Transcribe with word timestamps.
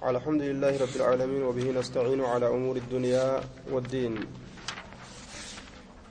الحمد 0.00 0.42
لله 0.42 0.80
رب 0.80 0.94
العالمين 0.96 1.42
وبه 1.42 1.66
نستعين 1.76 2.24
على 2.24 2.48
أمور 2.48 2.76
الدنيا 2.76 3.40
والدين. 3.72 4.14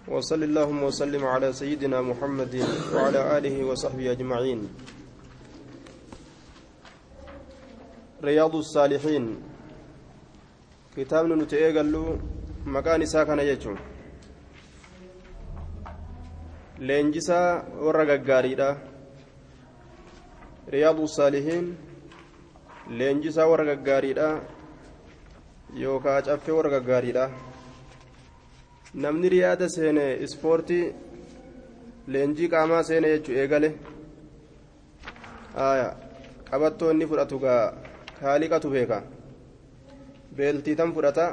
وصل 0.08 0.44
اللهم 0.44 0.84
وسلم 0.84 1.26
على 1.26 1.54
سيدنا 1.54 2.02
محمد 2.02 2.56
وعلى 2.94 3.38
آله 3.38 3.66
وصحبه 3.66 4.12
أجمعين. 4.12 4.70
رياض 8.24 8.56
الصالحين. 8.56 9.26
كتابنا 10.98 11.36
نتأجل 11.36 11.94
مكان 12.66 13.06
ساكن 13.06 13.40
يجون 13.40 13.80
leenjisaa 16.80 17.64
warra 17.86 18.06
gaggaariidha 18.06 18.78
riyaadu 20.74 21.08
saalihiin 21.08 21.66
leenjisaa 22.98 23.48
warra 23.52 23.66
gaggaariidha 23.70 24.28
yookaan 25.82 26.24
caffee 26.28 26.56
warra 26.58 26.70
gaggaariidha 26.76 27.26
namni 29.04 29.30
riyaada 29.34 29.68
seene 29.76 30.06
ispoortii 30.28 30.86
leenjii 32.14 32.50
qaamaa 32.54 32.84
seene 32.90 33.12
jechuu 33.14 33.36
eegale 33.42 33.70
qabattoo 36.50 36.90
inni 36.94 37.06
fudhatu 37.12 37.40
gaa 37.44 37.62
kaaliqatu 38.22 38.70
beeka 38.76 38.98
beeltii 40.40 40.76
tan 40.80 40.94
fudhata 40.96 41.28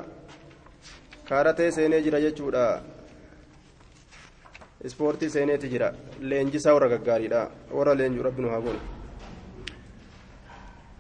kaaratee 1.31 1.71
seenee 1.79 2.03
jira 2.09 2.21
jechuudha 2.27 2.67
ispoortii 4.91 5.31
seeneeti 5.37 5.73
jira 5.77 5.89
leenjisaa 6.21 6.77
warra 6.79 6.93
gaggaariidha 6.95 7.41
warra 7.79 7.95
leenjuu 8.03 8.29
rabbi 8.29 8.43
nu 8.47 8.55
haa 8.55 8.63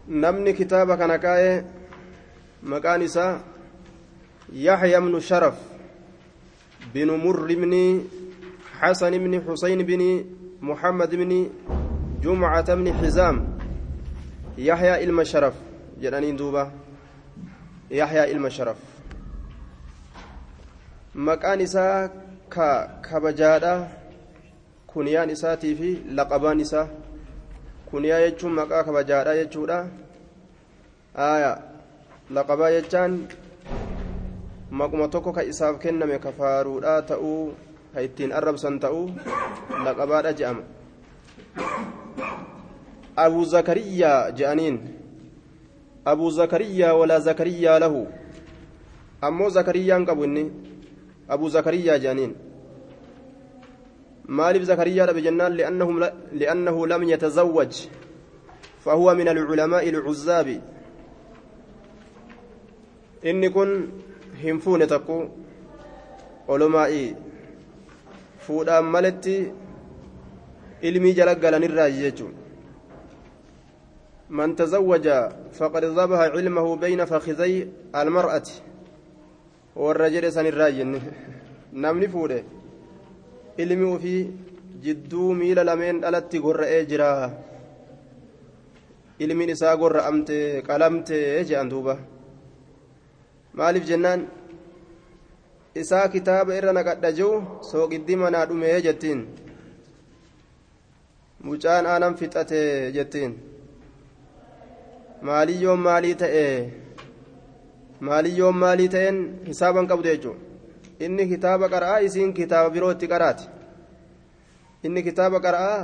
namni 0.08 0.54
kitaaba 0.54 0.96
kana 0.96 1.18
kaa'e 1.18 1.64
maqaan 2.62 3.02
isaa 3.02 3.40
yaxya 4.52 5.00
bnu 5.00 5.20
sharaf 5.20 5.56
binu 6.92 7.16
murri 7.18 7.56
bni 7.56 7.84
حسن 8.76 9.10
بن 9.18 9.40
حسين 9.48 9.80
بن 9.88 10.24
محمد 10.60 11.14
بن 11.14 11.48
جمعة 12.22 12.74
بن 12.74 12.92
حزام 12.92 13.36
يحيى 14.58 15.04
إلما 15.04 15.24
شرف 15.24 15.54
جدانين 16.00 16.36
دوبا 16.36 16.70
يحيى 17.90 18.32
إلما 18.32 18.48
شرف 18.48 18.76
مكان 21.14 21.60
إساء 21.60 22.26
ka 22.48 22.88
kabajaadha 23.02 23.88
kuniyaan 24.86 25.30
isaatii 25.30 25.74
fi 25.74 25.88
laqabaan 26.18 26.60
isaa 26.60 26.86
kuniyaa 27.90 28.20
jechuun 28.26 28.52
maqaa 28.58 28.84
kabajaadha 28.84 29.34
jechuudha 29.40 29.78
aya 31.14 31.52
laqabaa 32.30 32.70
jechaan 32.76 33.12
maquma 34.70 35.08
tokko 35.08 35.32
ka 35.32 35.42
isaaf 35.52 35.78
kenname 35.82 36.18
ka 36.18 36.32
faaruudha 36.32 37.02
ta'uu 37.02 37.54
ka 37.94 38.00
ittiin 38.06 38.32
arrabsan 38.32 38.78
ta'uu 38.80 39.10
laqabaadha 39.84 40.32
je'ama 40.32 40.62
abu 43.16 43.44
zakariyaa 43.44 44.30
je'aniin 44.30 44.78
abu 46.04 46.30
zakariyaa 46.30 46.94
walaa 47.00 47.20
zakariyaa 47.28 47.78
lahu 47.84 48.06
ammoo 49.20 49.50
zakariyaan 49.50 50.06
qabu 50.06 50.24
inni 50.30 50.46
أبو 51.30 51.48
زكريا 51.48 51.96
جانين 51.96 52.34
مالف 54.28 54.62
زكريا 54.62 55.12
بجنان 55.12 55.52
لأنه, 55.52 56.12
لأنه 56.32 56.86
لم 56.86 57.02
يتزوج 57.02 57.86
فهو 58.84 59.14
من 59.14 59.28
العلماء 59.28 59.88
العزاب 59.88 60.60
إني 63.26 63.48
كن 63.48 63.88
همفون 64.44 64.86
تقو 64.86 65.28
علمائي 66.48 67.16
فودا 68.38 68.80
ملتي 68.80 69.52
galanirraa 70.82 71.90
jechuun 71.90 72.34
man 74.28 74.56
tazawwaja 74.56 75.32
faqad 75.52 75.84
dhabaha 75.94 76.30
cilmahu 76.34 76.76
bayna 76.76 77.06
fakizay 77.06 77.66
almar'ati 77.92 78.62
warra 79.74 80.10
jedhe 80.10 80.30
sanirraa 80.30 80.70
jenne 80.70 81.00
namni 81.72 82.08
fuudhe 82.08 82.44
ilmi 83.58 83.84
ufii 83.94 84.30
jidduu 84.84 85.34
miila 85.34 85.64
lameen 85.64 86.00
dhalatti 86.02 86.38
gorra'ee 86.44 86.84
jira. 86.90 87.08
Ilmiin 89.18 89.50
isaa 89.54 89.76
gorra'amte 89.76 90.62
qalamte 90.66 91.16
jedhan 91.48 91.70
duuba. 91.70 91.94
Maaliif 93.56 93.86
jennaan? 93.90 94.26
Isaa 95.82 96.08
kitaaba 96.14 96.56
irra 96.58 96.72
naqadha 96.78 97.12
jiru 97.18 97.42
sooqiddii 97.70 98.16
manaa 98.22 98.46
dhumee 98.48 98.80
jettiin. 98.86 99.20
Mucaan 101.44 101.86
aanan 101.86 102.16
fixate 102.20 102.60
jettiin. 102.96 103.32
Maaliyyoon 105.22 105.80
maalii 105.86 106.14
ta'e? 106.22 106.46
Maaliyyoon 108.00 108.56
maalii 108.62 108.88
ta'een 108.94 109.18
hisaaban 109.48 109.88
qabdu 109.90 110.08
jechuudha 110.12 110.45
inni 111.04 111.24
kitaaba 111.28 111.68
qara'aa 111.68 112.00
isiin 112.06 112.32
kitaaba 112.32 112.70
birootti 112.70 113.06
qaraati. 113.12 113.44
Inni 114.84 115.02
kitaaba 115.02 115.38
qara'aa 115.46 115.78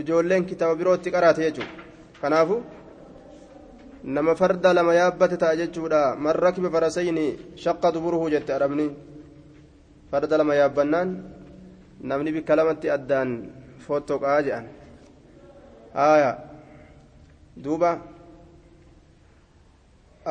ijoolleen 0.00 0.44
kitaaba 0.50 0.74
birootti 0.80 1.10
qaraate 1.10 1.42
jechuudha. 1.46 1.72
Kanaafu 2.20 2.56
nama 4.04 4.34
farda 4.40 4.74
lama 4.74 4.94
yaabbate 4.94 5.36
ta'a 5.42 5.56
jechuudha. 5.60 6.16
Man 6.16 6.34
rakiba 6.34 6.70
farasayni 6.70 7.26
shaqqa 7.62 7.92
duburuhu 7.94 8.30
jette 8.30 8.50
arabni 8.58 8.86
farda 10.10 10.36
lama 10.38 10.54
yaabbannaan 10.54 11.08
namni 12.08 12.30
bikka 12.36 12.56
lamatti 12.56 12.90
addaan 12.96 13.30
fottoqaa 13.86 14.42
jedhan 14.46 14.66
haaya 15.94 16.30
duuba. 17.56 17.90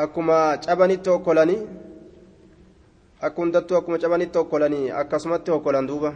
akkuma 0.03 0.57
cabanitti 0.66 1.09
hokkolanii 1.09 1.62
akka 3.25 3.41
hundattuu 3.41 3.78
akkuma 3.78 3.97
cabanitti 4.03 4.38
hokkolanii 4.40 4.91
akkasumatti 5.02 5.52
hokkolan 5.56 5.88
duuba 5.90 6.12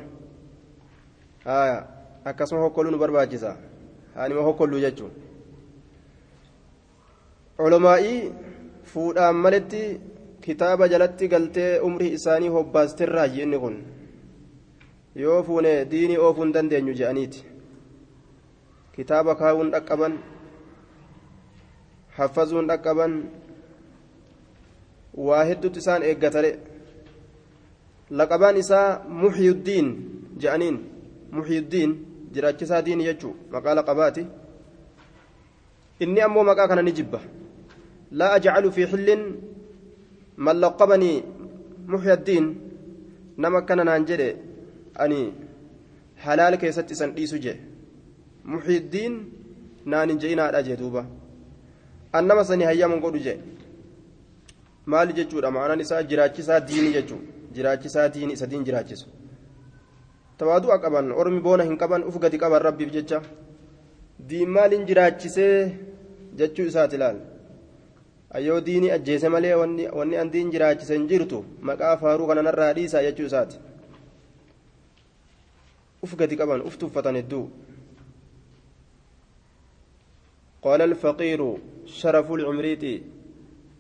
akkasuma 2.30 2.62
hokkoluu 2.66 2.92
nu 2.92 2.98
barbaachisa 3.04 3.56
haanima 4.16 4.42
hokkolluu 4.48 4.80
jechuun 4.86 5.12
colomaa'ii 7.58 8.20
fuudhaan 8.94 9.36
maletti 9.46 9.82
kitaaba 10.42 10.88
jalatti 10.94 11.28
galtee 11.34 11.72
umrii 11.88 12.12
isaanii 12.18 12.48
hobbaasterraayi 12.58 13.42
inni 13.46 13.60
kun 13.64 13.76
yoo 15.24 15.42
fuune 15.50 15.74
diinii 15.92 16.18
oofuu 16.28 16.52
dandeenyu 16.54 16.94
je'aniiti 17.00 17.46
kitaaba 18.96 19.36
kaawuun 19.42 19.72
dhaqqaban 19.76 20.14
haffazuun 22.18 22.68
dhaqqaban 22.72 23.14
waa 25.28 25.44
hedduutu 25.50 25.80
isaan 25.84 26.04
eeggatale 26.10 26.52
isaa 28.58 29.02
muxyuddiin 29.08 29.88
je'aniin 30.42 30.78
muxyuddiin 31.32 31.92
jiraachisaa 32.34 32.82
diini 32.86 33.04
jechuu 33.10 33.36
maqaa 33.52 33.76
laqabaati 33.80 34.24
inni 36.00 36.22
ammoo 36.22 36.44
maqaa 36.44 36.68
kana 36.68 36.82
ni 36.82 36.92
jibba 36.92 37.20
laa 38.12 38.32
ajcalu 38.38 38.72
fi 38.72 38.88
xillin 38.92 39.22
man 40.38 40.58
laqabanii 40.64 41.24
muxyaddiin 41.92 42.46
nama 43.38 43.58
akkana 43.62 43.84
naan 43.84 44.06
jedhe 44.10 44.30
ani 45.04 45.20
halaal 46.26 46.58
keessatti 46.62 46.94
isan 46.98 47.12
dhiisu 47.18 47.38
jedhe 47.46 47.62
muxyiddiin 48.54 49.14
naan 49.86 50.10
hin 50.10 50.20
je'inaadha 50.24 50.62
jee 50.68 50.78
duuba 50.82 51.06
annama 52.20 52.44
sanii 52.52 52.66
hayyaman 52.72 53.00
godhu 53.06 53.20
jedhe 53.28 53.44
maali 54.94 55.14
jechuudha 55.20 55.52
ma'anaan 55.58 55.80
isaa 55.86 56.04
jiraachisaa 56.14 56.60
diinii 56.72 56.94
jechuudha 56.98 57.39
jiraachisaa 57.56 58.08
diinii 58.16 58.34
isa 58.40 58.48
diin 58.52 58.66
jiraachisu 58.68 59.08
tawaadu'a 60.38 60.78
qaban 60.84 61.12
ormi 61.12 61.40
boona 61.48 61.64
hin 61.70 61.78
qaban 61.78 62.04
uf 62.10 62.20
gadi 62.24 62.38
qaban 62.44 62.62
rabbiif 62.68 62.92
jecha 62.98 63.22
diin 64.30 64.50
maaliin 64.58 64.86
jiraachisee 64.90 65.56
jechuu 66.42 66.68
isaati 66.72 66.96
ilaal 67.00 67.18
ayyoo 68.40 68.60
diinii 68.68 68.92
ajjeese 68.98 69.30
malee 69.36 69.56
wanni 70.00 70.18
an 70.24 70.32
diin 70.36 70.52
jiraachise 70.52 70.94
hin 70.98 71.08
jirtu 71.12 71.40
maqaa 71.72 71.96
faaruu 72.04 72.28
kananarraa 72.28 72.74
dhiisaa 72.80 73.04
jechuu 73.08 73.26
isaati 73.32 73.58
uf 76.04 76.16
gadi 76.22 76.36
qaban 76.44 76.62
uf 76.72 76.78
tuffatan 76.84 77.16
hedduu 77.22 77.48
قال 80.62 80.82
الفقير 80.82 81.58
شرف 81.86 82.32
العمريت 82.32 82.84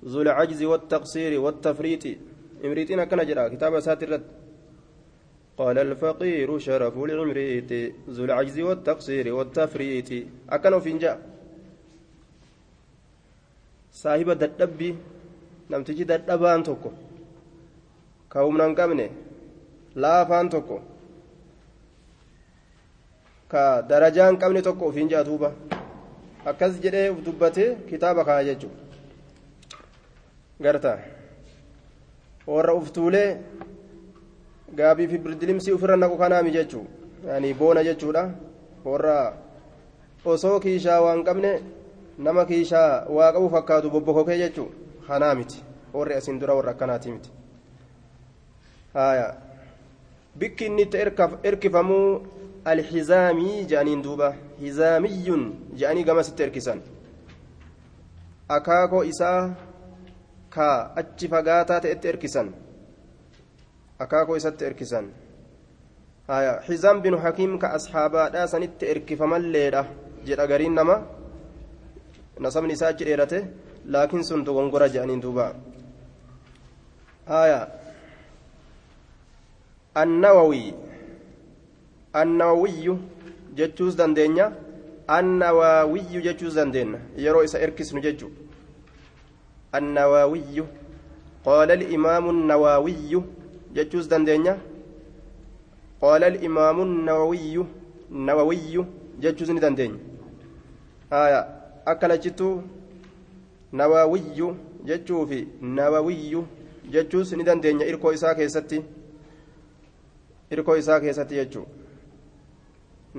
ذو 0.06 0.22
العجز 0.22 0.64
والتقصير 0.64 1.40
والتفريط 1.40 2.04
امريتنا 2.66 3.06
كان 3.06 3.22
جرى 3.28 3.50
كتاب 3.50 3.80
ساتر 3.80 4.22
قال 5.58 5.78
الفقير 5.78 6.60
شرف 6.60 6.98
العمريت 6.98 7.72
ذو 8.10 8.24
العجز 8.26 8.60
والتقصير 8.60 9.34
والتفريط 9.34 10.10
أكنوا 10.50 10.80
فينجا 10.80 11.14
dadhabbii 14.42 14.96
namtichi 15.70 16.06
dadhabaan 16.06 16.64
tokko 16.64 16.90
ka 18.30 18.40
humna 18.46 18.66
hin 18.68 18.76
qabne 18.80 19.10
laafaan 19.96 20.50
tokko 20.50 20.78
ka 23.52 23.64
darajaa 23.90 24.28
hin 24.30 24.40
qabne 24.44 24.62
tokko 24.62 24.88
ofiin 24.88 25.10
jaa 25.10 25.24
duuba 25.30 25.50
akkas 26.46 26.80
jedhee 26.86 27.10
uf 27.10 27.20
dubbatee 27.26 27.70
kitaaba 27.90 28.24
warra 32.50 32.74
uf 32.80 32.92
tuulee 32.92 33.30
gaabii 34.78 35.08
fi 35.12 35.18
birdilimsii 35.26 35.74
ofirra 35.78 35.96
naqu 35.98 36.18
kanaami 36.18 36.52
jechuu. 36.52 36.86
Yani 37.28 37.54
boona 37.54 37.84
jechuudha. 37.84 38.24
Warra 38.86 39.34
osoo 40.26 40.60
kiishaa 40.60 41.02
waan 41.02 41.24
qabne 41.24 41.52
nama 42.18 42.46
kiishaa 42.46 43.06
waa 43.18 43.32
qabu 43.34 43.50
fakkaatu 43.56 43.90
bobbokokee 43.92 44.38
jechuu 44.38 44.70
kanaa 45.08 45.36
miti. 45.36 45.64
Warri 45.94 46.16
asiin 46.16 46.40
dura 46.40 46.54
warra 46.56 46.72
akkanaati 46.72 47.12
miti. 47.12 47.30
Haya 48.94 49.36
bikki 50.36 50.66
inni 50.66 50.82
itti 50.82 50.98
erkifamuu 51.44 52.22
alxizaamii 52.66 53.66
jedhaniin 53.66 54.04
duuba. 54.04 54.34
Hizaamiyyun 54.62 55.44
jedhanii 55.76 56.04
gamasitti 56.04 56.44
erkisan. 56.44 56.82
Akaakoo 58.50 59.04
isaa 59.04 59.50
ka 60.60 60.70
achi 61.02 61.28
fagaataa 61.32 61.80
ta'etti 61.84 62.08
erkisan. 62.12 62.48
Akaakoo 64.04 64.36
isatti 64.40 64.66
erkisan. 64.70 65.06
Haya 66.28 66.54
xizaam 66.68 67.02
binu 67.04 67.18
hakiim 67.26 67.54
ka 67.62 67.68
asxaabaadhaa 67.78 68.48
sanitti 68.54 68.86
erkifamalleedha 68.94 69.84
jedha 70.28 70.48
gariin 70.52 70.76
nama. 70.80 70.96
Nasabni 72.46 72.74
isaa 72.78 72.92
achi 72.94 73.08
dheerate 73.08 73.40
laakiin 73.96 74.24
sun 74.30 74.44
dogongora 74.48 74.88
jedhaniin 74.94 75.22
duuba. 75.26 75.46
Haya 77.32 77.62
annawawii 80.04 80.74
annawawiyyu 82.22 83.00
jechuus 83.62 83.98
dandeenya. 84.02 84.52
Annawaawiyyu 85.18 86.22
jechuus 86.28 86.56
dandeenya. 86.56 87.00
Yeroo 87.18 87.44
isa 87.48 87.60
erkisnu 87.66 88.02
jechu 88.08 88.30
النواوي 89.76 90.58
قال 91.46 91.70
الإمام 91.72 92.30
النواوي 92.30 93.14
جتوز 93.76 94.06
دندنيا 94.08 94.58
قال 96.02 96.24
الإمام 96.24 96.78
النووي 96.82 97.66
نووي 98.12 98.86
جتوز 99.22 99.52
دندنيا 99.52 100.00
آية 101.14 101.40
أكلتو 101.88 102.62
نواوي 103.74 104.22
جتشو 104.88 105.26
في 105.30 105.40
نواوي 105.62 106.44
جتوز 106.94 107.30
ندندنيا 107.36 107.90
إركو 107.90 108.12
إساء 108.14 108.34
كيستي 108.34 108.80
irkoo 110.54 110.76
isaa 110.82 111.00
keessatti 111.02 111.36
jechuudha 111.40 111.70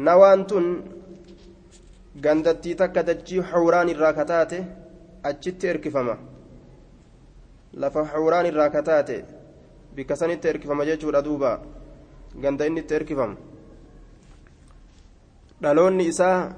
nawaan 0.07 0.41
tun 0.53 0.67
gandattii 2.25 2.75
takka 2.81 3.05
dachii 3.11 3.43
hawraan 3.51 3.93
irraa 3.93 4.13
kataate 4.19 4.59
achitti 5.31 5.71
erkifama 5.73 6.17
lafa 7.75 8.05
hawraan 8.05 8.47
irraa 8.47 8.71
kataate 8.71 9.25
bikka 9.95 10.17
sanitti 10.17 10.49
erkifama 10.49 10.85
jechuudha 10.85 11.23
duuba. 11.23 11.61
Ganda 12.43 12.67
inni 12.67 12.81
itti 12.81 12.95
erkifamu. 12.95 13.37
Dhaloonni 15.63 16.05
isaa 16.07 16.53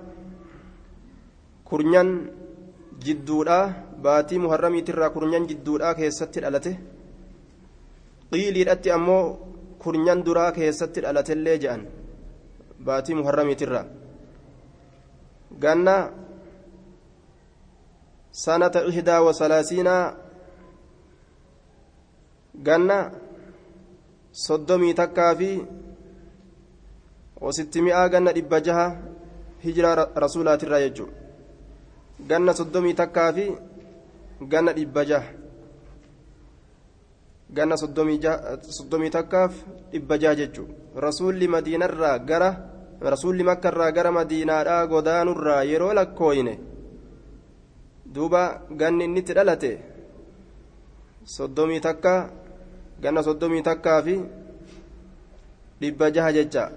kurnyan 1.64 2.10
jidduudha 3.04 3.58
baatii 4.02 4.38
muharramiitirraa 4.38 5.10
kurnyan 5.10 5.48
jidduudha 5.48 5.94
keessatti 5.94 6.40
dhalate. 6.40 6.72
Qiiliidhatti 8.30 8.90
ammoo 8.90 9.24
kurnyan 9.82 10.24
duraa 10.24 10.52
keessatti 10.52 11.00
dhalatellee 11.04 11.58
jedhan 11.58 11.82
baatii 12.86 13.14
muharramiitirraa 13.18 13.84
ganna 15.62 15.94
sanata 18.44 18.84
ihdaa 18.90 19.20
wa 19.26 19.32
salaasiinaa 19.40 20.14
ganna 22.54 23.10
soddomii 24.32 24.94
takkaa 24.94 25.34
fi 25.34 25.50
wasitti 27.40 27.82
mi'aa 27.82 28.08
ganna 28.08 28.32
dhibba 28.32 28.60
jaha 28.60 28.86
hijiraa 29.64 30.08
rasuulaatirraa 30.24 30.80
jechuudha 30.80 31.14
ganna 32.28 32.54
soddomii 32.54 32.94
takkaa 32.94 33.32
fi 33.32 33.46
ganna 34.52 34.72
dhibba 34.72 35.04
jaha 35.04 35.30
ganna 37.52 37.76
soddomii 37.76 39.10
takkaaf 39.16 39.54
dhibba 39.92 40.18
jaha 40.18 40.34
jechuudha 40.40 41.00
rasuulli 41.06 41.48
madiinarraa 41.48 42.18
gara 42.18 42.50
rasuulli 43.00 43.42
makkarraa 43.44 43.92
gara 43.92 44.12
madiinaadhaa 44.18 44.86
godaanurraa 44.86 45.62
yeroo 45.70 45.94
lakkooyne 45.94 46.54
duuba 48.14 48.42
ganni 48.80 49.04
inni 49.04 49.20
itti 49.20 49.34
dhalate 49.38 49.72
soddomii 51.24 51.80
takka 51.80 52.14
ganna 53.02 53.22
soddomii 53.22 53.62
takkaa 53.62 54.02
fi 54.02 54.14
dhibba 55.80 56.10
jaha 56.10 56.32
jecha 56.32 56.70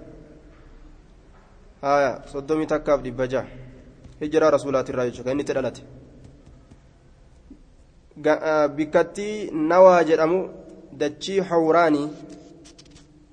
haya 1.82 2.10
soddomii 2.32 2.66
takkaaf 2.72 3.00
dhibba 3.02 3.26
jaha 3.26 3.46
hijiraa 4.20 4.50
rasuulaatirraa 4.56 5.06
jechuudha 5.08 5.24
kan 5.30 5.32
inni 5.38 5.42
itti 5.46 5.54
dhalate 5.58 5.82
bikkattii 8.76 9.50
nawaa 9.72 10.02
jedhamu 10.10 10.40
dachii 11.02 11.40
hawraanii 11.50 12.08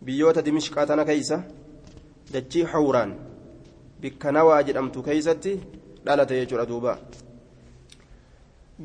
biyyoota 0.06 0.42
dimishqaa 0.42 0.86
tana 0.86 1.06
dachii 2.34 2.64
hawraan 2.74 3.12
bikka 4.02 4.32
nawaa 4.32 4.64
jedhamtu 4.64 5.04
keeysatti 5.04 5.52
dhalate 6.06 6.40
jechuudha 6.40 6.66
duuba 6.66 6.98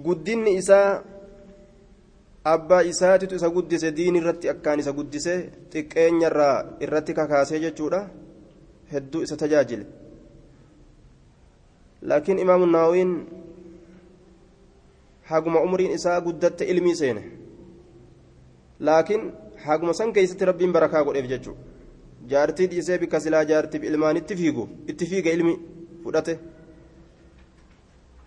guddinni 0.04 0.54
isaa 0.60 1.02
abbaa 2.44 2.82
isaatitu 2.82 3.34
isa 3.34 3.50
guddise 3.50 3.90
diin 3.96 4.16
irratti 4.16 4.48
akkaan 4.48 4.80
isa 4.80 4.92
guddise 4.92 5.34
xiqqeenyarraa 5.72 6.56
irratti 6.80 7.14
kakaasee 7.14 7.60
jechuudha. 7.60 8.00
Hedduu 8.92 9.22
isa 9.22 9.36
tajaajile. 9.36 9.86
Laakiin 12.02 12.38
imaamu 12.38 12.66
naawiin 12.66 13.12
haguma 15.30 15.60
umriin 15.60 15.90
isaa 15.98 16.20
guddatte 16.20 16.64
ilmii 16.64 16.94
seene. 17.00 17.22
Laakiin 18.80 19.32
haguma 19.66 19.92
san 19.94 20.12
keeysatti 20.12 20.44
rabbiin 20.44 20.72
barakaa 20.72 21.04
godheef 21.04 21.28
jechuudha 21.28 21.62
jaartii 22.30 22.66
dhiisee 22.70 22.98
bikka 22.98 23.20
silaa 23.20 23.44
jaartiif 23.50 23.84
ilmaan 23.84 24.16
itti 24.16 24.36
fiigu 24.36 24.68
itti 24.88 25.06
fiiga 25.06 25.30
ilmi 25.30 25.54
fudhate. 26.04 26.38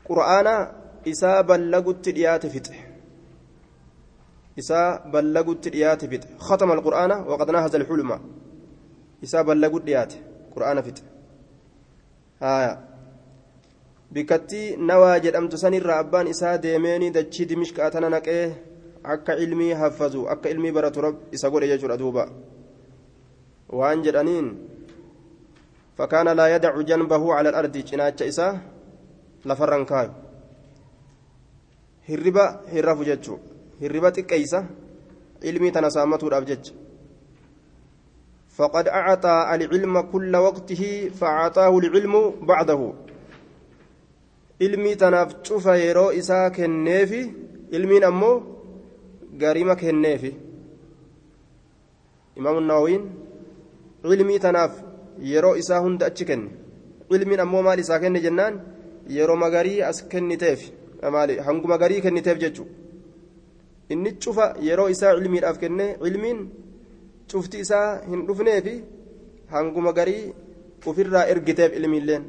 Qura'aana 0.08 0.54
isaa 1.06 1.44
ballagutti 1.44 2.12
dhiyaate 2.16 2.50
fixe 2.50 2.91
isaa 4.58 5.00
ballagutti 5.12 5.70
dhiyaate 5.70 6.08
fixe 6.12 6.28
khatama 6.48 6.74
alqur'aana 6.78 7.16
waqad 7.32 7.50
nahaza 7.52 7.78
alxulma 7.82 8.20
isaa 9.22 9.44
ballagutti 9.44 9.86
dhiyaate 9.92 10.18
qur'aana 10.54 10.84
fixe 10.84 11.04
haya 12.40 12.74
bikkattii 14.14 14.76
nawaa 14.78 15.20
jedhamtu 15.20 15.58
sanirraa 15.58 16.00
abbaan 16.04 16.28
isaa 16.28 16.58
deemeeni 16.58 17.12
dachii 17.18 17.46
dimishqaa 17.52 17.92
tana 17.92 18.10
naqee 18.10 18.44
akka 19.04 19.34
ilmii 19.44 19.74
haffazu 19.74 20.28
akka 20.34 20.50
ilmii 20.50 20.72
baratu 20.72 21.02
rab 21.02 21.16
isa 21.32 21.50
godhe 21.50 21.68
jechuudha 21.72 21.98
duuba 21.98 22.28
waan 23.80 24.04
jedhaniin 24.04 24.48
fakkaana 25.98 26.36
laa 26.40 26.50
yadacu 26.56 26.84
janbahu 26.84 27.32
cala 27.36 27.50
alardi 27.50 27.84
cinaacha 27.84 28.26
isaa 28.26 28.54
lafarran 29.46 29.86
kaayu 29.86 30.12
hirriba 32.08 32.46
hirrafu 32.74 33.04
hirriba 33.82 34.10
xiqqeeysa 34.16 34.60
ilmii 35.50 35.72
tana 35.76 35.90
saammatuudhaaf 35.98 36.46
jecha 36.52 36.74
فقد 38.58 38.88
أعطى 38.88 39.36
العلم 39.56 40.02
كل 40.14 40.36
وقته 40.36 40.84
فأعطاه 41.20 41.74
العلم 41.84 42.16
بعده 42.50 42.82
ilmii 44.66 44.96
tanaaf 45.02 45.30
cufa 45.48 45.74
yeroo 45.78 46.12
isaa 46.14 46.50
kenneefi 46.58 47.22
ilmiin 47.72 48.04
ammoo 48.10 48.36
garima 49.42 49.76
kenneefi 49.76 50.32
imaamu 52.38 52.62
nawawiin 52.62 53.04
ilmii 54.16 54.40
tanaaf 54.46 54.74
yeroo 55.32 55.56
isaa 55.62 55.80
hunda 55.86 56.06
achi 56.12 56.26
kenne 56.30 56.50
ilmiin 57.16 57.40
ammoo 57.46 57.64
maal 57.68 57.80
isaa 57.86 58.00
kenne 58.04 58.20
jennaan 58.26 58.60
yeroo 59.18 59.36
magarii 59.46 59.82
as 59.90 60.04
kenniteef 60.12 60.60
maali 61.16 61.40
hanguma 61.48 61.78
garii 61.84 62.02
kenniteef 62.06 62.38
jechu 62.44 62.64
inni 63.94 64.12
cufa 64.24 64.46
yeroo 64.68 64.90
isaa 64.96 65.14
ilmiidhaaf 65.20 65.58
kenne 65.64 65.86
ilmiin 66.10 66.40
cufti 67.32 67.58
isaa 67.66 67.88
hin 68.10 68.26
dhufneefi 68.28 68.76
hanguma 69.54 69.92
garii 70.00 70.24
ufirraa 70.92 71.26
ergiteef 71.34 71.72
ilmiilleen. 71.80 72.24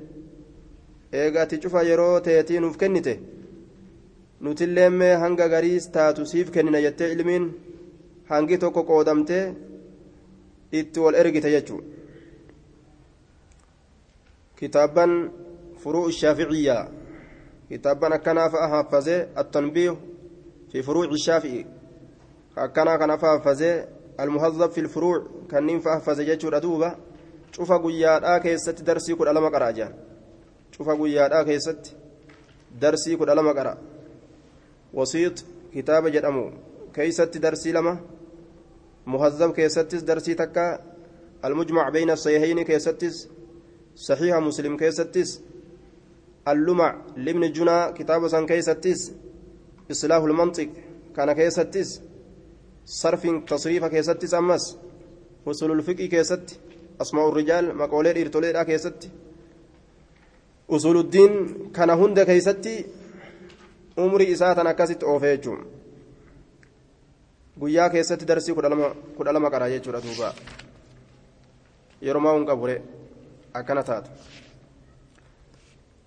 Eega 1.20 1.42
ati 1.42 1.58
cufa 1.62 1.82
yeroo 1.90 2.20
teetii 2.26 2.60
nuuf 2.60 2.76
kennite? 2.82 3.14
Nutillee 4.40 4.88
mee 4.90 5.14
hanga 5.22 5.48
gariis 5.54 5.90
taatu 5.96 6.26
siif 6.26 6.50
kennina 6.54 6.80
jettee 6.86 7.12
ilmiin 7.16 7.44
hangi 8.30 8.58
tokko 8.62 8.82
qoodamtee 8.90 9.44
itti 10.80 11.00
wal 11.04 11.14
ergite 11.22 11.50
jechuudha. 11.54 11.86
Kitaaban 14.58 15.12
furuu 15.82 16.10
shaaficiyyaa. 16.20 16.84
Kitaaban 17.68 18.12
akkanaa 18.16 18.48
fa'a 18.54 18.68
haaffazee 18.74 19.20
attanbiihu 19.42 19.96
fi 20.72 20.82
furuu 20.82 21.16
shaafi'i 21.26 21.66
akkanaa 22.56 22.98
kana 22.98 23.18
fa'a 23.18 23.30
haaffazee 23.30 23.84
almuhazzab 24.18 24.72
fi 24.72 24.88
furuu 24.88 25.46
kanniin 25.48 25.80
fa'a 25.80 25.94
haaffazee 25.94 26.24
jechuudha 26.24 26.60
duuba 26.60 26.96
cufa 27.56 27.78
guyyaadhaa 27.78 28.40
keessatti 28.40 28.82
darsii 28.84 29.14
kudha 29.14 29.32
lama 29.32 29.50
qara 29.50 29.66
ajaan 29.66 29.94
cufa 30.76 30.96
guyyaadhaa 30.96 31.44
keessatti 31.44 31.96
darsii 32.80 33.16
kudha 33.16 33.34
lama 33.34 33.54
qara 33.54 33.76
wasiix 34.94 35.44
kitaaba 35.72 36.10
jedhamu 36.10 36.44
keeysatti 36.92 37.38
darsii 37.38 37.72
lama 37.72 37.98
muhazzab 39.06 39.54
keessattis 39.54 40.04
darsii 40.04 40.34
takka 40.36 40.80
almujmac 41.42 41.92
bayna 41.92 42.16
sayhayni 42.16 42.64
keessattis 42.64 43.28
saxiiha 43.94 44.40
muslim 44.40 44.76
keessattis 44.76 45.40
allumac 46.44 46.96
libni 47.16 47.52
junaa 47.52 47.92
kitaaba 47.92 48.28
san 49.88 49.90
keeysattis 49.90 50.04
islaahu 50.04 50.28
lmanxiq 50.28 50.70
kana 51.12 51.34
keessattis 51.34 52.02
sarfin 52.84 53.46
tasriifa 53.46 53.90
keessattis 53.90 54.34
ammas 54.34 54.78
usululfiqii 55.46 56.08
keessatti 56.08 56.60
asmaa'u 56.98 57.34
rijaal 57.34 57.72
maqoolee 57.72 58.14
dhiirtoleedha 58.14 58.64
keessatti 58.64 59.10
usuluddiin 60.68 61.70
kana 61.72 61.96
hunda 61.96 62.24
keeysatti 62.24 62.86
umrii 63.96 64.30
isaa 64.30 64.54
tan 64.54 64.66
akkasitti 64.66 65.04
oofee 65.04 65.36
jechuun 65.36 65.66
guyyaa 67.60 67.90
keessatti 67.90 68.28
darsii 68.28 68.54
kudha 69.16 69.32
lama 69.32 69.50
qaraa 69.50 69.68
jechuudha 69.68 70.02
duuba 70.02 70.34
yeroo 72.02 72.20
maa 72.20 72.34
hin 72.34 72.46
qabure 72.46 72.82
akkana 73.54 73.82
taatu 73.82 74.10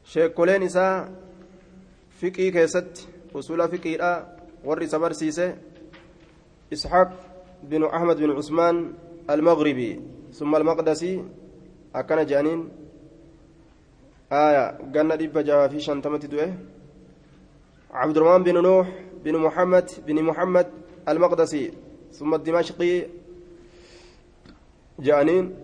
sheekoleen 0.04 0.64
isaa 0.64 1.08
fiqii 2.22 2.52
keessatti 2.52 3.15
usula 3.38 3.68
fiqiidha 3.72 4.12
warri 4.68 4.86
isa 4.86 4.98
barsiise 5.04 5.48
isxaaq 6.76 7.10
ahmad 7.98 8.18
bin 8.24 8.32
cusmaan 8.38 8.78
almagribii 9.34 10.02
summa 10.32 10.58
almaqdasii 10.60 11.18
akkana 12.00 12.24
jedhaniin 12.30 12.62
aya 14.30 14.64
ganna 14.94 15.16
dhibba 15.22 15.42
jahaa 15.48 15.70
fi 15.72 15.78
shantamatti 15.88 16.32
du'e 16.34 16.48
عبد 17.96 18.18
الرحمن 18.18 18.44
بن 18.44 18.62
نوح 18.62 18.88
بن 19.24 19.36
محمد 19.38 19.88
بن 20.08 20.18
محمد 20.24 20.68
المقدسي 21.10 21.72
ثم 22.12 22.34
الدمشقي 22.34 23.06
جانين 25.00 25.56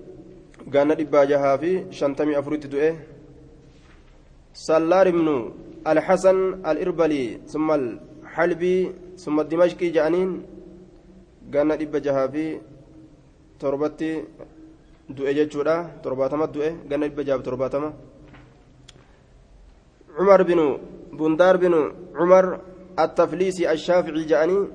دبا 0.68 1.24
جها 1.24 1.58
في 1.58 1.92
شنتمي 1.92 2.40
أفريت 2.40 2.68
دوئه 2.68 2.96
سلار 4.54 5.12
بن 5.12 5.28
الحسن 5.88 6.38
الإربلي 6.72 7.40
ثم 7.48 7.72
الحلبي 7.72 8.92
ثم 9.18 9.40
الدمشقي 9.40 9.90
جانين 9.90 10.30
قال 11.54 11.78
دبا 11.78 12.00
جها 12.00 12.28
في 12.28 12.60
تربتي 13.60 14.24
دوئه 15.10 15.32
جتشورا 15.32 15.76
ترباتما 16.04 16.46
دوئه 16.46 16.72
قال 16.90 17.02
دبا 17.10 17.24
جها 17.24 17.38
ترباتما. 17.38 17.94
عمر 20.20 20.44
بن 20.44 20.78
بندار 21.14 21.58
بن 21.58 21.74
عمر 22.16 22.60
التفليسي 23.00 23.72
الشافعي 23.72 24.24
جاني 24.24 24.68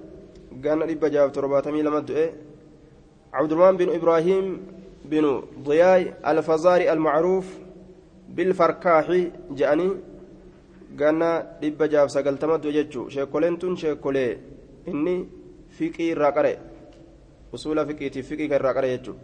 قال 0.64 0.78
رب 0.90 1.04
جاب 1.04 1.33
ترباتمي 1.33 1.83
لما 1.83 2.00
دعي 2.00 2.33
عبد 3.33 3.52
الرحمن 3.52 3.76
بن 3.76 3.88
إبراهيم 3.95 4.66
بن 5.04 5.42
ضياء 5.64 6.00
الفزاري 8.35 8.52
المعروف 8.52 9.09
بالفركاح 9.09 9.28
جاني 9.50 9.90
قال 11.00 11.23
رب 11.64 11.83
جاب 11.83 12.09
سقلتما 12.09 12.56
دعي 12.56 12.88
شيكولين 13.09 13.59
تون 13.59 13.76
شيكولي 13.76 14.38
إني 14.88 15.28
فقي 15.78 16.12
راقري 16.12 16.59
أصول 17.54 17.87
فقيتي 17.87 18.23
فقي 18.23 18.47
راقري 18.47 18.92
يجو 18.92 19.14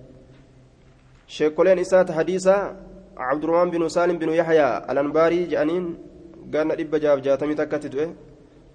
شيكولين 1.26 1.78
إسات 1.78 2.10
حديثا 2.10 2.76
عبد 3.16 3.44
الرحمن 3.44 3.70
بن 3.70 3.88
سالم 3.88 4.18
بن 4.18 4.28
يحيى 4.28 4.78
الأنباري 4.78 5.44
جانين 5.46 5.98
قال 6.54 6.80
رب 6.80 6.94
جاب 6.94 7.22
جاتمي 7.22 7.54
تكتت 7.54 8.14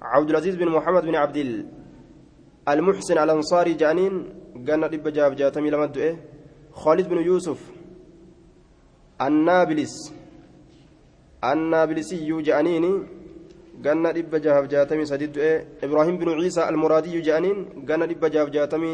عبد 0.02 0.30
العزيز 0.30 0.56
بن 0.56 0.68
محمد 0.68 1.04
بن 1.04 1.16
عبد 1.16 1.66
المحسن 2.70 3.18
الأنصاري 3.18 3.74
جانين 3.74 4.34
قال 4.68 4.94
رب 4.94 5.08
جاب 5.08 5.36
جاتمي 5.36 5.70
لما 5.70 6.18
خالد 6.74 7.10
بن 7.10 7.18
يوسف 7.18 7.77
النابلس 9.22 10.14
النابلسي 11.52 12.30
جانيني 12.48 12.94
قال 13.86 14.06
رب 14.18 14.34
جاب 14.46 14.68
جاتمي 14.74 15.06
سديد 15.06 15.38
إبراهيم 15.84 16.16
بن 16.18 16.30
عيسى 16.30 16.70
المرادي 16.70 17.22
جانين 17.22 17.58
قال 17.90 18.02
رب 18.12 18.24
جاب 18.26 18.48
جاتمي 18.52 18.94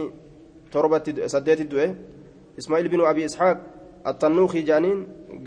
تربة 0.71 1.05
سديت 1.33 1.61
إسماعيل 2.59 2.87
بن 2.87 3.01
أبي 3.11 3.25
إسحاق 3.25 3.57
الطنوخي 4.07 4.61
جانين 4.61 4.97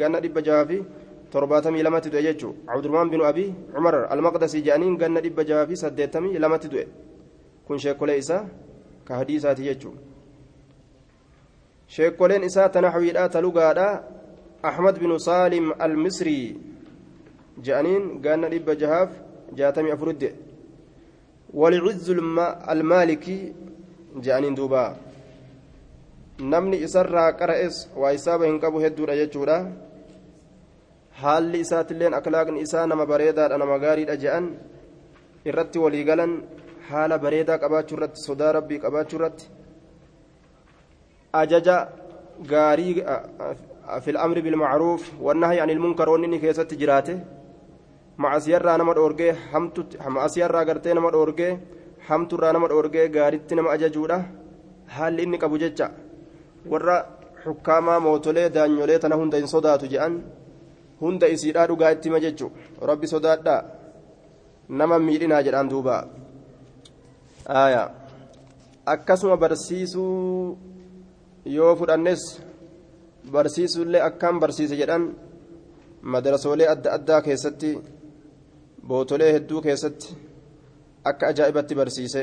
قال 0.00 0.12
رب 0.24 0.38
جابي 0.48 0.78
torbaatamii 1.36 1.82
lamatti 1.82 2.10
du'e 2.12 2.22
jechuun 2.22 2.54
abdurmaan 2.72 3.10
binu 3.10 3.24
abii 3.30 3.50
cumar 3.74 3.94
almaqdasii 4.14 4.62
jedhaniin 4.66 4.94
ganna 5.02 5.20
dhibba 5.24 5.44
jaha 5.48 5.66
fi 5.70 5.76
saddeettamii 5.82 6.38
lamatti 6.44 6.68
du'e 6.72 6.86
kun 7.66 7.78
sheekolee 7.84 8.18
isaa 8.22 8.42
ka 9.06 9.18
hadiisaati 9.20 9.66
jechuun 9.68 9.96
sheekoleen 11.96 12.46
isaa 12.50 12.68
tana 12.68 12.90
hawiidhaa 12.94 13.28
talugaadha 13.36 13.88
binu 15.02 15.18
saalim 15.28 15.66
almisrii 15.78 16.46
jedhaniin 17.64 18.04
ganna 18.24 18.48
dhibba 18.52 18.74
jahaaf 18.82 19.10
jaatamii 19.58 19.92
afurit 19.96 20.18
du'e 20.22 20.32
walcizzu 21.60 22.12
almaalikii 22.72 23.54
jedhaniin 24.24 24.56
duuba 24.56 24.82
namni 26.52 26.76
isarraa 26.86 27.30
qara'es 27.40 27.76
waa 28.00 28.12
isaaba 28.18 28.44
hin 28.46 28.60
qabu 28.64 28.78
hedduudha 28.84 29.16
jechuudha 29.22 29.58
haalli 31.22 31.60
isaatiilleen 31.64 32.14
aklaaqni 32.20 32.60
isaa 32.66 32.86
nama 32.86 33.06
bareedaadha 33.12 33.58
nama 33.58 33.78
gaariidha 33.84 34.16
je'an 34.24 34.46
irratti 35.50 35.78
waliigalan 35.84 36.32
haala 36.88 37.18
bareedaa 37.24 37.58
qabaachuu 37.62 37.96
irratti 37.98 38.26
sodaa 38.28 38.52
rabbii 38.58 38.82
qabaachuu 38.84 39.18
irratti 39.20 39.48
ajaja 41.42 41.76
gaarii 42.52 42.94
fil 44.04 44.16
amri 44.24 44.40
bilmacruuf 44.46 45.02
wannahyi 45.26 45.60
ani 45.62 45.72
ilmunkar 45.76 46.08
wanni 46.12 46.26
inni 46.28 46.38
keessatti 46.44 46.78
jiraate 46.80 47.14
macasiyarraa 48.22 48.76
nama 48.80 48.94
dhoorgee 48.98 49.32
macasiyarraa 50.16 50.64
gartee 50.68 50.94
nama 50.98 51.10
dhoorgee 51.14 51.52
hamturraa 52.08 52.52
nama 52.56 52.68
dhoorgee 52.72 53.06
gaaritti 53.16 53.54
nama 53.58 53.70
ajajuudha 53.76 54.18
haalli 54.96 55.22
inni 55.26 55.38
qabu 55.42 55.58
jecha 55.62 55.86
warra 56.72 56.96
xukkaamaa 57.44 58.00
mootolee 58.06 58.48
daanyolee 58.56 58.98
tana 59.02 59.16
hunda 59.20 59.36
hin 59.40 59.48
sodaatu 59.54 59.90
je'an 59.92 60.14
hunda 61.02 61.26
isiidhaa 61.34 61.66
dhugaa 61.70 61.92
itti 61.96 62.08
hima 62.08 62.20
jechu 62.26 62.50
rabbi 62.90 63.12
sodaadhaa 63.14 63.60
nama 64.80 64.98
miidhinaa 65.06 65.42
jedhaan 65.46 65.70
duuba 65.72 65.96
aya 67.62 67.82
akkasuma 68.94 69.36
barsiisuu 69.44 70.58
yoo 71.56 71.72
fudhannes 71.82 72.22
barsiisuullee 73.32 74.02
akkaan 74.08 74.40
barsiise 74.40 74.76
jedhan 74.76 75.04
madarasoolee 76.02 76.68
adda 76.68 76.92
addaa 76.96 77.20
keessatti 77.22 77.70
bootolee 78.88 79.32
hedduu 79.32 79.62
keessatti 79.62 80.16
akka 81.04 81.26
ajaa'ibatti 81.26 81.74
barsiise 81.74 82.22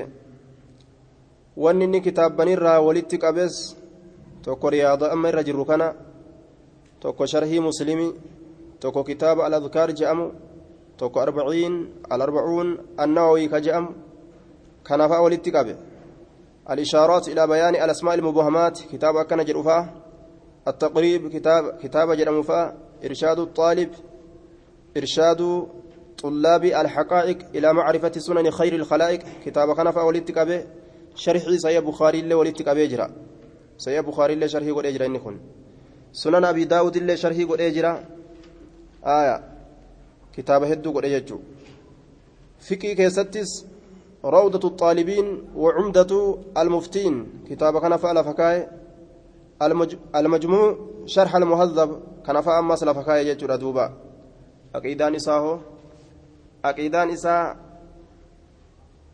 wanni 1.63 1.85
inni 1.85 2.01
kitaabbanirraa 2.01 2.81
walitti 2.81 3.17
qabees 3.17 3.77
tokko 4.41 4.69
riyaada 4.69 5.11
amma 5.11 5.29
irra 5.29 5.43
jirru 5.43 5.65
kana 5.65 5.93
tokko 6.99 7.27
sharhii 7.27 7.65
muslimii 7.69 8.11
tokko 8.79 9.03
kitaaba 9.03 9.45
al-adkaar 9.45 9.93
je'amu 9.99 10.31
tokko 10.97 11.19
arbaciin 11.19 11.75
al-arbacuun 12.09 12.69
annawawi 12.97 13.49
ka 13.49 13.61
je'amu 13.61 13.89
kanaafaa 14.83 15.21
walitti 15.21 15.51
qabe 15.51 15.75
إلى 17.27 17.47
بيان 17.47 17.75
الأسماء 17.75 18.15
المبهمات 18.15 18.79
كتاب 18.91 19.17
أكن 19.17 19.43
جرفا 19.43 20.02
التقريب 20.67 21.29
كتاب 21.29 21.77
كتاب 21.83 22.11
جرمفا 22.11 22.77
إرشاد 23.05 23.39
الطالب 23.39 23.89
إرشاد 24.97 25.67
طلاب 26.17 26.63
الحقائق 26.65 27.37
إلى 27.55 27.73
معرفة 27.73 28.11
سنن 28.11 28.51
خير 28.51 28.75
الخلائق. 28.75 29.19
كتاب 29.45 29.75
كنفا 29.75 30.01
ولدتك 30.01 30.39
به 30.39 30.63
شرح 31.15 31.43
سيا 31.49 31.79
بخاري 31.79 32.19
اللي 32.19 32.33
ولدتك 32.33 32.69
به 32.69 32.85
جرا. 32.85 33.11
سيا 33.77 34.01
بخاري 34.01 34.33
اللي 34.33 34.47
شرحي 34.49 34.71
قد 34.71 34.85
أجرا 34.85 35.05
إنكم 35.05 35.39
سنن 36.13 36.45
أبي 36.45 36.63
داود 36.65 36.95
اللي 36.95 37.17
شرحي 37.17 37.43
قد 37.43 37.61
أجرا. 37.61 38.05
آية. 39.05 39.43
كتاب 40.37 40.63
هدو 40.63 40.91
قد 40.91 41.05
أجرا 41.05 41.39
fiqii 42.69 42.95
keessattis 42.95 43.65
روضة 44.25 44.67
الطالبين 44.67 45.43
وعمدة 45.55 46.37
المفتين. 46.57 47.27
كتاب 47.49 47.81
كان 47.81 47.97
فعل 47.97 48.23
فكاي 48.23 48.67
المجموع 50.15 50.77
شرح 51.05 51.35
المهذب 51.35 52.01
كان 52.25 52.41
فعل 52.41 52.63
مسل 52.63 52.95
فكاي 52.95 53.27
يجر 53.27 53.55
دوبا 53.55 53.93
أقيدان 54.75 55.15
إساهو 55.15 55.59
أقيدان 56.65 57.09
إسا 57.09 57.55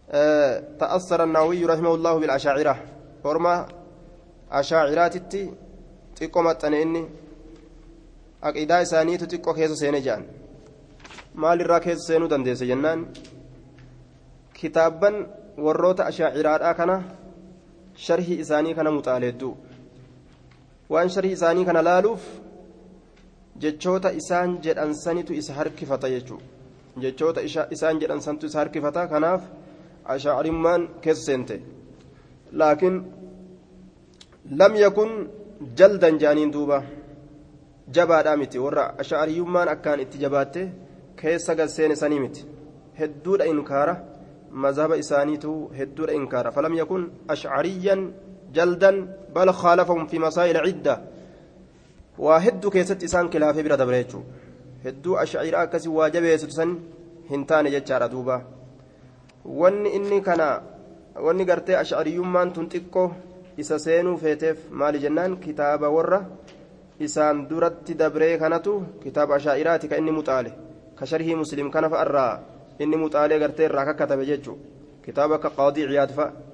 أه 0.09 0.63
تأثر 0.79 1.23
النووي 1.23 1.65
رحمه 1.65 1.95
الله 1.95 2.19
بالأشاعرة 2.19 2.75
ورما 3.23 3.65
أشاعرات 4.51 5.15
xiqqoo 6.19 6.43
maxxane 6.43 6.77
inni 6.85 7.01
aqiidaa 8.47 8.81
isaaniitu 8.85 9.25
xiqqoo 9.31 9.53
keessa 9.57 9.77
seene 9.81 9.99
jedhan 10.05 10.25
maalirraa 11.41 11.79
keessa 11.85 12.07
seenuu 12.07 12.29
dandeesse 12.33 12.65
jennaan 12.71 13.05
kitaabban 14.59 15.15
warroota 15.65 16.07
ashaaciraadhaa 16.11 16.73
kana 16.79 16.95
sharhii 18.05 18.39
isaanii 18.43 18.75
kana 18.79 18.95
muxaaleedduu 18.97 19.53
waan 20.93 21.09
sharhii 21.15 21.35
isaanii 21.37 21.65
kana 21.69 21.81
laaluuf 21.89 22.23
jechoota 23.63 24.11
isaan 24.21 24.57
jedhan 24.65 24.93
sanitu 25.03 25.33
isa 25.41 25.53
harkifata 25.59 26.09
jechuudha 26.15 26.45
jechoota 27.03 27.41
isaan 27.75 27.99
jedhan 28.01 28.21
santu 28.27 28.45
isa 28.51 28.59
harkifata 28.59 29.07
kanaaf 29.13 29.41
ashaarimmaan 30.15 30.87
keessa 31.03 31.25
seente 31.29 31.55
laakiin 32.61 32.95
lam 34.61 34.75
yakun 34.85 35.11
jaldan 35.81 36.19
jaaniin 36.23 36.53
duuba 36.55 36.77
jabaadhaa 37.97 38.37
miti 38.43 38.63
warra 38.65 38.85
asha'ariyyummaan 39.03 39.69
akkaan 39.75 39.99
itti 40.05 40.17
jabaatte 40.23 40.61
keessa 41.21 41.55
galseene 41.59 41.95
sanii 42.01 42.19
miti 42.25 42.45
hedduudha 42.99 43.45
inkaara 43.53 43.95
mazhaba 44.63 44.97
isaaniitu 45.03 45.53
hedduudha 45.79 46.13
inkaara 46.19 46.51
falam 46.57 46.73
yakun 46.81 47.03
ashcariyyan 47.35 48.01
masaa'ila 50.25 50.65
cidda 50.67 50.93
waa 52.17 52.39
hedduu 52.39 52.71
keessatti 52.71 53.05
isaan 53.05 53.29
kilaafee 53.29 53.63
bira 53.63 53.77
dabre 53.77 54.03
jechuu 54.03 54.23
hedduu 54.85 55.15
ashciraa 55.23 55.61
akkasii 55.67 55.91
waa 55.97 56.09
jabeessitu 56.09 56.53
san 56.59 56.71
hin 57.29 57.45
taane 57.45 57.71
jechaadha 57.75 58.07
duuba 58.13 58.41
wanni 59.61 59.89
inni 59.97 60.21
kana 60.21 60.47
wanni 61.25 61.45
gartee 61.45 61.75
ashcariyyummaan 61.81 62.51
tun 62.53 62.69
xiqqoo 62.73 63.07
isa 63.57 63.79
seenuu 63.85 64.17
feeteef 64.17 64.57
maali 64.81 64.99
jennaan 65.05 65.37
kitaaba 65.45 65.89
warra 65.97 66.19
isaan 67.07 67.47
duratti 67.49 67.95
dabree 68.01 68.37
kanatu 68.37 68.73
kitaaba 69.03 69.35
ashaa'iraati 69.35 69.87
ka 69.87 69.97
inni 70.01 70.11
muxaale 70.11 70.51
ka 70.99 71.05
sharhii 71.05 71.35
muslim 71.41 71.71
kana 71.71 71.89
fa'arraa 71.89 72.33
inni 72.79 72.97
muxaalee 73.03 73.39
gartee 73.39 73.65
irraa 73.69 73.85
kakkatabe 73.89 74.25
jechuu 74.31 74.57
kitaaba 75.05 75.35
akka 75.39 75.49
qaadii 75.57 75.87
ciyaad 75.91 76.11
fa'a 76.17 76.48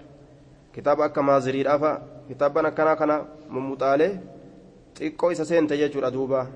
kitaaba 0.75 1.05
akka 1.07 1.21
maaziriidhaa 1.29 1.79
fa'a 1.83 2.01
kitaaban 2.29 2.65
akkanaa 2.69 2.95
kana 3.01 3.15
mummuxaalee 3.53 4.11
xiqqoo 4.97 5.31
isa 5.35 5.45
seente 5.51 5.77
jechuudha 5.81 6.11
duuba. 6.15 6.47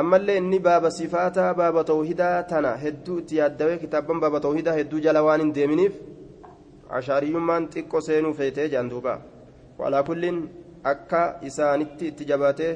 Ammallee 0.00 0.36
inni 0.40 0.58
baaba 0.66 0.90
sifaataa 0.98 1.50
baaba 1.54 1.84
tawhidaa 1.90 2.42
tana 2.50 2.76
hedduu 2.84 3.18
itti 3.22 3.36
yaaddawee 3.40 3.78
kitaaban 3.84 4.20
baaba 4.22 4.40
tawhidaa 4.46 4.76
hedduu 4.78 5.00
jala 5.06 5.22
waan 5.26 5.40
hin 5.44 5.54
deeminiif 5.58 5.94
ashaariyyummaan 6.98 7.68
xiqqoo 7.74 8.00
seenuu 8.06 8.32
feetee 8.38 8.68
jaan 8.74 8.88
duubaa 8.92 9.18
walaa 9.78 10.02
kulliin 10.08 10.38
akka 10.92 11.20
isaanitti 11.50 12.08
itti 12.12 12.24
jabaatee 12.30 12.72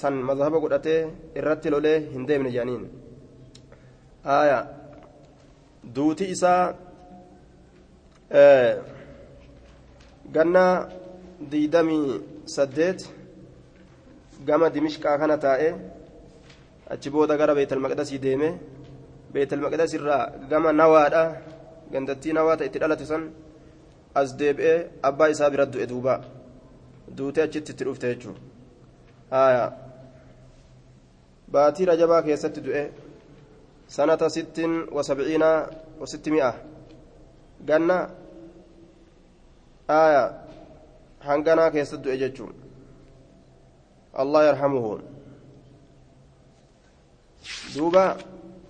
san 0.00 0.14
mazhaba 0.30 0.60
godhatee 0.64 0.98
irratti 1.42 1.70
lolee 1.74 1.96
hin 2.12 2.26
deemne 2.28 2.50
jedhaniin 2.56 2.84
aya 4.38 4.58
duuti 5.96 6.30
isaa 6.34 6.62
ganna 10.34 10.64
diidamii 11.50 12.20
saddeet 12.54 13.00
gama 14.46 14.70
dimishqaa 14.74 15.18
kana 15.20 15.36
taa'ee 15.44 15.72
achi 16.92 17.08
booda 17.14 17.36
gara 17.40 17.54
beetalmaqdasii 17.58 18.20
deeme 18.26 18.48
beetalmaqdas 19.32 19.92
irraa 19.98 20.24
gama 20.50 20.70
nawaadha 20.80 21.22
gandattii 21.92 22.32
nawaa 22.36 22.56
itti 22.68 22.78
dhalate 22.82 23.04
san 23.10 23.22
as 24.20 24.28
deebi'ee 24.40 24.78
abbaa 25.08 25.28
isaa 25.34 25.50
bira 25.52 25.66
du'e 25.72 25.86
duuba 25.92 26.14
duutee 27.16 27.44
achitti 27.48 27.72
itti 27.72 27.84
dhufte 27.84 28.06
haaya 29.34 29.64
baatii 31.52 31.88
rajabaa 31.90 32.22
keessatti 32.26 32.60
du'e 32.66 32.82
sanata 33.96 34.28
sittin 34.36 34.72
wasabciina 34.96 35.48
wasitti 36.00 36.30
mi'a 36.34 36.50
ganna 37.68 37.96
haaya 39.88 40.24
hanganaa 41.28 41.70
keessatti 41.70 42.04
du'e 42.04 42.16
jechuudha 42.22 42.62
allah 44.22 44.44
yarhamuhu 44.48 45.00
duuba 47.74 48.16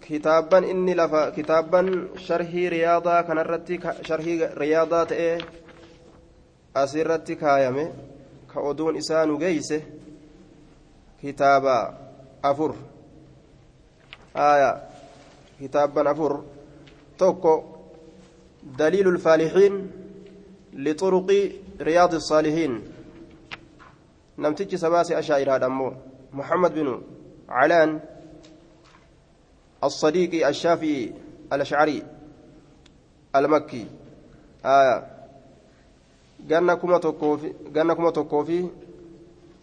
kitaabban 0.07 0.65
inni 0.65 0.95
lafa 0.95 1.31
kitaabban 1.31 1.89
sharhii 2.27 2.69
riyaadaa 2.71 3.23
kanarratti 3.23 3.81
sharhii 4.09 4.39
riyaadaa 4.63 5.07
ta'ee 5.07 5.39
asirratti 6.83 7.37
kaayame 7.37 7.85
ka 8.53 8.61
oduun 8.61 8.97
isaa 8.97 9.27
nu 9.27 9.39
geeyse 9.39 9.79
kitaaba 11.21 11.77
afur 12.43 12.75
aya 14.35 14.71
kitaabban 15.59 16.07
afur 16.07 16.35
tokko 17.19 17.53
daliilu 20.79 21.21
lfaalixiin 21.21 21.23
lixuruqi 21.25 21.63
riyaadi 21.81 22.17
الصاalixiin 22.17 22.75
namtichi 24.37 24.79
sabaase 24.79 25.17
ashaa'iraadha 25.17 25.67
ammoo 25.67 25.93
muhammad 26.33 26.73
binu 26.75 26.95
calaan 27.49 28.01
الصديق 29.85 30.47
الشافعي 30.49 31.13
الأشعري 31.53 32.03
المكي 33.37 33.87
آية 34.65 35.19
ganna 36.49 36.77
kuma 36.77 36.99
tokkoofi 37.01 37.55
ganna 37.73 37.95
kuma 37.95 38.13
tokkoofi 38.13 38.71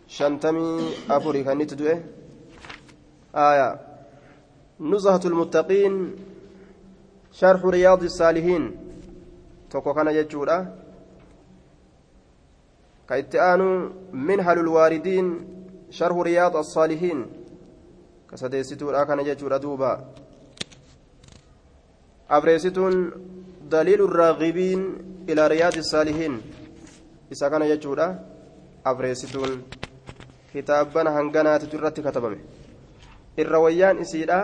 shantamii 0.07 0.95
afurii 1.09 1.43
kan 1.43 1.61
itti 1.61 1.75
du'e 1.75 1.95
aya 3.33 3.79
nuzhatu 4.79 5.29
lmuttaqiin 5.29 5.95
sharxu 7.39 7.71
riyaadi 7.71 8.09
saalihiin 8.09 8.65
tokko 9.71 9.93
kana 9.93 10.11
minhalu 14.11 14.61
lwaaridiin 14.65 15.27
sharxu 15.89 16.23
riyaad 16.23 16.55
assaalihiin 16.55 17.19
ka 18.27 18.37
sadeessituudha 18.37 19.05
kana 19.05 19.23
jechuudha 19.23 19.59
duuba 19.61 19.91
abreessituun 22.29 22.95
daliilu 23.71 24.07
raagibiin 24.07 24.81
ilaa 25.27 25.47
riyaadi 25.47 25.83
saalihiin 25.83 26.41
isa 27.31 27.49
kana 27.49 27.67
jechuudha 27.67 28.07
abreessituun 28.83 29.63
kitaabban 30.53 31.07
hanganaatitu 31.07 31.77
irratti 31.77 32.01
katabame 32.01 32.39
irra 33.37 33.59
wayyaan 33.59 34.01
isiidha 34.01 34.39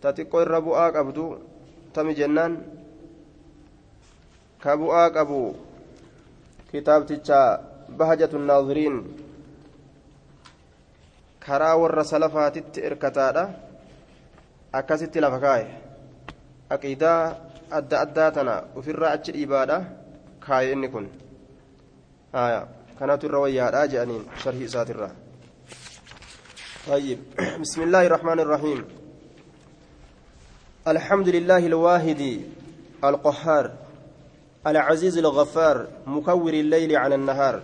ta 0.00 0.12
xiqqoo 0.16 0.42
irra 0.44 0.60
bu'aa 0.60 0.92
qabdu 0.92 1.24
tami 1.94 2.14
jennaan 2.14 2.60
ka 4.62 4.76
kitaabticha 6.72 7.38
bahajatu 7.98 8.38
naaziriin 8.38 8.96
karaa 11.46 11.76
warra 11.82 12.04
salafaatitti 12.12 12.80
erkataadha 12.88 13.44
akkasitti 14.78 15.20
lafa 15.24 15.38
kaa'e 15.46 15.66
aqiidaa 16.74 17.20
adda 17.78 17.96
addaa 18.04 18.30
tana 18.36 18.54
ofirraa 18.78 19.12
achi 19.16 19.32
dhiibaadha 19.36 19.76
kaaye 20.46 20.72
inni 20.76 20.88
kun 20.94 21.06
kanatu 22.98 23.26
irra 23.28 23.38
wayyaadha 23.44 23.86
jedhaniin 23.92 24.24
sharhii 24.44 24.68
isaatirra 24.70 25.10
طيب 26.88 27.18
بسم 27.62 27.80
الله 27.82 28.02
الرحمن 28.06 28.40
الرحيم 28.40 28.80
الحمد 30.88 31.28
لله 31.28 31.62
الواحد 31.66 32.22
القهار 33.04 33.64
العزيز 34.66 35.18
الغفار 35.18 35.86
مكور 36.06 36.54
الليل 36.54 36.96
على 36.96 37.14
النهار. 37.14 37.62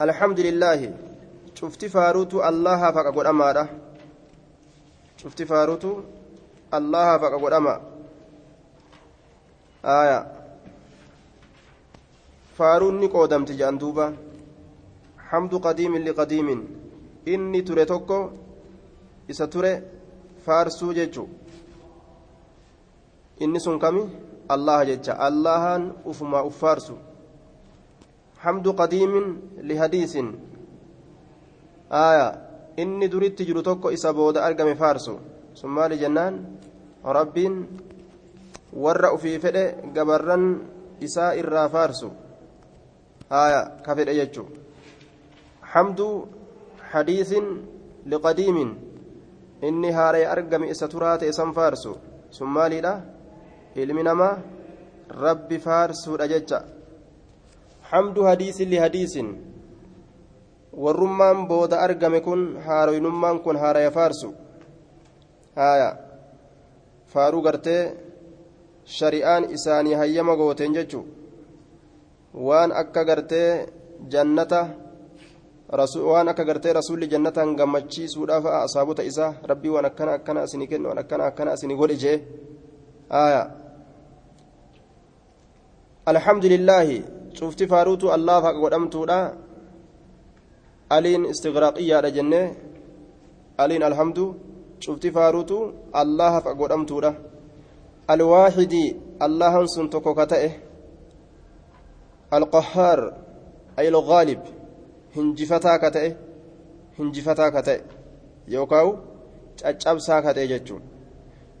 الحمد 0.00 0.40
لله. 0.40 0.80
شفت 1.54 1.84
فاروت 1.84 2.34
الله 2.34 2.90
فقد 2.90 3.26
أماره 3.26 3.68
شفت 5.16 5.42
فاروت 5.42 5.84
الله 6.74 7.18
فقد 7.18 7.52
أما. 7.52 7.80
آية. 9.84 10.20
فارون 12.58 13.00
نقودمت 13.00 13.52
جاندوبا 13.52 14.16
حمد 15.18 15.54
قديم 15.54 15.96
لقديم. 15.96 16.66
tokko 17.86 18.32
isa 19.28 19.46
ture 19.46 19.82
faarsuu 20.44 20.92
jechu 20.92 21.28
inni 23.40 23.60
sun 23.60 23.80
allaha 24.48 24.84
jecha 24.86 25.12
allahan 25.18 25.92
ufumaa 26.04 26.42
uffaarsu 26.50 26.94
hamdu 28.44 28.72
qadiimin 28.80 29.26
lihadiisin 29.62 30.28
aya 31.90 32.26
inni 32.76 33.08
duritti 33.08 33.44
jiru 33.48 33.62
tokko 33.62 33.90
isa 33.90 34.12
booda 34.12 34.44
argame 34.44 34.74
faarsu 34.74 35.18
sun 35.54 35.70
maali 35.70 35.98
jennaan 35.98 36.34
rabbiin 37.04 37.54
warra 38.84 39.12
ufii 39.16 39.38
fedhe 39.38 39.64
gabarran 39.94 40.44
isaa 41.00 41.32
irraa 41.40 41.68
faarsu 41.68 42.10
aya 43.30 43.60
ka 43.84 43.94
fedhe 43.96 44.14
jechu 44.20 44.44
hamdu 45.72 46.08
hadiisin 46.92 47.46
liqadiimin 48.06 48.70
inni 49.62 49.90
haaree 49.92 50.26
argame 50.34 50.68
isa 50.74 50.88
turaa 50.88 51.18
ta'e 51.18 51.32
san 51.32 51.52
faarsu 51.54 51.96
sun 52.30 52.48
maaliidha 52.56 52.94
ilmi 53.82 54.02
namaa 54.02 54.38
rabbi 55.24 55.58
faarsuudha 55.58 56.28
jecha 56.28 56.58
hamdu 57.90 58.22
hadiisin 58.28 58.70
lihadiisin 58.70 59.28
warrummaan 60.84 61.46
booda 61.48 61.80
argame 61.86 62.20
kun 62.20 62.42
haaroynummaan 62.66 63.40
kun 63.40 63.56
haaraya 63.56 63.90
faarsu 63.90 64.34
haya 65.56 65.90
faaruu 67.12 67.42
gartee 67.42 67.82
shari'aan 68.84 69.50
isaanii 69.56 69.94
hayyama 70.00 70.36
gooteen 70.36 70.74
jechu 70.74 71.00
waan 72.46 72.72
akka 72.82 73.04
gartee 73.04 73.50
jannata 74.12 74.60
waan 76.10 76.28
akka 76.28 76.44
gartee 76.44 76.72
rasuulli 76.72 77.08
jannataan 77.08 77.54
gammachiisuudhaaf 77.56 78.46
asaabota 78.46 79.02
isaa 79.10 79.34
rabbii 79.50 79.74
waan 79.76 79.86
akkana 79.90 80.12
akkana 80.18 80.44
isinii 80.44 80.66
kennu 80.72 80.88
waan 80.88 80.98
akkana 81.04 81.24
akkana 81.30 81.54
isinii 81.54 81.76
godhe 81.76 81.96
jee 81.96 82.16
aya 83.10 83.42
alhamdulillaahi 86.12 87.04
cufti 87.38 87.66
faaruutu 87.66 88.12
allaaf 88.16 88.44
haqa 88.44 88.60
godhamtuudha 88.64 89.18
aliin 90.96 91.24
istiqraaqiyyaadha 91.32 92.10
jennee 92.16 92.46
aliin 93.58 93.82
alhamdu 93.82 94.24
cufti 94.84 95.10
faaruutu 95.16 95.56
allahaaf 95.92 96.44
haqa 96.44 96.54
godhamtuudha 96.60 97.14
alwaaxidii 98.14 98.96
allahan 99.26 99.68
sun 99.74 99.88
tokko 99.94 100.14
ka 100.14 100.26
ta'e 100.32 100.50
alqahaar 102.30 103.00
ay 103.76 103.88
alghaalib 103.88 104.42
hinjifataa 105.16 105.78
ka 105.78 105.90
ta'e 105.96 106.10
hinjifataa 106.98 107.50
ka 107.56 107.62
ta'e 107.62 107.80
yookaan 108.56 108.92
caccabsaa 109.62 110.20
ka 110.22 110.34
ta'e 110.36 110.46
jechuun 110.52 110.82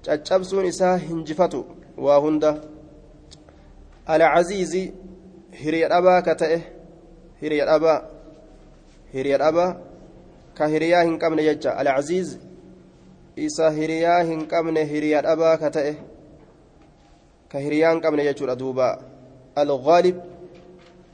caccabsuun 0.04 0.66
isaa 0.72 0.96
hinjifatu 1.08 1.64
waa 1.96 2.20
hunda 2.26 2.50
hiriya 9.12 9.38
dhabaa 9.38 9.76
ka 10.54 10.66
hiriyaa 10.68 11.04
hin 11.04 11.18
qabne 11.18 11.42
jecha 11.42 11.76
alcaziiz 11.82 12.36
isa 13.36 13.70
hiriyaa 13.70 14.22
hin 14.30 14.46
qabne 14.46 14.84
hiriya 14.90 15.22
dhabaa 15.22 15.56
ka 15.62 15.70
ta'e 15.70 15.94
ka 17.48 17.58
hiriyaa 17.58 17.92
hin 17.94 18.02
qabne 18.04 18.26
jechuudha 18.28 18.58
duuba 18.64 18.90
alghaalib 19.62 20.20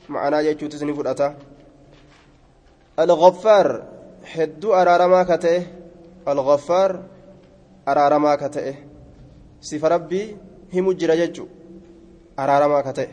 ma'anaa 0.09 0.43
jechuutis 0.49 0.83
ni 0.83 0.95
fudhata 0.95 1.35
الغفار 3.01 3.85
هدو 4.35 4.75
أرارما 4.75 5.23
كتئه 5.23 5.63
الغفار 6.29 7.03
أرارما 7.89 8.35
كتئه 8.37 8.75
صف 9.61 9.85
ربي 9.85 10.37
هم 10.75 10.93
جرجج 12.41 12.51
أرارما 12.51 12.81
كتئه 12.81 13.09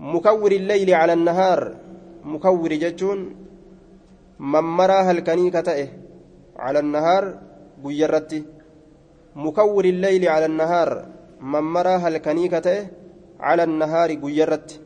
مكور 0.00 0.52
الليل 0.52 0.94
على 0.94 1.12
النهار 1.12 1.76
مكور 2.24 2.72
ججون 2.74 3.36
ممرا 4.38 5.00
هلكني 5.02 5.50
كتئه 5.50 5.88
على 6.56 6.78
النهار 6.78 7.38
قيرتي 7.84 8.44
مكور 9.36 9.84
الليل 9.84 10.28
على 10.28 10.46
النهار 10.46 11.06
ممرا 11.40 11.96
هلكني 11.96 12.48
كتئه 12.48 12.86
على 13.40 13.62
النهار 13.62 14.14
قيرتي 14.14 14.80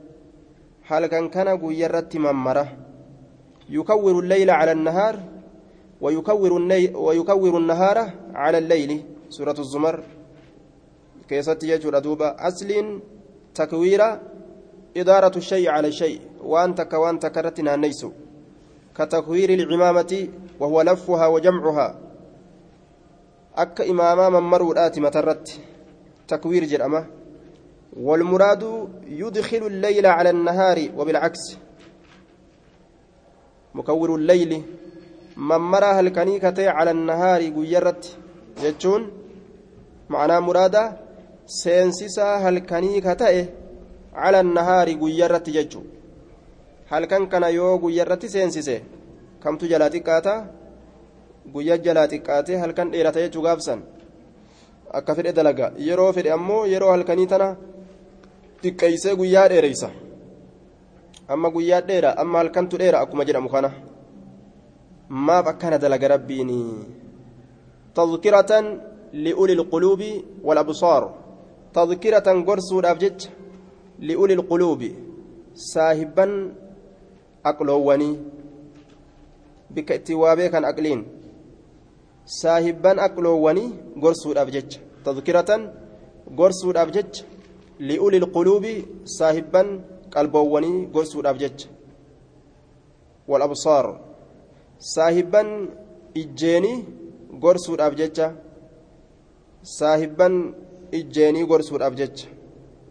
هلكن 0.87 1.29
كان 1.29 1.49
قيرتي 1.49 2.19
ممره 2.19 2.69
يكور 3.69 4.19
الليل 4.19 4.51
على 4.51 4.73
النهار 4.73 5.21
ويكور, 6.01 6.57
الني 6.57 6.95
ويكور 6.95 7.59
النهار 7.59 8.11
على 8.35 8.59
الليل 8.59 9.03
سورة 9.29 9.57
الزمر 9.59 10.03
كيست 11.29 11.65
يجور 11.65 11.99
دوبا 11.99 12.49
أصل 12.49 13.01
تكوير 13.55 14.21
إدارة 14.97 15.39
الشيء 15.39 15.69
على 15.71 15.89
الشيء 15.89 16.21
وأنت 16.45 16.81
كوان 16.81 17.19
تكرتنا 17.19 17.77
نيسو 17.77 18.13
كتكوير 18.97 19.51
العمامة 19.51 20.29
وهو 20.61 20.83
لفها 20.83 21.27
وجمعها 21.27 21.99
أك 23.57 23.81
إماما 23.81 24.29
من 24.29 24.41
مرودات 24.41 24.99
مترت 24.99 25.61
تكوير 26.29 26.65
جرأمة 26.65 27.07
والمراد 27.97 28.89
يدخل 29.07 29.67
الليل 29.67 30.07
على 30.07 30.31
النهار 30.31 30.89
وبالعكس 30.97 31.59
مكور 33.75 34.15
الليل 34.15 34.63
من 35.37 35.57
مرى 35.57 35.87
هلكني 35.87 36.39
كتي 36.39 36.69
على 36.69 36.91
النهار 36.91 37.43
قيرت 37.43 38.19
جتون 38.63 39.11
معنى 41.49 41.83
مرادة 41.87 42.01
سينسيسا 42.01 42.37
هلكني 42.37 43.01
كتي 43.01 43.47
على 44.15 44.41
النهار 44.41 44.89
قيرت 44.93 45.51
جتو 45.51 45.81
هلكن 46.89 47.27
كان 47.27 47.43
يو 47.43 47.77
قيرت 47.77 48.27
سينسيسه 48.27 48.81
كم 49.43 49.57
تجلاتي 49.57 49.99
كاتا 49.99 50.65
guyyaa 51.53 51.79
jalaa 51.79 52.09
xiqqaatee 52.09 52.57
halkan 52.57 52.91
dheerata 52.93 53.21
jechuu 53.21 53.43
gaafsan 53.43 53.81
akka 54.99 55.15
fedhe 55.15 55.33
dalaga 55.33 55.73
yeroo 55.87 56.13
fedhe 56.13 56.31
ammoo 56.33 56.65
yeroo 56.67 56.91
halkanii 56.93 57.27
tana 57.27 57.57
xiqqeeysee 58.63 59.17
guyyaa 59.17 59.49
dheereysa 59.49 59.91
amma 61.29 61.51
guyyaa 61.51 61.81
dheera 61.81 62.15
amma 62.23 62.39
halkantu 62.39 62.79
dheera 62.79 63.01
akkuma 63.01 63.25
jedhamu 63.25 63.49
kana 63.49 63.71
maaf 65.09 65.47
akkana 65.53 65.79
dalaga 65.79 66.09
rabbiini 66.09 66.61
tadkiratan 67.95 68.81
li'uli 69.13 69.55
lquluubi 69.61 70.11
walabsaar 70.45 71.05
gorsuudhaaf 72.49 72.99
jecha 73.03 73.31
li'uli 74.09 74.35
lquluubi 74.41 74.91
saahibban 75.55 76.33
aqloowwanii 77.51 78.15
bikka 79.75 79.95
itti 79.99 80.15
waa 80.23 80.37
beekan 80.37 80.65
aqliin 80.71 81.03
saahibban 82.41 82.99
aqloowwanii 83.07 83.69
gorsuudhaaf 84.03 84.49
jecha 84.57 84.79
tadkiratan 85.05 85.63
gorsuudhaaf 86.39 86.91
jecha 86.97 87.25
li'uli 87.89 88.19
lquluubi 88.25 88.75
saahibban 89.19 89.69
qalboowwanii 90.15 90.87
gorsuudhaaf 90.95 91.39
jecha 91.43 91.69
walabsaar 93.31 93.87
saahibban 94.95 95.49
ijjeenii 96.23 96.85
gorsuudhaaf 97.43 97.95
jecha 98.01 98.27
saahibban 99.79 100.35
ijjeenii 100.92 101.47
gorsuudhaaf 101.47 101.94
jecha. 101.94 102.29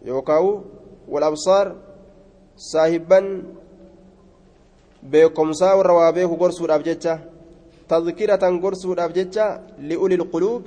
Yookaan 0.06 0.64
walabsaar 1.08 1.74
saahibban 2.56 3.26
beekomsaa 5.10 5.76
warra 5.76 5.94
waa 5.94 6.12
beeku 6.12 6.36
gorsuudhaaf 6.36 6.82
jecha 6.84 7.18
tadkiratan 7.88 8.60
gorsuudhaaf 8.60 9.12
jecha 9.14 9.60
li'uli 9.78 10.16
lquluub 10.22 10.62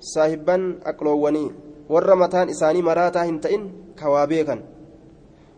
saahibban 0.00 0.80
aqloowwanii. 0.84 1.50
Warra 1.88 2.16
mataan 2.16 2.48
isaanii 2.48 2.82
maraataa 2.82 3.24
hin 3.24 3.40
ta'in 3.40 3.62
ka 3.94 4.10
waa 4.10 4.26
beekan. 4.26 4.60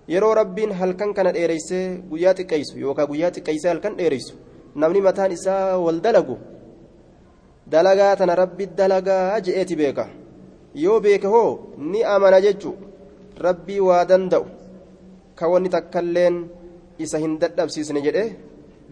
Yeroo 0.09 0.35
rabbiin 0.35 0.73
halkan 0.73 1.15
kana 1.15 1.33
dheereysee 1.33 2.01
guyyaa 2.11 2.35
xiqqeessu 2.35 2.79
yookaan 2.85 3.09
guyyaa 3.09 3.31
xiqqeessee 3.31 3.71
halkan 3.73 3.97
dheereysu 3.99 4.35
namni 4.75 5.01
mataan 5.01 5.33
isaa 5.33 5.77
wal 5.85 6.01
dalagu 6.01 6.37
dalagaa 7.73 8.17
tana 8.17 8.35
rabbi 8.35 8.67
dalagaa 8.79 9.41
je'eeti 9.47 9.77
beeka 9.77 10.05
yoo 10.85 11.01
beeke 11.05 11.29
hoo 11.35 11.51
ni 11.93 12.01
amana 12.15 12.41
jechu 12.47 12.71
rabbii 13.47 13.81
waa 13.89 14.05
danda'u 14.11 14.47
ka 15.39 15.49
wanni 15.53 15.69
takkalleen 15.75 16.37
isa 17.05 17.19
hin 17.23 17.35
dadhabsiisne 17.43 18.01
jedhee 18.07 18.29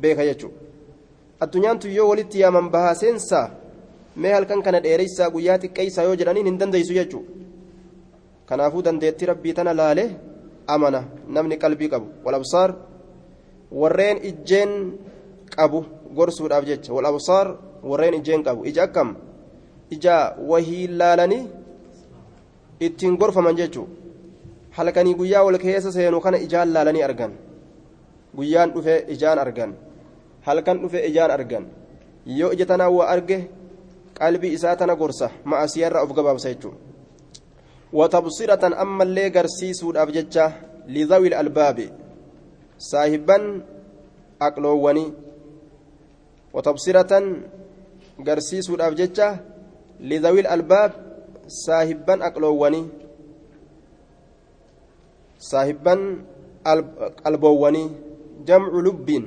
beeka 0.03 0.25
jechu 0.29 0.49
addunyaan 1.44 1.79
yoo 1.99 2.09
walitti 2.11 2.40
yaaman 2.42 2.70
bahaa 2.75 2.94
seensaa 3.03 3.46
mee 4.22 4.33
halkan 4.37 4.62
kana 4.66 4.81
dheereysaa 4.85 5.31
guyyaa 5.35 5.59
xiqqeessaa 5.62 6.07
yoo 6.09 6.16
jedhaniin 6.20 6.46
hin 6.51 6.59
dandeeysu 6.61 6.94
jechu 6.99 7.20
kanaafuu 8.49 8.83
dandeetti 8.87 9.27
rabbii 9.31 9.55
tana 9.59 9.75
laalee 9.81 10.09
amana 10.75 11.01
namni 11.37 11.57
qalbii 11.64 11.90
qabu 11.92 12.07
walabsaar 12.25 12.70
warreen 13.81 14.18
ijjeen 14.31 14.72
qabu 15.57 15.85
gorsuudhaaf 16.16 16.64
jecha 16.70 16.94
walabsaar 16.96 17.46
warreen 17.90 18.14
ijjeen 18.20 18.42
qabu 18.46 18.64
ija 18.70 18.83
akkam 18.88 19.11
ija 19.96 20.16
wahii 20.51 20.87
laalanii 21.01 21.42
ittiin 22.81 23.17
gorfaman 23.17 23.57
jechuun 23.57 23.89
halkanii 24.77 25.15
guyyaa 25.15 25.45
wal 25.45 25.59
keessa 25.59 25.93
seenu 25.93 26.21
kana 26.21 26.39
ijaan 26.47 26.73
laalanii 26.75 27.03
argan 27.09 27.33
guyyaan 28.37 28.73
dhufee 28.75 29.05
ijaan 29.15 29.39
argan 29.39 29.75
halkan 30.47 30.83
dhufee 30.83 31.07
ijaan 31.11 31.31
argan 31.31 31.65
yoo 32.39 32.51
ija 32.53 32.67
tanaa 32.67 32.91
waa 32.91 33.09
arge 33.15 33.39
qalbii 34.19 34.53
isaa 34.57 34.77
tana 34.77 34.97
gorsa 34.97 35.31
ma'asiyarraa 35.45 36.03
of 36.03 36.12
gabaabsa 36.17 36.49
jechuudha 36.53 36.79
watabsiratan 37.93 38.75
ammallee 38.85 39.31
garsiisuudhaaf 39.31 40.11
jecha 40.17 40.45
lidawil 40.87 41.35
albaabi 41.35 41.87
saahibban 42.91 43.45
aqloowwanii 44.49 45.09
watabsiratan 46.53 47.25
garsiisuudhaaf 48.29 48.95
jecha 49.01 49.29
lidawil 50.01 50.47
albaab 50.47 51.06
saahibban 51.46 52.22
aqloowwanii 52.22 52.87
saahibban 55.38 56.00
qalboowwanii 57.22 57.88
jamcu 58.46 58.82
lubbiin 58.87 59.24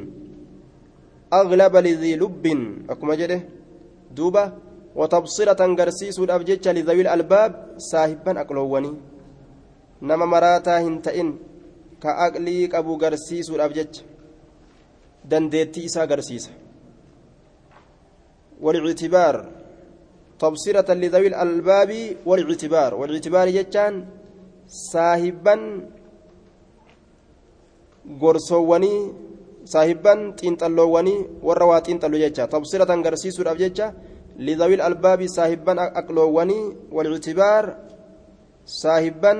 aglaba 1.31 1.81
lidii 1.81 2.15
lubbiin 2.23 2.85
akkuma 2.91 3.15
jedhe 3.21 3.37
duuba 4.15 4.43
watabsiratan 4.95 5.75
garsiisuudhaaf 5.79 6.43
jecha 6.49 6.73
lidawil 6.73 7.07
albaab 7.07 7.79
saahibban 7.89 8.37
aqloowwanii 8.43 8.95
nama 10.01 10.25
maraataa 10.25 10.79
hin 10.79 11.01
ta'in 11.01 11.29
ka 12.03 12.17
aqlii 12.27 12.67
qabu 12.73 12.97
garsiisuudhaaf 12.97 13.73
jecha 13.77 14.03
dandeettii 15.29 15.85
isaa 15.91 16.07
garsiisa 16.07 16.51
والاعتبار 18.61 19.58
تبصرة 20.39 20.89
لذوي 20.93 21.27
الألباب 21.27 21.91
والاعتبار. 22.25 22.91
والاعتبار 22.95 23.47
يجان 23.47 23.93
صاحبا 24.93 25.55
غرسووني 28.21 28.95
صاحبا 29.65 30.13
تنطلووني 30.39 31.15
وروا 31.45 31.79
تنطلو 31.85 32.17
يجا 32.25 32.45
تبصرة 32.53 32.91
غرسيسو 33.05 33.41
الأبججة 33.45 33.87
لذوي 34.45 34.75
الألباب 34.79 35.19
صاحبا 35.37 35.73
أقلووني 35.99 36.59
والاعتبار 36.95 37.63
صاحبا 38.65 39.33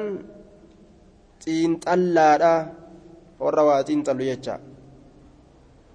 تنطلادا 1.44 2.56
وروا 3.40 3.82
تنطلو 3.88 4.24
يجا 4.34 4.56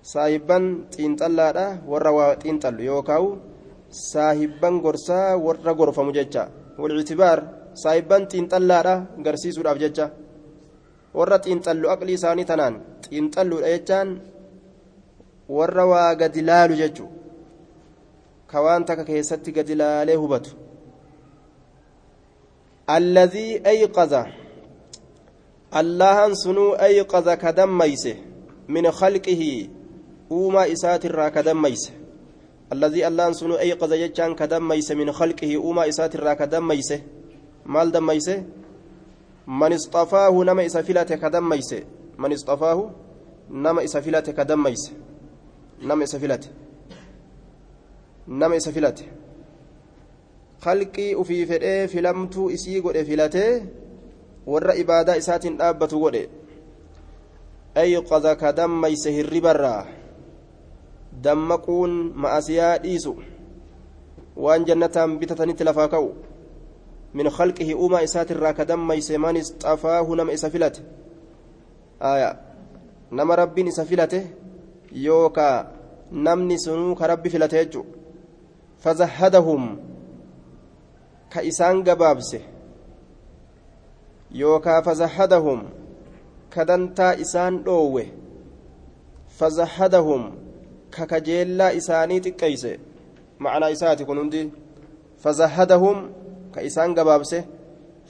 saahibban 0.04 0.92
xiinxallaadha 0.92 1.80
warra 1.88 2.12
waa 2.12 2.36
saahibban 3.94 4.82
gorsaa 4.84 5.38
warra 5.46 5.72
gorfamu 5.78 6.12
jecha 6.18 6.50
walcitibaar 6.78 7.38
saahibban 7.82 8.26
xiinxallaadha 8.30 8.94
garsiisuudhaaf 9.24 9.78
jecha 9.78 10.06
warra 11.18 11.38
xiinxallu 11.44 11.86
aqlii 11.94 12.16
isaanii 12.18 12.46
tanaan 12.50 12.74
xiinxalluudha 13.04 13.68
jechaan 13.74 14.08
warra 15.56 15.84
waa 15.92 16.14
gadi 16.20 16.42
laalu 16.50 16.74
jechu 16.82 17.06
ka 18.50 18.62
waan 18.66 18.84
takka 18.88 19.04
keessatti 19.10 19.52
gadi 19.56 19.74
laalee 19.82 20.18
hubatu 20.22 20.50
alladhii 22.96 23.60
ayqaza 23.72 24.26
allahan 25.80 26.34
sunuu 26.42 26.70
ayqaza 26.88 27.36
ka 27.36 27.52
dammayse 27.52 28.12
min 28.68 28.90
khalqihi 28.98 29.70
uumaa 30.30 30.66
isaatirraa 30.74 31.30
ka 31.30 31.42
alladii 32.74 33.04
allaan 33.10 33.34
sunu 33.40 33.54
ayqaza 33.64 33.96
jechaan 34.02 34.34
ka 34.34 34.46
dammayse 34.46 34.92
min 35.00 35.12
khalqihi 35.18 35.56
uumaa 35.56 35.86
isaatirraa 35.92 36.36
ka 36.40 36.46
dammayse 36.46 36.96
maal 37.64 37.90
dammayse 37.96 38.34
man 39.46 39.72
isxafaahu 39.72 40.44
nama 40.44 40.62
isa 40.68 40.82
filate 40.82 41.16
ka 41.22 41.30
dammayse 41.30 41.78
man 42.18 42.32
isxafaahu 42.32 42.84
nama 43.50 43.82
isa 43.82 44.02
filate 44.02 44.32
ka 44.32 44.44
dammayse 44.44 44.92
nama 45.82 46.04
isa 46.04 46.18
filate 46.18 46.48
nama 48.26 48.56
isa 48.56 48.72
filate 48.72 49.04
khalqii 50.64 51.14
ufii 51.14 51.46
fedhee 51.46 51.88
filamtuu 51.88 52.50
isii 52.50 52.80
godhe 52.80 53.04
filatee 53.04 53.52
warra 54.46 54.74
ibaadaa 54.82 55.16
isaatiin 55.22 55.58
dhaabbatu 55.58 56.00
godhe 56.04 56.22
ayqaza 57.82 58.36
ka 58.36 58.52
dammayse 58.52 59.12
hirribarraa 59.16 59.86
dammaquun 61.24 61.92
ma'asiyaa 62.24 62.78
dhiisu 62.84 63.12
waan 64.36 64.64
jannataan 64.68 65.18
bitatanitti 65.18 65.64
lafaa 65.64 65.88
ka'u 65.94 66.08
min 67.14 67.30
khalqihi 67.36 67.74
uumaa 67.74 68.02
isaatirraa 68.08 68.52
ka 68.58 68.64
dammayse 68.70 69.18
man 69.18 69.36
isxafaahu 69.42 70.16
nama 70.20 70.32
isa 70.32 70.50
filate 70.50 70.80
aya 72.12 72.30
nama 73.10 73.36
rabbiin 73.42 73.68
isa 73.72 73.84
filate 73.84 74.20
yookaa 75.06 75.66
namni 76.28 76.58
sunuu 76.58 76.94
ka 76.94 77.06
rabbi 77.06 77.30
filate 77.30 77.56
jechu 77.64 77.86
fazahadahum 78.86 79.78
ka 81.32 81.42
isaan 81.42 81.82
gabaabse 81.86 82.40
yookaa 84.42 84.82
fazahadahum 84.82 85.60
ka 86.54 86.64
dantaa 86.64 87.14
isaan 87.24 87.62
dhoowwe 87.64 88.04
fazahadahum 89.38 90.22
isaati 93.76 94.04
kun 94.08 94.18
hundi 94.18 94.42
fazahadahum 95.24 95.98
ka 96.54 96.60
isaan 96.68 96.94
gabaabse 96.98 97.38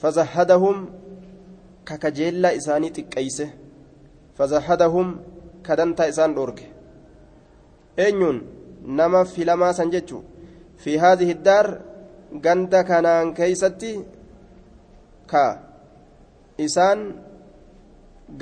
fazahadahum 0.03 0.77
ka 1.88 1.94
kajeellaa 2.03 2.57
isaanii 2.61 2.92
xiqqeeyse 2.97 3.47
fazahadahum 4.38 5.09
ka 5.66 5.73
dantaa 5.81 6.09
isaan 6.12 6.33
dhoorge 6.37 6.64
eenyuun 8.05 8.38
nama 8.99 9.20
filamaa 9.35 9.73
san 9.79 9.90
jechu 9.94 10.18
fi 10.83 10.97
haadhihi 11.03 11.35
daar 11.47 11.66
ganda 12.44 12.81
kanaan 12.90 13.35
keeysatti 13.38 13.92
ka 15.31 15.44
isaan 16.66 17.01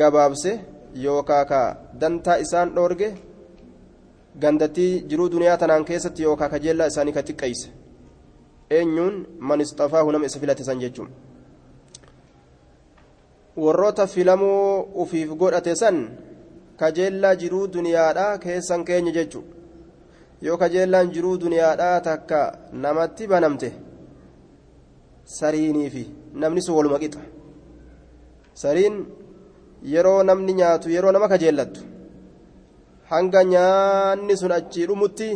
gabaabse 0.00 0.52
yookaa 1.04 1.44
ka 1.52 1.60
dantaa 2.00 2.38
isaan 2.44 2.68
dhoorge 2.76 3.08
gandattii 4.40 5.00
jiruu 5.08 5.28
duniyaa 5.30 5.56
tanaan 5.58 5.84
keessatti 5.84 6.22
yookaa 6.22 6.48
kajeellaa 6.48 6.86
isaanii 6.92 7.12
ka 7.12 7.22
xiqqeeyse. 7.28 7.68
Eenyuun 8.70 9.26
man 9.38 9.60
istafaahu 9.60 10.12
nama 10.12 10.26
isa 10.26 10.40
filate 10.40 10.64
san 10.64 10.80
jechuun. 10.80 11.08
Warroota 13.56 14.06
filamoo 14.06 14.88
ufiif 15.04 15.30
godhate 15.40 15.74
san 15.76 15.98
kajeellaa 16.76 17.34
jiruu 17.36 17.66
duniyaadhaa 17.74 18.38
keessan 18.38 18.84
keenya 18.84 19.12
jechuun. 19.18 19.44
Yoo 20.42 20.56
kajeellaan 20.56 21.12
jiruu 21.14 21.36
duniyaadhaa 21.40 22.00
takka 22.00 22.40
namatti 22.72 23.26
banamte 23.28 23.72
sariinii 25.24 25.90
fi 25.90 26.02
namni 26.34 26.62
sun 26.62 26.74
waluma 26.76 26.98
qixa. 26.98 27.20
Sariin 28.54 28.96
yeroo 29.92 30.22
namni 30.22 30.52
nyaatu 30.54 30.90
yeroo 30.90 31.12
nama 31.12 31.28
kajeellattu 31.28 31.80
hanga 33.12 33.40
nyaanni 33.52 34.34
sun 34.40 34.52
achii 34.58 34.86
dhumutti 34.88 35.28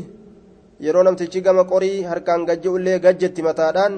yeroo 0.85 1.05
namtichi 1.07 1.45
gama 1.47 1.65
qorii 1.73 2.05
harkaan 2.11 2.47
gajje'ullee 2.49 2.99
gajjetti 3.05 3.47
mataadhaan 3.49 3.95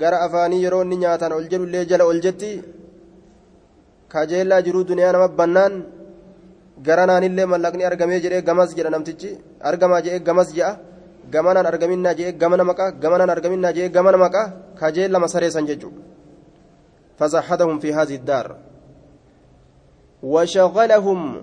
gara 0.00 0.22
afaanii 0.26 0.62
yeroo 0.64 0.82
inni 0.84 1.02
nyaataan 1.04 1.36
ol 1.38 1.46
jedhullee 1.52 1.84
jala 1.90 2.08
ol 2.10 2.20
jetti 2.26 2.50
kajeellaa 4.12 4.64
jiruu 4.66 4.84
duniyaa 4.90 5.14
nama 5.16 5.28
bannaan 5.40 5.74
garanaanillee 6.86 7.50
mallaqni 7.52 7.88
argamee 7.90 8.20
jedhee 8.24 8.46
gamas 8.48 8.70
jedha 8.76 8.94
namtichi 8.94 9.30
argamaa 9.70 10.04
jedhee 10.04 10.26
gamas 10.28 10.48
jedha 10.56 10.78
gamanaan 11.34 11.70
argaminaa 11.72 12.18
jedhee 12.18 12.38
gamana 12.42 12.64
maqaa 12.70 12.94
gamanaan 13.02 13.34
argaminaa 13.36 13.76
jedhee 13.76 13.96
gamana 13.96 14.18
maqaa 14.24 14.46
kajeellama 14.80 15.32
sareessan 15.34 15.68
jechuudha 15.72 16.10
في 17.78 17.94
هذه 17.94 18.14
الدار 18.14 18.56
وشغلهم 20.22 21.42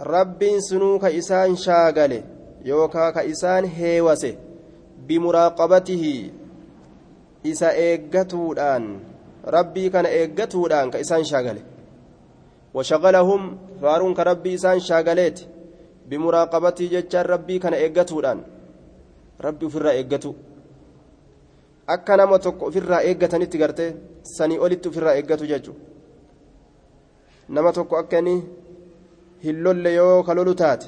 rabbiin 0.00 0.62
sunuu 0.62 0.98
ka 0.98 1.08
isaan 1.10 1.56
shaagale 1.56 2.22
yookaa 2.64 3.12
ka 3.12 3.22
isaan 3.22 3.64
heewase 3.64 4.38
bimuraaqabatihi 5.06 6.32
isa 7.44 7.72
eeggatuudhaan 7.86 8.84
rabbii 9.44 9.90
kana 9.90 10.08
eeggatuudhaan 10.08 10.90
ka 10.90 10.98
isaan 10.98 11.24
shaagale. 11.24 11.62
Washagalahum 12.74 13.58
faaruun 13.80 14.14
ka 14.14 14.24
rabbii 14.24 14.54
isaan 14.54 14.80
shaagaleeti 14.80 15.48
bimuraaqabatii 16.08 16.88
jechaan 16.94 17.26
rabbii 17.26 17.58
kana 17.60 17.76
eeggatuudhaan. 17.76 18.40
Rabbi 19.40 19.66
ofirraa 19.66 19.92
eeggatu. 19.94 20.34
Akka 21.86 22.16
nama 22.16 22.38
tokko 22.38 22.66
ofirraa 22.66 23.02
eeggatanitti 23.02 23.58
gartee 23.58 23.90
sanii 24.22 24.58
olitti 24.58 24.88
ofirraa 24.88 25.14
eeggatu 25.14 25.46
jechuudha. 25.46 25.80
Nama 27.48 27.72
tokko 27.72 27.96
akka 27.96 28.18
inni 28.18 28.34
hin 29.44 29.62
lolle 29.64 29.94
yoo 29.94 30.22
ka 30.22 30.34
lolu 30.34 30.54
taate 30.54 30.86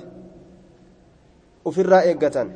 ofirraa 1.65 2.03
eeggatan 2.11 2.49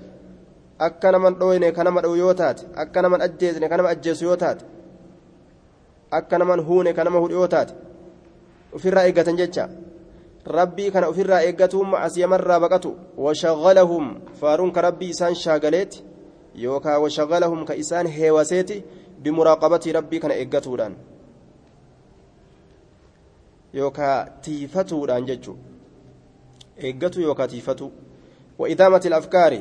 akka 0.79 1.13
naman 1.13 1.35
dhooyne 1.41 1.73
ka 1.73 1.85
nama 1.85 2.01
dha'u 2.05 2.17
yoo 2.17 2.35
taate 2.35 2.63
akka 2.85 3.03
naman 3.03 3.21
ajjeesne 3.27 3.69
ka 3.69 3.77
nama 3.77 3.89
ajjeesu 3.97 4.25
yoo 4.25 4.37
taate 4.37 4.65
akka 6.11 6.39
naman 6.39 6.61
huune 6.69 6.93
ka 6.95 7.05
nama 7.05 7.19
hudhiyoo 7.19 7.49
taate 7.49 7.75
ofirraa 8.75 9.05
eeggatan 9.07 9.37
jecha. 9.37 9.69
Rabbii 10.47 10.91
kana 10.91 11.09
ofirraa 11.09 11.41
eeggatuun 11.49 11.89
macasiyamarraa 11.91 12.61
baqatu 12.61 12.91
washaghalahum 13.27 14.09
faaruun 14.41 14.73
ka 14.73 14.81
rabbii 14.87 15.09
isaan 15.15 15.35
shaagaleeti 15.43 16.03
yookaa 16.65 16.99
washaghalahum 17.05 17.65
ka 17.65 17.75
isaan 17.83 18.07
heewaseeti 18.17 18.77
bimuraaqabatii 19.23 19.93
rabbii 19.99 20.21
kana 20.25 20.35
eeggatuudhaan. 20.35 20.95
Yookaa 23.73 24.27
tiifatuudhaan 24.43 25.27
jechuu 25.31 25.57
eeggatu 26.79 27.21
yookaatiifatu 27.21 27.93
wa'idaamati 28.59 29.15
afkaari 29.15 29.61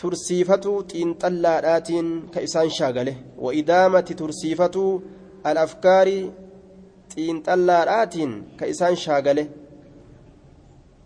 tursiifatu 0.00 0.72
xiinxallaadhaatiin 0.90 2.08
ka 2.34 2.40
isaan 2.40 2.70
shaagale. 2.70 3.14
Wa'idaamati 3.44 4.14
tursiifatu 4.14 4.82
alafkaari 5.44 6.18
xiinxallaadhaatiin 7.14 8.32
ka 8.58 8.66
isaan 8.72 8.96
shaagale. 9.04 9.44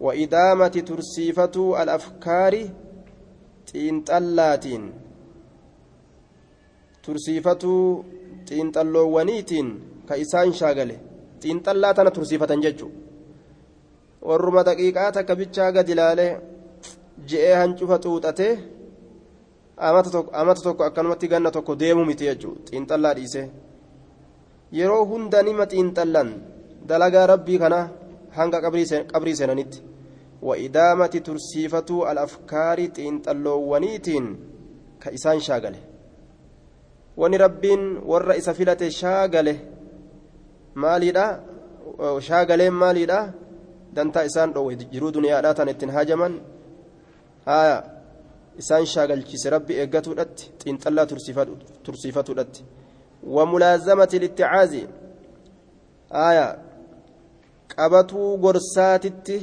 Wa'idaamati 0.04 0.82
tursiifatu 0.82 1.74
alafkaari 1.82 2.62
xiinxallaatiin 3.70 4.84
tursiifatu 7.02 7.72
xiinxalloowwaniitiin 8.48 9.68
ka 10.08 10.14
isaan 10.24 10.52
shaagale. 10.60 10.96
Xiinxallaa 11.42 11.94
tana 11.94 12.10
tursiifatan 12.10 12.62
jechuudha. 12.62 13.11
Warruma 14.28 14.62
daqiiqaa 14.68 15.10
takka 15.16 15.34
bichaa 15.40 15.70
gadi 15.76 15.92
ilaalee 15.96 16.32
je'ee 17.30 17.54
hancufa 17.60 17.96
xuuxatee 18.04 18.52
amata 20.40 20.60
tokko 20.66 20.82
akkanumatti 20.88 21.26
ganna 21.32 21.50
tokko 21.56 21.72
deemu 21.82 22.04
miti 22.10 22.24
jechuudha 22.30 22.62
xiinxallaa 22.70 23.14
dhiisee 23.18 23.46
yeroo 24.78 25.04
hunda 25.10 25.42
nima 25.48 25.64
xiinxallan 25.72 26.28
dalagaa 26.88 27.26
rabbii 27.32 27.58
kana 27.62 27.80
hanga 28.36 28.58
qabrii 28.64 29.36
seenanitti 29.40 29.78
wa'idaamati 30.48 31.18
tursiifatuu 31.28 32.02
alafkaarii 32.10 32.88
xiinxalloowwaniitiin 32.96 34.26
ka 35.02 35.08
isaan 35.18 35.40
shaagale 35.48 35.80
wani 37.20 37.36
rabbiin 37.44 37.82
warra 38.10 38.34
isa 38.40 38.54
filate 38.58 38.90
shaagale 39.00 39.54
maaliidha 40.74 41.26
shaagaleen 42.28 42.74
maaliidha 42.82 43.18
dantaa 43.96 44.24
isaan 44.30 44.52
dhoowwe 44.54 44.74
jiruu 44.92 45.12
duniyaadhaa 45.16 45.54
tan 45.54 45.68
ittiin 45.72 45.90
hajaman 45.96 46.34
haya 47.46 47.76
isaan 48.62 48.86
shaagalchise 48.92 49.50
rabbi 49.54 49.72
eeggatuudhatti 49.82 50.44
xiinxallaa 50.62 51.06
tursiifatuudhatti 51.86 52.60
wamulaazamati 53.36 54.16
litticaazi 54.24 54.82
haya 56.20 56.46
qabatuu 57.76 58.30
gorsaatitti 58.44 59.36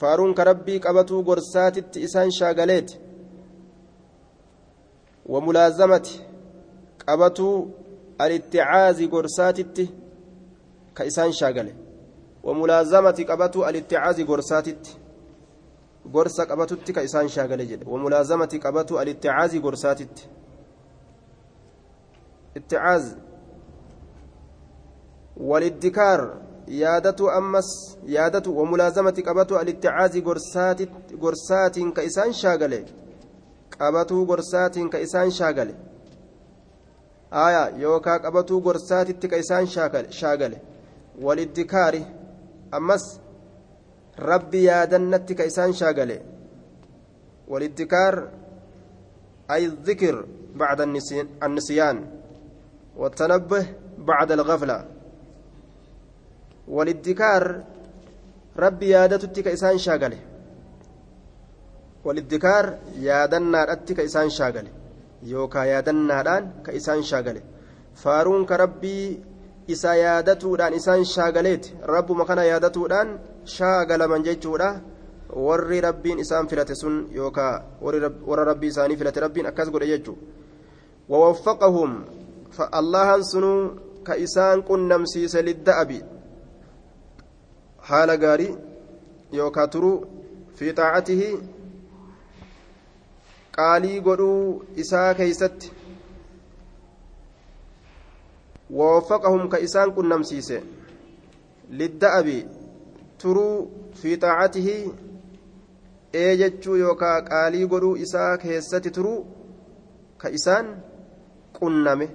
faaruun 0.00 0.34
ka 0.34 0.44
rabbii 0.50 0.78
qabatuu 0.86 1.22
gorsaatitti 1.28 1.98
isaan 2.06 2.32
shaagaleeti 2.38 2.94
wamulaazamati 5.32 6.14
qabatuu 7.04 7.56
alitticaazi 8.18 9.08
gorsaatitti 9.14 9.84
ka 10.94 11.02
isaan 11.10 11.32
shaagale 11.32 11.72
gorsaatitti 14.24 14.96
gorsa 16.12 16.46
qabatutti 16.46 16.92
ka 16.92 17.02
isaan 17.02 17.28
shaagale 17.28 17.66
jedhe 17.66 17.84
wamulaazamati 17.92 18.58
qabatu 18.58 18.98
alitticaazi 18.98 19.60
gorsaatitti 19.60 20.28
itticaaz 22.56 23.04
waliddikaar 25.50 26.20
yaadatu 26.68 27.30
ammas 27.30 27.68
yaadatu 28.06 28.58
wamulaazamati 28.58 29.22
qabatu 29.22 29.58
alitticaazi 29.58 30.22
gorsaatiin 31.20 31.92
ka 31.92 32.02
isaan 32.02 32.32
shaagale 32.32 32.84
qabatuu 33.78 34.26
gorsaatiin 34.26 34.90
ka 34.90 34.98
isaan 34.98 35.30
shaagale 35.30 35.74
aya 37.30 37.62
yookaa 37.82 38.18
qabatuu 38.18 38.60
gorsaatitti 38.60 39.28
ka 39.28 39.36
isaan 39.36 39.66
shaagale 40.10 40.60
waliddikaari 41.22 42.06
ammas 42.72 43.20
rabbi 44.18 44.64
yaadannatti 44.68 45.34
ka 45.34 45.44
isaan 45.44 45.72
shaagale. 45.72 46.22
Waliddikaar 47.50 48.40
ay 49.50 49.66
الذكر 49.66 50.26
بعد 50.54 50.80
النسيان 51.42 52.06
والتنبه 52.96 53.66
بعد 53.98 54.32
الغفلة 54.32 54.86
والادكار 56.68 57.64
ربي 58.56 58.88
يادتك 58.88 59.48
إسان 59.48 59.78
شاغله 59.78 60.18
والادكار 62.04 62.78
يادنا 62.98 63.72
أتك 63.72 64.00
إسان 64.00 64.30
شاغله 64.30 64.70
يوكا 65.22 65.58
يادنا 65.58 66.20
الآن 66.20 66.44
كإسان 66.66 67.02
شاغله 67.02 67.42
فارون 67.94 68.46
كربي 68.46 69.20
isa 69.74 69.94
yaadatuudhaan 69.96 70.74
isaan 70.78 71.04
shaagaleeti 71.12 71.74
rabbuma 71.92 72.24
kana 72.30 72.44
yaadatuudhaan 72.44 73.12
shaagalaman 73.54 74.24
jechuudha 74.28 74.70
warri 75.48 75.80
rabbiin 75.86 76.22
isaan 76.24 76.48
filate 76.48 76.74
sun 76.82 76.96
yookaa 77.18 77.52
warra 77.82 78.44
rabbii 78.50 78.72
isaanii 78.74 78.96
filate 79.02 79.20
rabbiin 79.26 79.46
akkas 79.52 79.70
godhe 79.70 79.90
jechuu 79.92 80.18
wawaffaqahum 81.14 81.94
allahan 82.80 83.24
sunuu 83.32 83.60
ka 84.08 84.16
isaan 84.26 84.62
qunnamsiise 84.70 85.42
lidda'abi 85.48 86.02
haala 87.90 88.16
gaarii 88.26 88.52
yookaa 89.40 89.66
turuu 89.76 89.96
fi 90.54 90.74
qaalii 93.56 94.00
godhuu 94.06 94.64
isaa 94.82 95.14
keeysatti 95.14 95.72
ووفقهم 98.72 99.48
كإسان 99.48 99.90
كن 99.90 100.08
نمسيسه 100.08 100.62
للدأب 101.70 102.28
تروا 103.18 103.66
في 103.94 104.16
طاعته 104.16 104.92
eejechuu 106.12 106.76
yookaa 106.76 107.22
qaalii 107.22 107.66
godhuu 107.72 107.96
isaa 108.04 108.38
keessatti 108.44 108.90
turuu 108.96 109.18
ka 110.22 110.28
isaan 110.38 110.70
qunname 111.58 112.08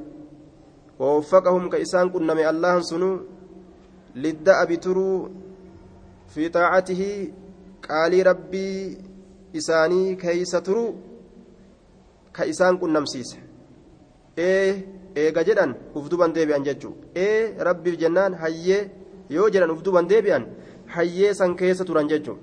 wawaffaqahum 1.00 1.70
ka 1.74 1.78
isaan 1.86 2.12
qunname 2.16 2.44
allahan 2.52 2.84
sunuu 2.90 3.16
lidda'abi 4.26 4.78
turuu 4.86 5.30
fi 6.34 6.50
xaacatihi 6.56 7.10
qaalii 7.88 8.24
rabbii 8.30 8.76
isaanii 9.62 10.16
keeysa 10.24 10.62
turuu 10.68 10.90
ka 12.36 12.44
isaan 12.54 12.80
qunnamsiise 12.84 13.38
ee 14.50 14.70
eega 15.24 15.44
jedhan 15.48 15.76
uf 15.96 16.10
duban 16.12 16.34
deebi'an 16.36 16.64
jechuu 16.68 16.94
ee 17.26 17.40
rabbiif 17.68 17.96
jennaan 18.02 18.34
hayyee 18.42 18.82
yoo 19.30 19.50
jedhan 19.54 19.72
uf 19.76 19.84
duban 19.86 20.10
deebi'an 20.12 20.46
hayyee 20.96 21.34
san 21.40 21.56
keessa 21.62 21.86
turan 21.90 22.10
jechuu 22.12 22.38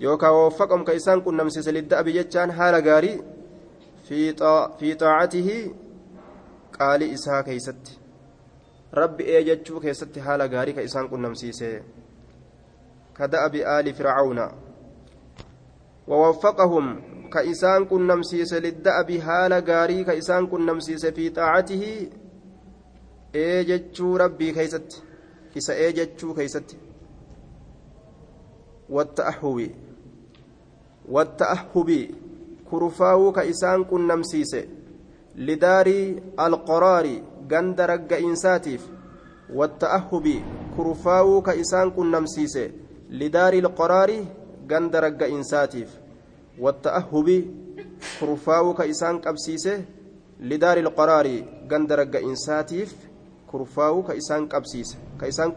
yookaan 0.00 0.34
waffaqam 0.40 0.84
ka 0.84 0.92
isaan 1.00 1.22
qunnamsiise 1.26 1.72
lidda'abi 1.78 2.12
jechaan 2.18 2.50
haala 2.58 2.80
gaarii 2.88 3.16
fi 4.06 4.20
xaacatihi 5.00 5.56
qaalii 6.76 7.10
isaa 7.16 7.42
keeysatti 7.48 7.98
rabbi 9.00 9.24
ee 9.34 9.42
jechuu 9.48 9.80
keessatti 9.80 10.20
haala 10.26 10.48
gaarii 10.54 10.74
ka 10.78 10.82
isaan 10.88 11.08
qunnamsiise 11.12 11.70
كدأب 13.18 13.54
آل 13.54 13.94
فرعون 13.94 14.48
ووفقهم 16.08 17.02
ka 17.34 17.84
isaan 17.84 18.06
qunnamsiise 18.06 18.52
للدأب 18.54 19.10
haala 19.10 19.52
gaarii 19.68 20.04
ka 20.04 20.46
isaan 20.46 20.66
qunnamsiise 20.66 21.06
في 21.06 21.28
طاعته 21.30 22.08
ee 23.34 23.55
jechuu 23.55 24.16
rabbi 24.16 24.52
keessatti 24.52 25.02
isa 25.56 25.74
ee 25.74 25.89
jechuu 25.89 26.34
keessatti 26.34 26.76
والتأهب 28.90 29.70
والتأهب 31.08 31.90
كرفاو 32.70 33.32
كإسان 33.32 33.84
كن 33.84 34.06
نمسيس 34.06 34.56
لدار 35.36 35.86
القرار 36.46 37.06
غند 37.52 37.80
رق 37.80 38.10
إنساتيف 38.12 38.82
والتأهب 39.54 40.26
كرفاو 40.76 41.42
كإسان 41.42 41.90
كن 41.90 42.10
نمسيس 42.10 42.58
لدار 43.10 43.52
القرار 43.52 44.10
غند 44.70 44.96
رق 44.96 45.22
إنساتيف 45.22 46.01
والتأهب 46.58 47.28
كرفاو 48.20 48.74
كإسان 48.74 49.18
قبسيسه 49.18 49.84
لدار 50.40 50.76
القرار 50.78 51.26
غند 51.70 51.92
رق 51.92 52.14
إنساتيف 52.16 52.90
كرفاو 53.52 54.02
كإسان 54.02 54.48
قبسيسه 54.48 54.96
كإسان 55.20 55.52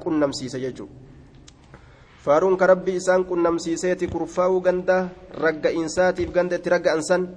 ka 2.25 2.65
rabbi 2.65 2.97
isaan 2.97 3.21
qunnamsiiseeti 3.29 4.09
kurfaa'uu 4.09 4.57
ganda 4.61 5.13
ragga 5.29 5.69
insaatiif 5.69 6.33
ganda 6.33 6.57
itti 6.57 6.69
ragga 6.73 6.97
ansan 6.97 7.29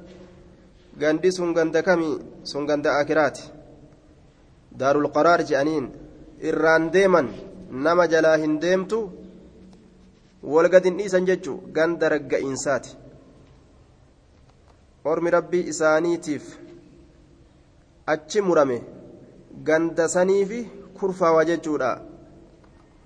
gandi 0.96 1.28
sun 1.28 1.52
ganda 1.52 1.82
kami 1.84 2.16
sun 2.42 2.64
ganda 2.64 2.96
akiraati 2.96 3.52
daarul 4.72 5.12
qaraar 5.12 5.44
je'aniin 5.44 5.92
irraan 6.40 6.88
deeman 6.88 7.28
nama 7.70 8.08
jalaa 8.08 8.40
hin 8.40 8.56
deemtu 8.62 8.98
walgadin 10.42 10.96
dhiisan 10.96 11.28
jechu 11.28 11.60
ganda 11.76 12.08
ragga'iinsaati 12.08 12.96
ormi 15.04 15.30
rabbii 15.30 15.68
isaaniitiif 15.68 16.58
achi 18.06 18.40
murame 18.40 18.82
ganda 19.64 20.08
saniifi 20.08 20.64
kurfaawa 21.00 21.44
jechuudha 21.44 21.90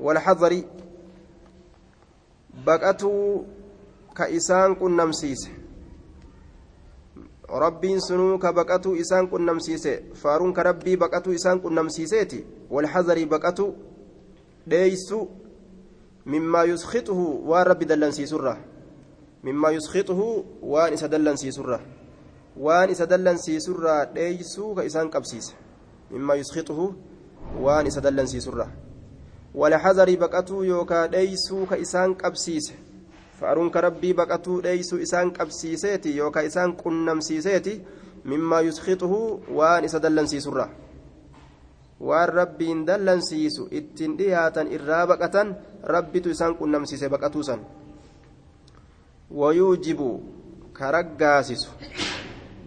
walxadari 0.00 0.64
baqatuu 2.64 3.44
ka 4.14 4.28
isaan 4.28 4.76
qunnamsiise 4.76 5.50
rabbiin 7.64 8.00
sunuu 8.00 8.38
ka 8.38 8.52
baqatuu 8.52 8.94
isaan 8.96 9.28
qunnamsiise 9.28 9.92
faaruun 10.14 10.52
ka 10.52 10.62
rabbii 10.62 10.96
baqatuu 10.96 11.32
isaan 11.32 11.60
qunnamsiiseeti 11.60 12.44
walxadarii 12.70 13.26
baqatu 13.26 13.74
dheeysu 14.68 15.28
mimmaa 16.26 16.64
yuskhixuhu 16.64 17.48
waan 17.50 17.66
rabbi 17.66 17.84
dallansiisurra 17.86 18.56
mimmaa 19.42 19.70
yuskhixuhu 19.74 20.44
waan 20.62 20.92
isa 20.94 21.08
dallansiisurra 21.08 21.78
waan 22.66 22.90
isa 22.90 23.06
dallansiisurraa 23.06 24.04
dheeysuu 24.14 24.74
ka 24.74 24.82
isaan 24.90 25.10
qabsiise 25.10 25.54
mimmaa 26.10 26.36
yuskhixuhu 26.40 26.86
waan 27.64 27.86
isa 27.86 28.00
dallansiisurra 28.04 28.66
walxadarii 29.54 30.16
baqatuu 30.16 30.62
yookaa 30.62 31.08
dheeysuu 31.12 31.66
ka 31.66 31.76
isaan 31.86 32.14
qabsiise 32.22 32.74
faaruun 33.40 33.70
ka 33.70 33.80
rabbii 33.80 34.14
baqatuu 34.14 34.60
dheeysuu 34.62 34.98
isaan 35.08 35.32
qabsiiseeti 35.38 36.16
yookaa 36.16 36.46
isaan 36.50 36.76
qunnamsiiseeti 36.84 37.74
mimmaa 38.24 38.60
yuskhixuhu 38.60 39.20
waan 42.00 42.28
rabbiin 42.28 42.86
dallansiisu 42.86 43.68
ittiin 43.70 44.18
dhiyaatan 44.18 44.72
irraa 44.72 45.06
baqatan 45.06 45.56
rabbitu 45.82 46.30
isaan 46.30 46.56
qunnamsiise 46.56 47.08
baqatuu 47.08 47.42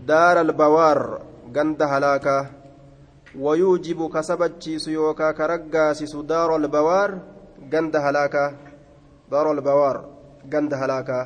daara 0.05 0.41
albawaar 0.41 1.21
ganda 1.51 1.87
halaakaa 1.87 2.45
wayuujibu 3.39 4.09
ka 4.09 4.23
sabachiisu 4.23 4.91
yookaa 4.91 5.33
ka 5.33 5.47
raggaasisu 5.47 6.23
daara 6.23 6.55
albawaar 6.55 7.11
ganda 7.69 8.01
halaakaa 8.01 8.51
daara 9.31 9.49
albawaar 9.51 9.97
ganda 10.49 10.77
halaakaa 10.77 11.25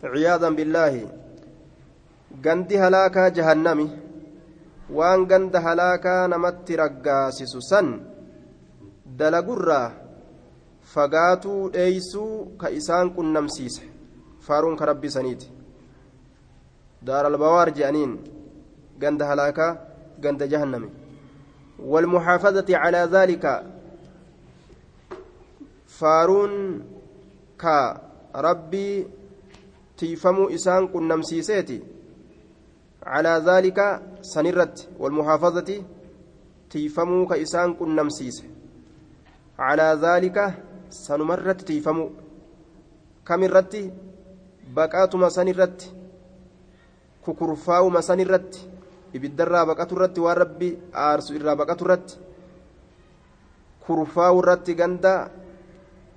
ciyaadan 0.00 0.56
billaahi 0.56 1.02
gandi 2.44 2.76
halaakaa 2.76 3.30
jahannami 3.30 3.86
waan 4.98 5.26
ganda 5.26 5.60
halaakaa 5.60 6.28
namatti 6.28 6.76
raggaasisu 6.76 7.60
san 7.70 7.88
dalagurraa 9.18 9.92
fagaatuu 10.94 11.70
faaruun 14.46 14.76
ka 14.76 14.84
rabbi 14.86 15.10
saniiti. 15.10 15.50
Daaralbawaar 17.02 17.70
je'aniin 17.78 18.18
ganda 18.98 19.26
halaakaa 19.26 19.70
ganda 20.20 20.46
jahannami. 20.46 20.90
والمحافظة 21.82 22.76
على 22.76 23.08
ذلك 23.12 23.44
فارون 25.86 26.52
كا 27.58 28.00
ربي 28.36 29.06
تيفمو 29.98 30.48
إسان 30.48 30.86
قنمسيسيتي 30.86 31.82
على 33.02 33.42
ذلك 33.46 33.78
سنرت 34.22 34.88
والمحافظة 34.98 35.82
تيفمو 36.70 37.26
كإسان 37.26 37.74
قنمسيس 37.74 38.44
على 39.58 39.98
ذلك 40.02 40.54
سنمرت 40.90 41.60
تيفمو 41.60 42.10
كم 43.26 43.44
الرت 44.72 44.90
بقاتما 44.90 45.28
سنرت 45.28 45.92
ككرفاوما 47.26 48.00
سنرت 48.00 48.68
ibiddarraa 49.12 49.66
baqatu 49.68 49.94
irratti 49.94 50.20
waan 50.20 50.36
rabbi 50.36 50.68
aarsu 50.94 51.34
irraa 51.36 51.56
baqatu 51.56 51.84
irratti 51.84 52.16
kurfaa'u 53.84 54.40
irratti 54.40 54.74
ganda 54.74 55.28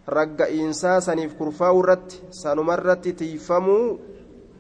ragga'iinsaa 0.08 1.02
saniif 1.04 1.36
kurfaa'u 1.36 1.84
irratti 1.84 2.22
sanumarratti 2.32 3.14
tiifamuu 3.14 4.00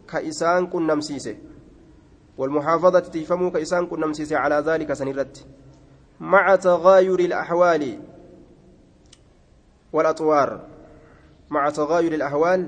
ka 0.05 0.19
isaan 0.19 0.67
qunnamsiise 0.67 1.55
والمحافظة 2.37 2.99
تيفمو 2.99 3.51
كإسان 3.51 3.87
كنا 3.87 4.07
مسيسي 4.07 4.35
على 4.35 4.55
ذلك 4.59 4.93
سنرت 4.93 5.45
مع 6.19 6.55
تغاير 6.55 7.19
الأحوال 7.19 7.99
والأطوار 9.93 10.59
مع 11.49 11.69
تغاير 11.69 12.13
الأحوال 12.13 12.67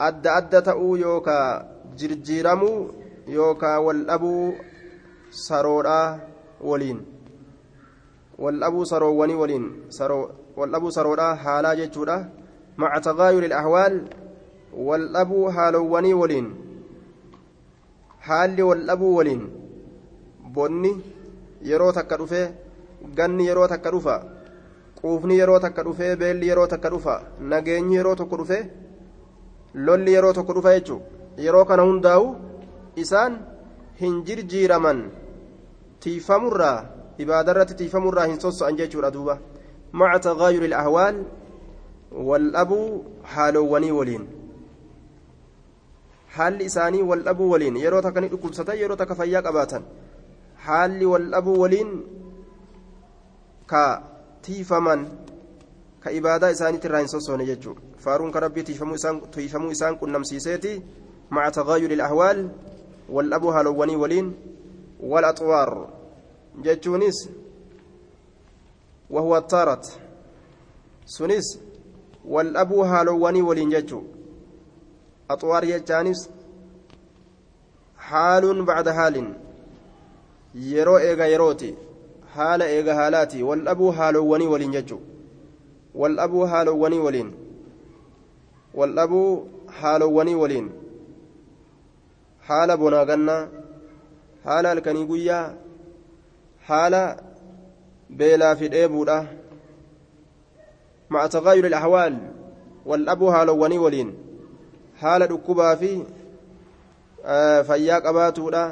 أدى 0.00 0.28
أدى 0.28 0.60
تأو 0.60 0.96
يوكا 0.96 1.38
جرجيرمو 1.98 2.72
يوكا 3.28 3.76
والأبو 3.76 4.52
سرودا 5.30 6.00
ولين 6.60 6.98
والأبو 8.38 8.84
سرووني 8.84 9.34
ولين 9.34 9.64
سرو 9.88 10.20
والأبو 10.56 10.90
سرودا 10.90 11.34
حالا 11.34 11.74
جتشودا 11.74 12.16
مع 12.78 12.98
تغاير 12.98 13.42
الأحوال 13.44 13.94
والأبو 14.74 15.50
حالووني 15.50 16.14
ولين 16.14 16.46
haalli 18.28 18.62
wal 18.68 18.82
dhabuu 18.88 19.14
waliin 19.18 19.42
bonni 20.54 20.90
yeroo 21.68 21.92
takka 21.98 22.16
dhufee 22.20 22.46
ganni 23.18 23.46
yeroo 23.48 23.68
takka 23.72 23.90
dhufa 23.94 24.16
quufni 24.98 25.38
yeroo 25.40 25.60
takka 25.64 25.82
dhufee 25.86 26.16
beelli 26.20 26.48
yeroo 26.50 26.66
takka 26.72 26.90
dhufa 26.94 27.14
nageenyi 27.52 27.96
yeroo 27.98 28.14
tokko 28.20 28.36
dhufee 28.40 28.62
lolli 29.74 30.14
yeroo 30.16 30.32
tokko 30.32 30.52
dhufa 30.58 30.74
jechuun 30.78 31.02
yeroo 31.46 31.64
kana 31.64 31.82
hundaa'u 31.90 32.26
isaan 33.04 33.38
hin 34.00 34.22
jirjiiraman 34.30 35.04
tiifamurraa 36.06 36.78
ibaadarratti 37.24 37.74
tiifamurraa 37.80 38.26
hin 38.32 38.40
sosso'an 38.40 38.76
jechuudha 38.82 39.10
duuba 39.16 39.38
maca 40.02 40.20
tagaayuri 40.26 40.66
ilahwaal 40.70 41.24
wal 42.28 42.46
dhabuu 42.56 43.04
haalowwanii 43.34 43.90
waliin 43.98 44.28
haalli 46.36 46.64
isaanii 46.70 47.02
wal 47.10 47.22
dhabuu 47.28 47.50
waliin 47.50 47.76
yeroo 47.84 48.02
takka 48.06 48.20
ni 48.20 48.28
dhukkubsatan 48.34 48.78
yeroo 48.82 48.96
takka 49.02 49.14
fayyaa 49.20 49.42
qabaatan 49.48 49.84
haalli 50.66 51.06
wal 51.12 51.30
dhabuu 51.34 51.58
waliin 51.60 51.92
ka 53.74 53.84
tiifaman 54.48 55.06
ka 56.00 56.10
ibaadaa 56.18 56.50
isaaniitti 56.56 56.86
irraa 56.90 57.04
hin 57.04 57.12
sossoone 57.14 57.46
jechuudha 57.52 57.89
tiifamuu 59.30 59.70
isaan 59.70 59.98
qunnamsiiseeti 59.98 60.82
maca 61.30 61.50
tagaayuri 61.50 61.94
ilahwaal 61.94 62.48
wal 63.08 63.30
dhabuu 63.30 63.50
haalowwanii 63.50 63.96
waliin 63.96 64.32
wal 65.00 65.24
axwaar 65.24 65.88
jechuunis 66.62 67.30
wahuwa 69.10 69.42
taarat 69.42 69.86
sunis 71.04 71.60
wal 72.24 72.52
dhabuu 72.52 72.82
haalowwanii 72.82 73.42
waliin 73.42 73.70
jechuudha 73.70 74.20
أطوار 75.30 75.64
يجانس 75.64 76.30
حال 77.98 78.62
بعد 78.64 78.88
حال 78.88 79.34
يرو 80.54 80.98
إيغا 80.98 81.26
يروتي 81.26 81.74
حال 82.34 82.62
إيغا 82.62 82.94
حالاتي 82.94 83.42
والأبو 83.42 83.92
حالوني 83.92 84.46
ولين 84.46 84.74
يجو 84.74 84.98
والأبو 85.94 86.46
حالوني 88.74 88.84
ولين 88.84 89.04
والأبو 89.04 89.44
حالوني 89.80 90.34
ولين 90.34 90.70
حال 92.42 92.76
بناغنا 92.76 93.48
حال 94.44 94.66
الكنيقية 94.66 95.56
حال 96.62 97.16
بيلا 98.10 98.54
في 98.54 98.66
الإيبودا 98.66 99.26
مع 101.10 101.26
تغير 101.26 101.66
الأحوال 101.66 102.18
والأبو 102.86 103.32
حالوني 103.32 103.78
ولين 103.78 104.30
haala 105.00 105.26
dhukkubaa 105.26 105.76
fi 105.76 105.90
fayyaa 107.68 108.00
qabaatuudha 108.06 108.64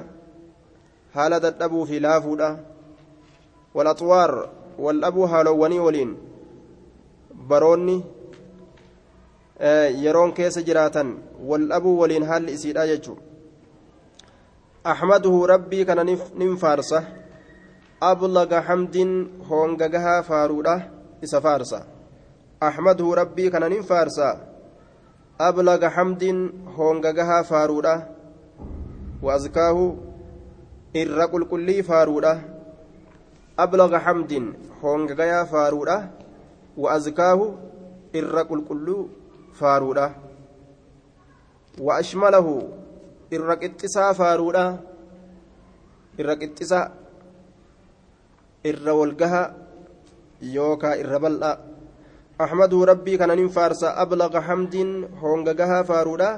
haala 1.15 1.41
dadhabuu 1.41 1.87
fi 1.87 2.01
laafuudha 2.07 2.49
walaxwaar 3.75 4.33
wal 4.79 5.01
dhabuu 5.01 5.27
haalowwanii 5.33 5.79
waliin 5.79 6.17
baroonni 7.53 7.97
yeroon 10.05 10.33
keessa 10.33 10.63
jiraatan 10.63 11.17
wal 11.41 11.69
dhabuu 11.69 11.99
waliin 12.01 12.27
haalli 12.27 12.53
isiidha 12.53 12.87
jechuudha 12.87 13.27
أحمده 14.87 15.47
ربي 15.47 15.85
كان 15.85 16.19
ننفارسة 16.39 17.05
أبلغ 18.03 18.61
حمد 18.61 18.97
هونغغها 19.51 20.21
فارودة 20.23 20.83
إسا 21.25 21.41
فارسة 21.41 21.83
أحمده 22.63 23.15
ربي 23.15 23.51
كان 23.51 23.71
ننفارسة 23.73 24.41
أبلغ 25.41 25.89
حمد 25.89 26.25
هونغغها 26.77 27.43
فارودة 27.43 27.95
وأزكاه 29.23 29.79
irra 30.95 31.29
qulqullii 31.29 31.83
faaruudha 31.83 32.39
ablaga 33.57 34.01
xamdin 34.01 34.45
hoongagayaa 34.83 35.45
faaruudha 35.47 35.97
wa 36.77 36.93
azkaahu 36.93 37.47
irra 38.21 38.45
qulqulluu 38.51 39.03
faaruudha. 39.61 40.07
Wa 41.87 41.99
ashmalahu 42.03 42.55
irra 43.31 43.57
qixxisaa 43.63 44.15
faaruudha. 44.15 44.65
Irra 46.19 46.37
qixxisa 46.41 46.81
irra 48.65 48.95
walgaha 49.01 49.43
yookaa 50.43 50.99
irra 51.03 51.19
bal'a. 51.19 51.53
ربي 52.41 53.17
كان 53.17 53.29
ننفارس 53.35 53.85
أبلغ 53.85 54.41
حمد 54.41 54.75
هونغغها 55.23 55.83
فارودا 55.83 56.31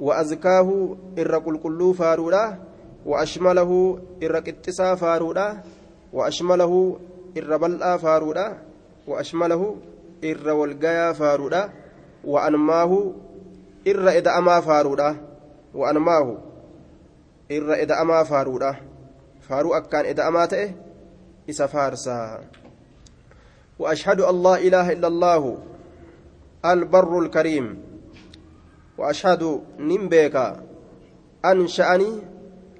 وأزكاه 0.00 0.96
إر 1.18 1.38
قل 1.38 1.56
كلو 1.58 1.92
فارودا 1.92 2.58
وأشمله 3.06 3.98
إر 4.22 4.36
قتسا 4.36 4.94
فارودا 4.94 5.62
وأشمله 6.12 6.98
إر 7.38 7.56
بلآ 7.56 7.96
فارودا 7.96 8.58
وأشمله 9.06 9.76
إر 10.24 10.48
والقيا 10.50 11.12
فارودا 11.12 11.70
وأنماه 12.24 13.12
إر 13.88 14.08
إذا 14.08 14.38
أما 14.38 14.60
فارودا 14.60 15.16
وأنماه 15.74 16.38
إر 17.52 17.72
إذا 17.72 18.00
أما 18.00 18.22
فارودا. 18.22 18.76
فارو 19.40 19.74
أكان 19.74 20.04
إذا 20.04 20.28
أماته 20.28 20.72
إسا 21.50 21.66
فارسا. 21.66 22.40
وأشهد 23.78 24.20
لا 24.20 24.54
إله 24.58 24.92
إلا 24.92 25.08
الله 25.08 25.58
البر 26.64 27.18
الكريم. 27.18 27.66
وأشهد 28.98 29.60
نمبيك 29.78 30.36
أنشأني 31.44 32.10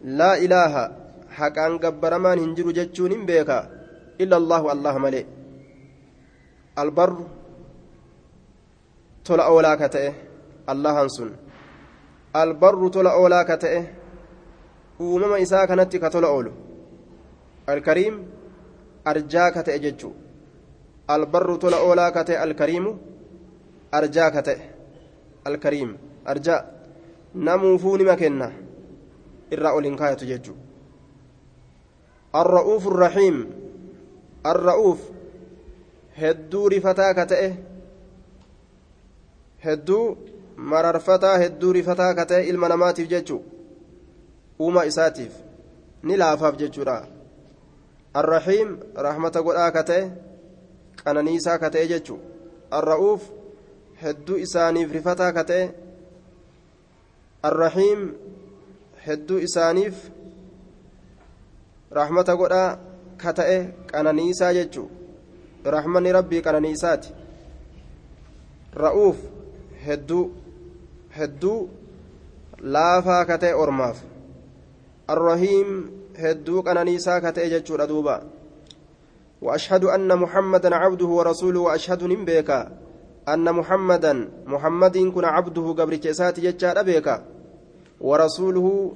لا 0.05 0.37
إله 0.37 0.93
حق 1.31 1.59
أن 1.59 1.79
قبر 1.79 2.19
من 2.19 2.39
هنجر 2.39 2.71
جتشو 2.71 3.07
نمبيك 3.07 3.51
إلا 4.21 4.37
الله 4.37 4.73
الله 4.73 4.99
ملئ. 4.99 5.25
البر 6.79 7.40
تلا 9.31 9.47
أولا 9.53 9.73
كتئه 9.83 10.15
الله 10.73 10.93
هنسن 11.03 11.31
البر 12.43 12.83
تلا 12.95 13.11
أولا 13.21 13.43
كتئه 13.51 13.85
uumama 15.01 15.39
isaa 15.41 15.67
kanatti 15.67 15.99
ka 16.01 16.11
tola 16.11 16.29
oolu 16.29 16.53
alkariim 17.67 18.17
arjaa 19.05 19.51
ka 19.55 19.63
ta'e 19.63 19.79
jechuu 19.85 20.13
albarru 21.09 21.57
tola 21.59 21.79
oolaa 21.87 22.11
ka 22.17 22.25
ta'e 22.25 22.37
alkariimu 22.47 22.93
arjaa 23.99 24.31
ka 24.35 24.43
ta'e 24.49 24.61
alkariim 25.45 25.95
arjaa 26.33 26.61
namuufuu 27.35 27.97
nima 27.97 28.17
kenna 28.23 28.51
irraa 29.57 29.73
ol 29.79 29.89
hin 29.91 29.97
kaayatu 30.03 30.29
jechuu 30.33 30.59
الرؤوف 32.35 32.87
الرحيم 32.87 33.37
الرؤوف 34.47 35.01
rifataa 36.71 37.15
ka 37.15 37.27
ta'e 37.27 37.49
hedduu 39.65 40.05
mararfataa 40.57 41.39
hedduu 41.39 41.73
rifataa 41.73 42.15
ka 42.15 42.27
ta'e 42.33 42.49
ilma 42.53 42.69
namaatiif 42.69 43.09
jechuu 43.09 43.43
uumaa 44.61 44.85
isaatiif 44.93 45.33
ni 46.03 46.17
laafaaf 46.17 46.57
jechuudha 46.63 46.97
arrahiim 48.23 48.77
rahmata 49.07 49.43
godhaa 49.43 49.71
ka 49.77 49.83
ta'e 49.91 50.11
qananiisaa 51.05 51.59
ka 51.59 51.71
ta'e 51.71 51.87
jechu 51.93 52.19
arra'uuf 52.79 53.29
hedduu 54.03 54.37
isaaniif 54.47 54.93
rifataa 54.99 55.33
ka 55.33 55.45
ta'e 55.45 55.65
arrahiim 57.51 58.07
hedduu 59.07 59.39
isaaniif 59.49 60.07
rahmata 62.01 62.37
godhaa 62.37 62.79
ka 63.23 63.35
qananiisaa 63.93 64.53
jechu 64.55 64.91
rahmanni 65.65 66.13
rabbii 66.13 66.43
qananiisaati 66.43 67.15
ra'uuf 68.85 69.17
hedduu 69.87 70.25
hedduu 71.19 71.61
laafaa 72.77 73.25
ka 73.25 73.39
ta'e 73.39 73.55
ormaaf 73.65 73.99
الرحيم 75.11 75.91
هدوك 76.17 76.69
أنا 76.69 76.85
نيسا 76.85 77.19
كتأجج 77.19 77.77
دوبا 77.87 78.23
وأشهد 79.43 79.85
أن 79.85 80.19
محمدا 80.19 80.75
عبده 80.75 81.07
ورسوله 81.07 81.61
وأشهد 81.61 82.05
نمبيكا 82.05 82.61
أن 83.29 83.53
محمدا 83.53 84.29
محمد 84.47 84.99
كن 84.99 85.25
عبده 85.25 85.67
قبل 85.79 85.97
كيسات 85.97 86.41
ججار 86.41 86.81
أبيكا 86.81 87.25
ورسوله 88.01 88.95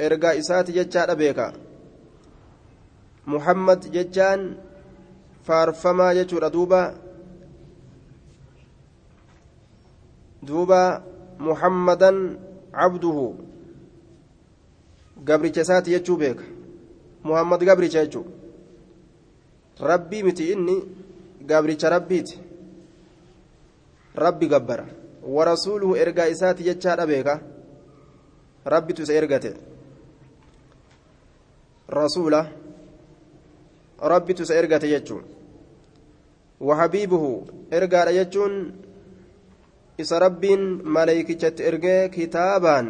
إرقا 0.00 0.38
إسات 0.38 0.70
ججار 0.70 1.12
أبيكا 1.12 1.52
محمد 3.26 3.80
ججان 3.92 4.54
فارفما 5.44 6.14
ججور 6.14 6.48
دوبا 6.48 6.94
duuba 10.46 11.02
muhammadan 11.38 12.38
cabduhu 12.72 13.26
gabricha 15.24 15.60
isaati 15.62 15.90
jechuu 15.90 16.16
beeka. 16.16 16.44
Muhammad 17.22 17.60
gabricha 17.64 18.04
jechuu. 18.04 18.26
Rabbii 19.80 20.22
miti 20.22 20.52
inni 20.52 20.76
gabricha 21.40 21.90
rabbiiti. 21.90 22.38
Rabbi 24.14 24.46
gabbara. 24.48 24.86
Warasuuluhu 25.36 25.96
ergaa 25.96 26.28
isaati 26.28 26.62
jechaadha 26.64 27.06
beeka. 27.06 27.40
Rabbitu 28.64 29.02
isa 29.02 29.14
ergate. 29.14 29.54
Rasuula. 31.88 32.46
Rabbitu 34.00 34.42
isa 34.42 34.54
ergate 34.54 34.88
jechuun. 34.88 35.24
Wahabiibuhu 36.60 37.46
ergaadha 37.70 38.12
jechuun 38.12 38.83
isa 39.98 40.18
rabbiin 40.18 40.62
maleeykichatti 40.84 41.62
ergee 41.62 42.08
kitaabaan 42.08 42.86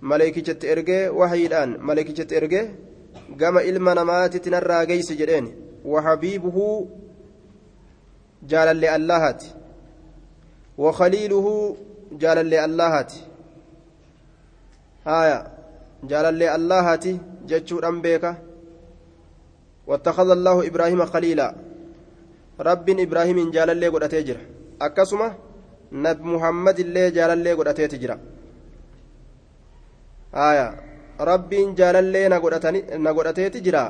maleekichatti 0.00 0.68
ergee 0.74 1.08
wahayiidhaan 1.08 1.76
maleekichatti 1.80 2.34
ergee 2.40 2.64
gama 3.36 3.62
ilma 3.62 3.94
namaatitti 3.94 4.50
narraa 4.50 4.86
geeysi 4.86 5.16
jedheen 5.20 5.48
wahabiibuhu 5.84 6.66
jaalallee 8.52 8.90
allahaati 8.98 9.54
wakhaliiluhu 10.84 11.54
jaalallee 12.18 12.60
allahaati 12.68 13.24
haya 15.04 15.50
jaalallee 16.12 16.54
allahaati 16.58 17.20
jechuudhaan 17.46 18.00
beeka 18.06 18.36
واتخذ 19.90 20.30
الله 20.30 20.66
إبراهيم 20.66 21.04
خليلا 21.04 21.54
رب 22.60 22.90
إبراهيم 22.90 23.50
جال 23.50 23.70
الله 23.70 23.90
قد 23.90 24.02
أتجر 24.02 24.38
محمد 25.92 26.78
الله 26.80 27.08
جال 27.08 27.30
الله 27.30 27.54
قد 27.54 27.68
أتجر 27.68 28.12
aya 30.32 30.66
rabbiin 31.18 31.74
jaalallee 31.74 32.28
na 32.28 33.12
godhateeti 33.12 33.60
jira 33.66 33.82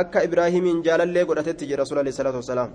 akka 0.00 0.22
ibraahimiin 0.22 0.82
jaalallee 0.86 1.24
godhatetti 1.26 1.66
jira 1.66 1.82
rasuul 1.82 1.98
alayhi 1.98 2.16
salaatu 2.16 2.38
wasalaam 2.42 2.70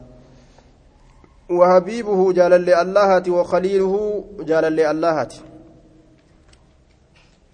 وحبيبه 1.49 2.33
جلال 2.33 2.69
الله 2.69 3.31
وخليله 3.31 3.93
جلال 4.39 4.79
الله 4.79 5.27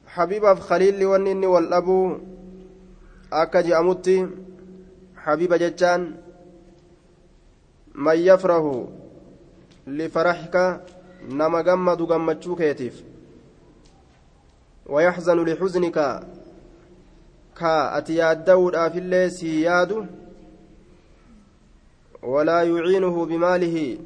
حبيب 0.07 0.45
خليل 0.59 1.05
ونني 1.05 1.47
والأبو 1.47 2.17
أكج 3.33 3.71
أمتي 3.71 4.17
حبيب 5.17 5.53
جتان 5.53 6.01
من 7.95 8.17
يفرح 8.17 8.63
لفرحك 9.87 10.55
نما 11.29 11.61
جمد 11.61 12.07
جمتشوك 12.07 12.59
يتيف 12.59 13.03
ويحزن 14.85 15.45
لحزنك 15.45 16.23
كا 17.57 17.97
أتيادود 17.97 18.75
أفلي 18.75 19.29
سياد 19.29 20.07
ولا 22.23 22.63
يعينه 22.63 23.25
بماله 23.25 23.97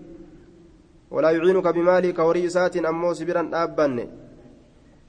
ولا 1.11 1.29
يعينك 1.31 1.67
بمالك 1.67 2.19
وريسات 2.19 2.77
أمو 2.77 3.13
سبرا 3.13 3.49
أبن 3.53 4.07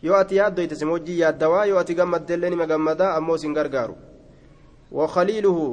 yoo 0.02 0.14
ati 0.16 0.36
yaaddoyte 0.36 0.76
si 0.76 0.84
hojii 0.84 1.18
yaaddawaa 1.20 1.64
yoo 1.64 1.78
ati 1.78 1.94
gammaddeellee 1.94 2.50
nima 2.50 2.66
gammadaa 2.66 3.14
ammoo 3.14 3.36
sin 3.36 3.54
gargaaru 3.54 3.96
wakaliiluhu 4.92 5.64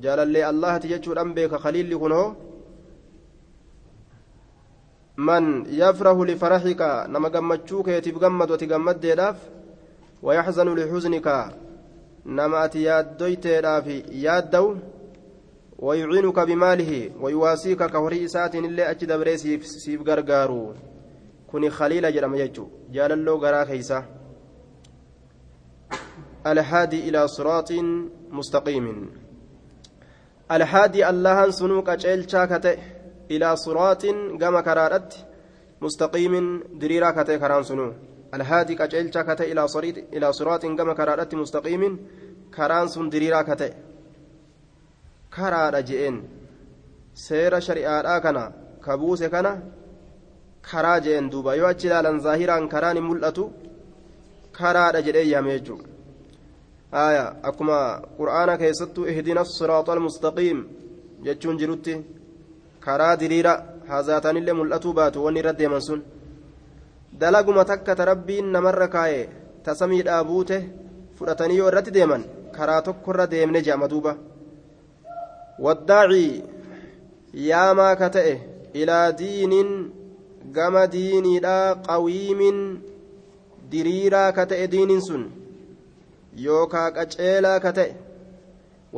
jaalallee 0.00 0.44
allahati 0.44 0.88
jechuudhaan 0.88 1.34
beeka 1.34 1.58
kaliilli 1.58 1.94
kun 5.16 5.24
hoo 5.24 5.24
man 5.24 5.66
yafrahu 5.70 6.24
lifaraxika 6.24 7.06
nama 7.08 7.30
gammachuu 7.30 7.82
keetiif 7.82 8.18
gammadu 8.18 8.54
ati 8.54 8.66
gammaddeedhaaf 8.66 9.36
wayaxzanu 10.22 10.74
lixuznika 10.74 11.52
nama 12.24 12.60
ati 12.60 12.84
yaaddoyteedhaaf 12.84 13.86
yaaddawu 14.10 14.76
ويعينك 15.78 16.38
بماله 16.38 17.10
ويواسيك 17.20 17.82
كهري 17.82 18.24
إسات 18.24 18.54
إلا 18.54 18.90
أجد 18.90 19.12
بريسيف 19.12 19.66
سيف 19.66 20.08
غرغارو 20.08 20.74
كوني 21.50 21.70
خليل 21.70 22.12
جرم 22.12 22.34
يجو 22.34 22.68
جال 22.92 23.12
اللو 23.12 23.36
غرا 23.36 23.64
خيسا 23.64 24.04
الهادي 26.46 27.08
إلى 27.08 27.28
صراط 27.28 27.72
مستقيم 28.30 29.10
الهادي 30.50 31.08
الله 31.10 31.50
سنوك 31.50 31.88
أجيل 31.88 32.30
شاكته 32.30 32.95
إلى 33.30 33.56
صراط 33.56 34.02
كما 34.40 34.60
كرارت 34.60 35.10
مستقيم 35.80 36.34
دريرا 36.80 37.10
كته 37.10 37.36
كران 37.36 37.62
سنو 37.68 37.92
الهادي 38.34 38.74
أجيل 38.84 39.14
شاكته 39.14 39.44
إلى 39.52 39.62
صراط 39.68 39.96
إلى 40.16 40.32
صراط 40.32 40.62
كما 40.78 40.94
كرارت 40.98 41.34
مستقيم 41.34 41.82
كران 42.56 42.88
سن 42.88 43.08
دريرا 43.12 43.42
كته 43.48 43.70
كرار 45.34 45.74
جئين 45.88 46.16
سير 47.14 47.60
شريعة 47.60 48.18
كنا 48.24 48.44
كبوس 48.84 49.22
كنا 49.34 49.52
karaa 50.70 51.00
jeen 51.00 51.30
duuba 51.30 51.54
yoo 51.54 51.68
achi 51.72 51.86
ilaalan 51.86 52.18
zaahiraan 52.20 52.64
karaan 52.68 52.96
hin 52.98 53.06
mul'atu 53.10 53.44
karaadha 54.58 55.02
jedhee 55.06 55.26
yaame 55.32 55.52
jechuudha 55.56 55.84
akkuma 57.50 57.78
qur'aana 58.18 58.58
keessattuu 58.62 59.06
ihdina 59.12 59.44
siraaxa 59.44 59.92
almustaqiim 59.96 60.58
jechuun 61.26 61.60
jirutti 61.60 61.94
karaa 62.86 63.16
diriira 63.20 63.52
hazaatanillee 63.90 64.56
mul'atuu 64.60 64.94
baatu 64.98 65.24
wanni 65.26 65.40
irra 65.42 65.52
deeman 65.60 65.82
sun 65.88 66.00
dalaguma 67.20 67.64
takka 67.70 67.96
ta 67.98 68.04
rabbiin 68.12 68.50
namarra 68.56 68.88
kaa'e 68.96 69.20
tasamiidhaa 69.68 70.24
buute 70.30 70.56
fudhatanii 71.18 71.58
yoo 71.60 71.68
irratti 71.70 71.94
deeman 71.98 72.24
karaa 72.56 72.80
tokkorra 72.88 73.26
deemne 73.32 73.62
je'ama 73.68 73.88
duuba 73.92 74.12
waddaacii 75.66 76.44
yaamaa 77.48 77.94
ka 78.02 78.08
ta'e 78.16 78.34
ilaa 78.82 79.06
diiniin 79.20 79.70
gama 80.58 80.82
diiniidha 80.94 81.56
qawiimin 81.88 82.58
diriiraa 83.70 84.28
ka 84.38 84.46
ta'e 84.52 84.66
diiniin 84.74 85.02
sun 85.08 85.24
yookaa 86.46 86.88
qaceelaa 86.98 87.58
ka 87.64 87.72
ta'e 87.78 87.90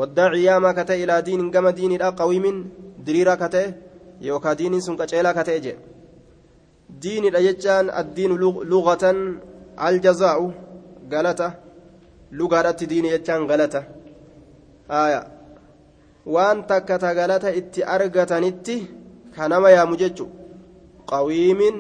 waddaaci 0.01 0.45
yaamaa 0.49 0.75
ka 0.79 0.85
ta'e 0.91 1.03
ilaa 1.05 1.23
diinin 1.29 1.51
gama 1.57 1.73
diiniidha 1.79 2.13
qawiimin 2.21 2.59
diriiraa 3.09 3.39
ka 3.43 3.49
ta'e 3.55 3.69
yookaa 4.29 4.55
diiniin 4.61 4.85
sun 4.87 4.97
qaceelaa 5.01 5.35
ka 5.39 5.45
ta'e 5.49 5.61
jedhe 5.67 5.81
diiniidha 7.03 7.41
jechaan 7.47 7.87
addiinu 8.01 8.35
lugatan 8.73 9.19
aljazaa'u 9.89 10.47
galata 11.13 11.49
lugaadhatti 12.39 12.87
diini 12.93 13.09
jechaan 13.15 13.47
galata 13.51 13.81
waan 16.35 16.59
takka 16.71 16.99
ta 17.03 17.15
galata 17.21 17.51
itti 17.61 17.81
argatanitti 17.95 18.77
ka 19.37 19.49
nama 19.53 19.69
yaamu 19.77 19.97
jechu 20.03 20.27
qawiimin 21.11 21.77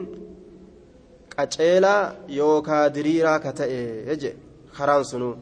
qaceelaa 1.36 2.02
yookaa 2.38 2.84
diriiraa 2.94 3.38
ka 3.44 3.50
ta'e 3.58 3.80
je 4.22 4.30
karaan 4.76 5.04
sunuu 5.10 5.34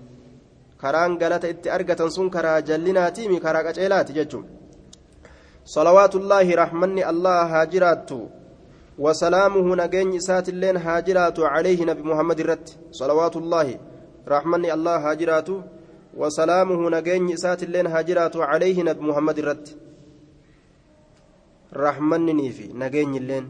karaan 0.82 1.12
galata 1.22 1.48
itti 1.54 1.68
argatan 1.76 2.10
sun 2.16 2.28
karaa 2.34 2.58
jallinaatiimi 2.68 3.40
karaa 3.46 3.66
qaceelaati 3.68 4.12
jechuun 4.18 4.44
salawaatullaahi 5.66 6.56
rahmanni 6.62 7.02
allah 7.02 7.50
haa 7.50 7.66
jiraattu 7.66 8.20
وسلامه 8.98 9.76
نجين 9.76 10.16
إسات 10.16 10.48
اللين 10.48 10.76
هاجرات 10.76 11.38
عليه 11.40 11.84
نبي 11.84 12.02
محمد 12.02 12.40
الرت 12.40 12.66
صلوات 12.90 13.36
الله 13.36 13.78
رحمني 14.28 14.72
الله 14.72 14.96
هاجرات 15.10 15.48
وسلامه 16.16 16.80
نجين 16.96 17.32
إسات 17.32 17.62
اللين 17.62 17.86
هاجرات 17.86 18.36
عليه 18.36 18.82
نبي 18.82 19.00
محمد 19.08 19.38
الرت 19.38 19.66
رحمني 21.76 22.32
نيفي 22.32 22.66
نجين 22.72 23.14
اللين. 23.20 23.46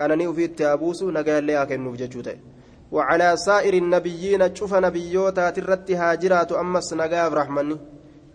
قانني 0.00 0.26
وفي 0.26 0.44
التابوس 0.44 1.02
نجين 1.02 1.50
أكن 1.50 1.80
نفجتشوته 1.84 2.36
وعلى 2.92 3.36
سائر 3.36 3.74
النبيين 3.74 4.54
شوف 4.54 4.74
نبيوتا 4.74 5.50
ترت 5.50 5.90
هاجرات 5.90 6.52
أمس 6.52 6.88
نجاب 6.92 7.34
رحمني. 7.34 7.76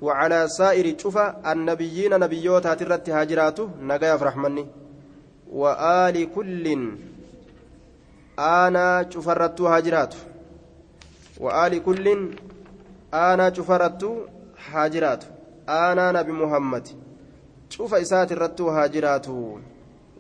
وعلى 0.06 0.47
سائر 0.47 0.97
شوف 0.97 1.18
النبيين 1.51 2.20
نبيوتا 2.20 2.74
ترت 2.74 3.10
هاجرات 3.10 3.60
نجاب 3.89 4.24
رحمني 4.24 4.66
وآل 5.51 6.16
كل 6.36 6.66
أنا 8.39 9.10
شفرت 9.10 9.62
هاجرات 9.62 10.14
وآل 11.39 11.84
كل 11.84 12.06
أنا 13.14 13.53
شفرت 13.53 14.03
هاجرات 14.72 15.24
أنا 15.70 16.12
نبي 16.12 16.32
محمد. 16.32 16.88
شوف 17.70 17.93
إسات 17.93 18.32
الرت 18.32 18.62
هاجرات 18.62 19.28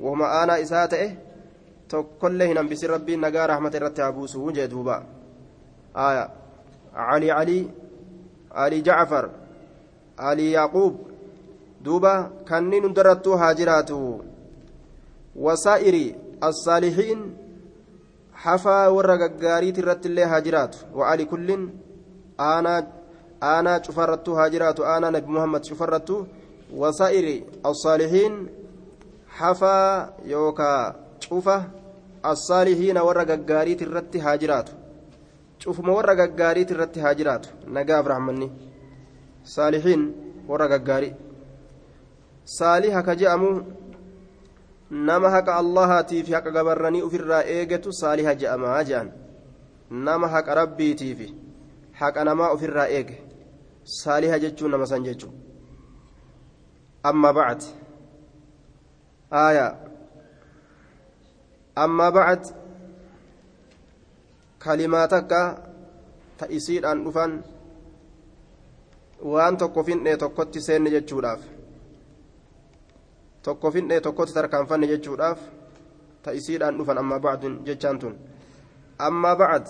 وما 0.01 0.43
أنا 0.43 0.61
إسات 0.61 0.93
إيه؟ 0.93 1.17
تكله 1.89 2.53
نبي 2.53 2.75
ربي 2.85 3.15
نجا 3.15 3.45
رحمة 3.45 3.71
الرت 3.75 3.99
أبوسه 3.99 4.51
جدوبا 4.51 5.03
آية. 5.97 6.29
alii 10.17 10.51
yaaquub 10.53 10.93
duuba 11.85 12.31
kanniin 12.45 12.83
hundarrattuu 12.83 13.37
haa 13.37 13.53
jiraatu. 13.53 14.25
Wasaa'iri 15.35 16.15
assaalihiin 16.41 17.21
hafaa 18.31 18.89
warra 18.89 19.17
gaggaariiti 19.17 19.79
irratti 19.81 20.21
haa 20.31 20.41
jiraatu. 20.41 20.77
Wa'ali 20.95 21.25
kullin 21.25 21.69
aanaa 22.39 23.79
cufarrattuu 23.79 24.35
haa 24.35 24.49
jiraatu. 24.49 24.85
Aanaa 24.85 25.11
nabi 25.11 25.31
muhammad 25.31 25.63
cufarrattuu 25.69 26.27
wasaa'iri 26.77 27.35
assaalihiin 27.63 28.49
hafaa 29.27 30.09
yookaa 30.27 30.95
cufa 31.27 31.63
assaalihiina 32.23 33.03
warra 33.03 33.25
gaggaariiti 33.25 33.83
irratti 33.83 34.19
haa 34.19 34.37
jiraatu. 34.37 34.71
Cufuma 35.63 35.93
warra 35.93 36.15
gaggaariiti 36.15 36.73
irratti 36.73 36.99
haa 36.99 37.13
jiraatu. 37.13 37.49
Nagaaf 37.67 38.07
raamanni 38.07 38.51
رحمني 39.45 39.81
صالحين 39.81 40.15
ورق 40.47 40.87
غاري 40.87 41.13
صالح 42.45 42.99
كجامو 43.01 43.63
nama 44.91 45.29
haqa 45.29 45.57
allahaatiif 45.57 46.29
haqa 46.29 46.51
gabarranii 46.51 47.01
ofirraa 47.01 47.43
eegatu 47.43 47.91
saaliha 47.91 48.35
je'amaa 48.35 48.83
je'an 48.83 49.09
nama 49.89 50.27
haqa 50.27 50.55
rabbiitiif 50.55 51.19
haqa 51.99 52.23
namaa 52.23 52.53
ofirraa 52.53 52.87
eege 52.87 53.15
saaliha 53.83 54.39
jechuun 54.39 54.71
nama 54.71 54.85
san 54.85 55.03
jechuun 55.03 55.33
amma 57.03 57.33
bacd 57.33 57.61
aaya 59.31 59.67
amma 61.75 62.11
bacd 62.11 62.53
kalimaa 64.59 65.07
takka 65.07 65.41
ta 66.37 66.45
isiidhaan 66.57 67.03
dhufan 67.05 67.43
waan 69.21 69.57
tokko 69.57 69.83
fin'ee 69.83 70.17
tokkotti 70.17 70.61
seenne 70.61 70.89
jechuudhaaf 70.95 71.41
tokko 73.43 73.71
fin'ee 73.71 74.01
tokkotti 74.01 74.33
tarkaanfanne 74.33 74.87
jechuudhaaf 74.87 75.39
ta 76.23 76.31
isiidhaan 76.33 76.77
dhufan 76.77 76.97
amma 76.97 77.19
bacdun 77.19 77.59
jechaan 77.65 77.99
tun 77.99 78.15
amma 78.97 79.35
bacd 79.35 79.67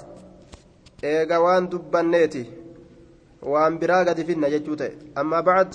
eega 1.03 1.39
waan 1.45 1.69
dubbanneeti 1.71 2.43
waan 3.51 3.79
biraa 3.79 4.03
gadi 4.05 4.23
finna 4.25 4.49
jechuu 4.49 4.75
ta'e 4.75 4.93
amma 5.15 5.41
bacd 5.43 5.73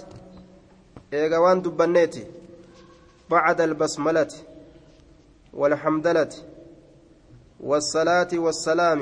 eega 1.13 1.41
waan 1.41 1.63
dubbanneeti 1.65 2.23
bacda 3.31 3.65
albasmalati 3.65 4.51
والحمدلة 5.53 6.29
والصلاة 7.61 8.29
والسلام 8.35 9.01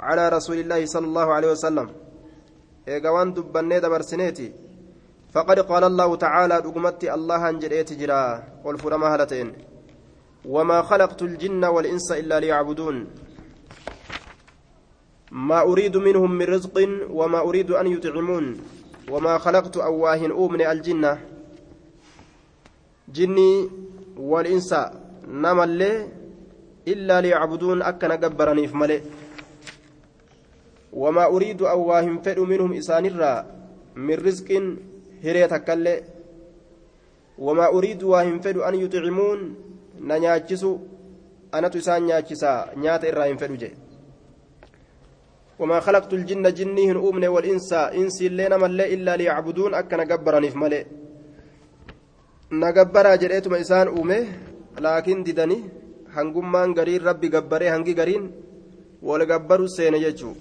على 0.00 0.28
رسول 0.28 0.58
الله 0.58 0.86
صلى 0.86 1.06
الله 1.06 1.34
عليه 1.34 1.50
وسلم 1.50 1.88
إيقوان 2.88 3.34
دبني 3.34 3.80
دبرسنيتي 3.80 4.52
فقد 5.34 5.58
قال 5.60 5.84
الله 5.84 6.16
تعالى 6.16 6.56
دقمت 6.66 7.04
الله 7.04 7.48
انجريت 7.48 7.92
جرا 8.00 8.22
والفرما 8.64 9.06
هلتين 9.14 9.48
وما 10.44 10.82
خلقت 10.82 11.22
الجن 11.22 11.64
والإنس 11.64 12.12
إلا 12.12 12.40
ليعبدون 12.40 12.96
ما 15.30 15.60
أريد 15.62 15.96
منهم 15.96 16.30
من 16.38 16.46
رزق 16.46 16.76
وما 17.10 17.40
أريد 17.40 17.70
أن 17.70 17.86
يطعمون 17.86 18.46
وما 19.10 19.38
خلقت 19.38 19.76
أواه 19.76 20.20
أومن 20.30 20.60
الجنة 20.62 21.12
جني 23.08 23.68
والإنس 24.16 24.74
نمل 25.28 25.82
إلا 26.88 27.20
ليعبدون 27.20 27.82
أكن 27.82 28.12
قبرني 28.12 28.68
في 28.68 28.76
ملئ 28.76 29.00
وما 30.96 31.24
أريد 31.26 31.62
أواهم 31.62 32.14
فئ 32.24 32.40
منهم 32.40 32.72
إسان 32.72 33.04
من 33.96 34.16
رزق 34.26 34.48
hiree 35.24 35.48
takkaillee 35.48 36.04
wamaa 37.46 37.70
uriidu 37.76 38.10
waa 38.10 38.22
hin 38.22 38.36
fedhu 38.44 38.64
an 38.68 38.74
yuximuun 38.80 39.40
na 40.08 40.18
nyaachisu 40.24 40.70
anatu 41.58 41.78
isaan 41.82 42.06
nyaachisaa 42.08 42.58
nyaata 42.84 43.08
irraa 43.10 43.28
hin 43.32 43.42
fedhu 43.42 43.56
jedhe 43.64 43.76
وما 45.60 45.80
خلقت 45.80 46.12
الجن 46.12 46.44
جني 46.52 46.92
هن 46.92 46.98
أمن 47.08 47.24
والإنس 47.34 47.72
إنس 47.72 48.22
اللين 48.22 48.52
ملي 48.60 48.94
إلا 48.94 49.16
ليعبدون 49.16 49.74
أكن 49.74 50.04
جبرني 50.04 50.50
في 50.50 50.58
ملئ. 50.58 50.84
نجبر 52.52 53.16
جريت 53.16 53.48
ما 53.48 53.60
إسان 53.60 53.88
أمه 53.88 54.26
لكن 54.78 55.22
ددني 55.24 55.58
هنقمان 56.14 56.74
قرين 56.74 57.00
ربي 57.08 57.28
جبري 57.28 57.68
هنقي 57.72 57.92
قرين 58.00 58.22
ولا 59.02 59.24
جبروا 59.24 59.66
سين 59.66 59.94
يجو 59.94 60.32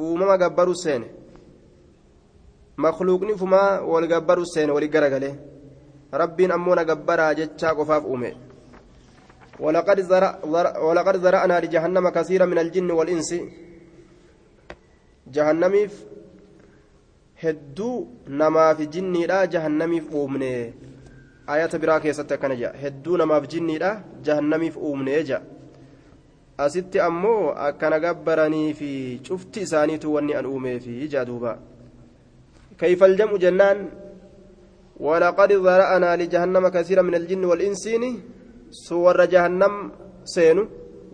uumama 0.00 0.36
gabbaru 0.38 0.74
seene 0.74 1.06
makluuqni 2.76 3.38
fumaa 3.38 3.80
wal 3.92 4.06
gabbaru 4.06 4.46
seene 4.46 4.72
wali 4.72 4.88
garagalee 4.88 5.34
rabbiin 6.12 6.52
ammoo 6.52 6.74
na 6.74 6.84
gabbaraa 6.84 7.34
jechaa 7.34 7.74
qofaaf 7.74 8.04
uume 8.04 8.36
ولقد 9.58 10.00
زرع 10.00 10.32
ولقد 10.86 11.16
زرعنا 11.18 11.60
لجهنم 11.60 12.08
كثيرا 12.08 12.46
من 12.46 12.58
الجن 12.58 12.90
والإنس 12.90 13.30
جهنميف 15.34 15.92
hedduu 17.42 18.08
namaaf 18.40 18.78
jinniidha 18.94 19.46
jahannamiif 19.46 20.06
uumne 20.20 20.74
ayata 21.54 21.78
biraa 21.82 22.00
keessatti 22.04 22.34
akkana 22.34 22.56
jedha 22.60 22.78
hedduu 22.82 23.16
namaaf 23.20 23.44
jinniidha 23.52 23.90
jahannamiif 24.26 24.76
uumne 24.88 25.12
jedha 25.28 25.38
asitti 26.58 27.00
ammoo 27.00 27.54
akkana 27.66 27.98
gabbaranii 28.04 28.74
fi 28.74 28.90
cufti 29.28 29.60
isaaniitu 29.66 30.14
wanni 30.14 30.34
an 30.34 30.46
uumeefi 30.46 31.00
jedha 31.00 31.24
duuba 31.24 31.58
كيف 32.78 33.04
الجمع 33.04 33.36
جنان 33.42 33.78
ولقد 35.00 35.50
ذرأنا 35.52 36.10
لجهنم 36.16 36.68
كثيرا 36.68 37.02
من 37.02 37.14
الجن 37.14 37.44
والإنس 37.44 37.84
س 38.70 38.78
warra 38.78 39.18
جهنم 39.24 39.74
seenu 40.34 40.62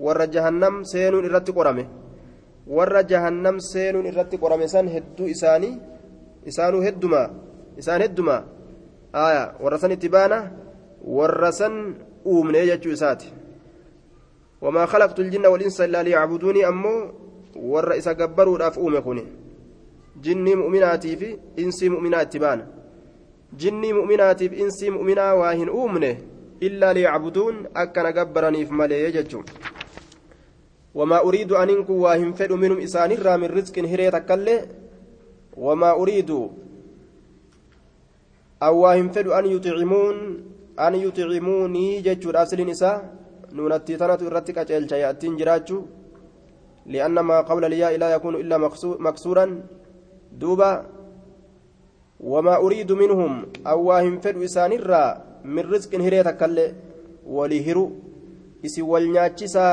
warra 0.05 0.21
جهنم 0.35 0.75
seenu 0.93 1.19
irratti 1.25 1.53
قرمه 1.57 1.87
warra 2.77 2.95
جهنم 3.01 3.57
seenu 3.73 4.01
irratti 4.09 4.37
قرمه 4.37 4.67
san 4.67 4.87
heddu 4.95 5.25
isaanii 5.33 5.71
isaanuu 6.45 6.83
heddumaa 6.85 7.29
isaan 7.81 8.03
heddumaa 8.05 8.43
aya 9.13 9.55
warra 9.65 9.79
san 9.79 9.93
itti 9.97 10.09
baana 10.09 10.39
warra 11.19 11.53
san 11.53 11.75
wamaa 14.65 14.87
khalaqtu 14.93 15.27
ljinna 15.29 15.53
walinsa 15.55 15.87
illaa 15.89 16.03
liyacbuduunii 16.09 16.65
ammoo 16.71 17.01
warra 17.73 17.97
isa 18.01 18.15
gabbaruudhaaf 18.21 18.77
uume 18.85 19.01
kun 19.07 19.21
jinnii 20.25 20.57
mu'minaatii 20.63 21.17
fi 21.23 21.29
insii 21.63 21.91
mu'minaa 21.97 22.23
itti 22.27 22.43
baana 22.45 22.65
jinnii 23.63 23.93
mu'minaatiif 23.99 24.53
insii 24.63 24.95
mu'minaa 24.97 25.33
waa 25.41 25.53
hin 25.61 25.75
uumne 25.81 26.11
illaa 26.69 26.95
liyacbuduun 26.99 27.67
akkana 27.83 28.13
gabbaraniif 28.19 28.71
malee 28.81 29.13
jechuu 29.19 29.45
wamaa 30.95 31.23
uriidu 31.29 31.57
aniin 31.63 31.85
kun 31.91 32.01
waa 32.07 32.17
hin 32.23 32.33
fedhu 32.41 32.57
minhum 32.65 32.81
isaanirraa 32.89 33.39
min 33.45 33.55
rizqin 33.59 33.93
hiree 33.93 34.11
takkallee 34.17 34.63
وما 35.57 35.91
أريد 36.03 36.31
أواهم 38.63 39.09
فدو 39.09 39.33
أن 39.33 39.47
يطعمون 39.47 40.17
أن 40.79 40.95
يطعموني 40.95 42.01
جتشور 42.01 42.43
أصل 42.43 42.61
نساء 42.61 43.24
نونتي 43.57 43.97
تنت 44.01 44.23
إرتك 44.23 44.59
أجل 44.59 44.85
شيئتين 44.91 45.37
جراجو 45.39 45.79
لأن 46.93 47.17
ما 47.29 47.41
قول 47.49 47.65
الياء 47.65 47.93
لا 48.03 48.09
يكون 48.15 48.35
إلا 48.43 48.57
مكسورا 49.07 49.47
دوبا 50.41 50.71
وما 52.21 52.55
أريد 52.57 52.91
منهم 52.93 53.33
أواهم 53.67 54.15
فدو 54.23 54.45
إسان 54.45 54.73
الرا 54.73 55.05
من 55.55 55.65
رزق 55.73 55.93
هريتك 56.07 56.43
ولهرو 57.37 57.87
إسي 58.65 58.83
والناتشسا 58.83 59.67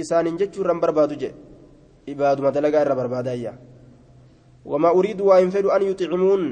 إسان 0.00 0.26
جتشور 0.40 0.68
بربادو 0.82 1.14
جي 1.22 1.30
إبادو 2.08 2.40
مدلقا 2.46 2.82
إرى 2.82 2.94
بربادايا. 3.00 3.52
وما 4.64 4.90
أريد 4.98 5.20
وإن 5.20 5.50
فدوا 5.50 5.76
أن 5.76 5.82
يطعمون 5.90 6.42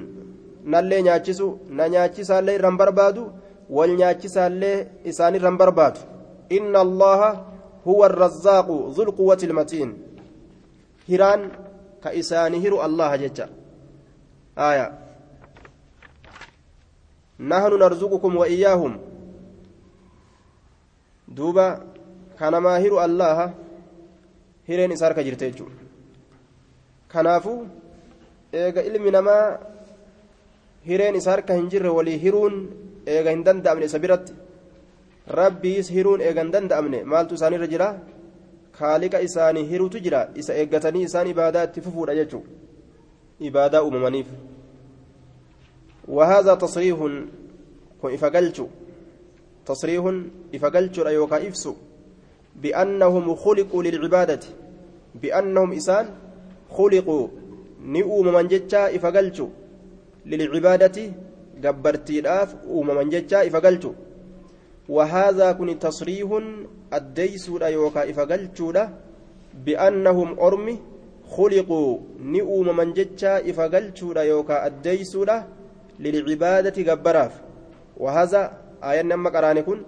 نالي 0.73 1.03
نياتشسو 1.03 1.49
نياتشسا 1.71 2.39
اللي 2.39 2.57
رم 2.57 2.77
بربادو 2.77 3.25
والنياتشسا 3.25 3.48
اللي 3.71 4.87
إساني 5.07 5.39
رم 5.39 5.57
بربادو 5.57 6.01
إن 6.53 6.77
الله 6.77 7.21
هو 7.89 8.07
الرزاق 8.07 8.69
ذو 8.95 9.03
القوة 9.03 9.39
المتين 9.43 9.91
هيران 11.09 11.51
كإساني 12.05 12.57
هيرو 12.65 12.85
الله 12.87 13.17
جتا 13.17 13.49
آية 14.59 14.87
نحن 17.41 17.73
نرزقكم 17.83 18.37
وإياهم 18.37 18.93
دوبا 21.29 21.69
كان 22.39 22.57
ما 22.57 22.79
هيرو 22.79 23.05
الله 23.05 23.55
هيرين 24.67 24.93
إسار 24.93 25.13
كجرتيجو 25.13 25.67
كنافو 27.13 27.55
eega 28.53 28.83
ilmi 28.83 29.11
namaa 29.11 29.59
hireen 30.89 31.17
isa 31.17 31.31
harka 31.31 31.55
hin 31.55 31.69
jirre 31.73 31.91
walii 31.97 32.19
hiruun 32.19 32.55
eega 33.15 33.35
hin 33.35 33.43
danda'amne 33.49 33.89
isa 33.91 33.99
biratti 34.05 34.33
rabbiis 35.41 35.91
hiruun 35.97 36.21
eega 36.29 36.45
hin 36.45 36.53
danda'amne 36.57 37.01
maaltu 37.13 37.39
isaanirra 37.39 37.71
jira 37.73 37.89
kaaliqa 38.79 39.25
isaanii 39.29 39.67
hirutu 39.73 40.05
jira 40.07 40.21
isa 40.43 40.59
eeggatanii 40.61 41.05
isaan 41.09 41.33
ibaadaa 41.35 41.65
itti 41.71 41.85
fufuudha 41.87 42.19
jechuu 42.21 42.45
ibaadaa 43.51 43.83
uumamaniif 43.89 44.31
وهذا 46.17 46.55
تصريح 46.55 46.99
كن 48.03 48.15
إفقلت 48.15 48.59
تصريح 49.67 50.03
إفقلت 50.55 50.99
أيوكا 50.99 51.49
إفسو 51.49 51.75
بأنهم 52.63 53.35
خلقوا 53.35 53.83
للعبادة 53.83 54.41
بأنهم 55.23 55.73
إسان 55.73 56.07
خلقوا 56.77 57.29
uumaman 57.87 58.49
jechaa 58.49 58.91
ifa 58.91 59.11
galchu 59.13 59.51
lilcibaadati 60.27 61.13
gabbartiidhaaf 61.61 62.55
uumaman 62.67 63.11
jechaa 63.11 63.45
ifa 63.45 63.61
galchu. 63.61 63.95
وهذا 64.89 65.53
كن 65.53 65.79
تصريح 65.79 66.29
الديسود 66.95 67.63
يوكا 67.63 68.11
إفقلتشودا 68.11 68.85
بأنهم 69.65 70.41
أرمي 70.41 70.77
خلقوا 71.37 71.99
نؤم 72.25 72.77
من 72.77 72.93
جتشا 72.93 73.51
إفقلتشودا 73.51 74.23
يوكا 74.23 74.67
الديسودا 74.67 75.37
للعبادة 76.01 76.77
جبراف 76.89 77.33
وهذا 77.97 78.41
آية 78.85 79.03
نما 79.03 79.31
قراني 79.31 79.63
كن 79.63 79.81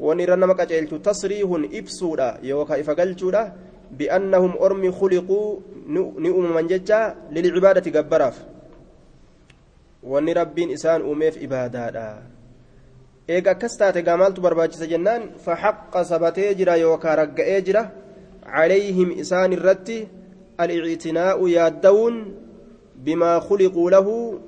ونرى 0.00 0.36
نما 0.36 0.54
قجلت 0.58 0.94
تصريح 0.94 1.48
إبسودا 1.78 2.28
يوكا 2.42 2.80
إفقلتشودا 2.80 3.42
بأنهم 3.98 4.52
أرمي 4.64 4.90
خلقوا 4.90 5.46
نؤم 6.26 6.54
من 6.56 6.66
جتشا 6.66 7.00
للعبادة 7.30 7.86
جبراف 7.90 8.36
wanni 10.04 10.34
rabbiin 10.34 10.70
isaan 10.70 11.02
uumeef 11.02 11.36
ibaadaadha 11.46 12.06
eega 13.28 13.50
akkas 13.50 13.76
taate 13.80 14.02
gamaaltu 14.02 14.40
barbaachisa 14.40 14.86
jennaan 14.86 15.22
faxaqa 15.44 16.04
sabatee 16.04 16.54
jira 16.54 16.76
yookaan 16.76 17.18
ragga'ee 17.18 17.60
jira 17.66 17.82
calayhim 18.44 19.10
isaan 19.22 19.52
irratti 19.56 20.08
al-ictinaa'u 20.58 21.48
yaaddawuun 21.48 22.16
bimaa 23.04 23.40
khuliquu 23.40 23.90
lahu 23.90 24.40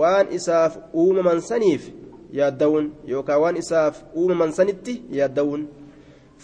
waan 0.00 0.28
isaaf 0.38 0.76
uumaman 0.94 1.40
saniif 1.40 1.88
yaaddawuun 2.32 2.92
yookaan 3.12 3.40
waan 3.40 3.56
isaaf 3.56 4.04
uumaman 4.14 4.52
sanitti 4.52 5.02
yaaddawuun 5.20 5.68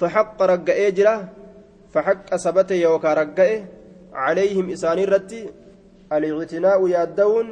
faxaqa 0.01 0.47
ragga'ee 0.53 0.91
jira 0.97 1.15
faxaqa 1.93 2.39
sabate 2.39 2.81
yookaan 2.81 3.17
ragga'e 3.17 3.57
calayhim 4.17 4.73
isaan 4.73 4.99
irratti 5.05 5.45
al-ictinaa'u 6.11 6.89
yaaddawuun 6.97 7.49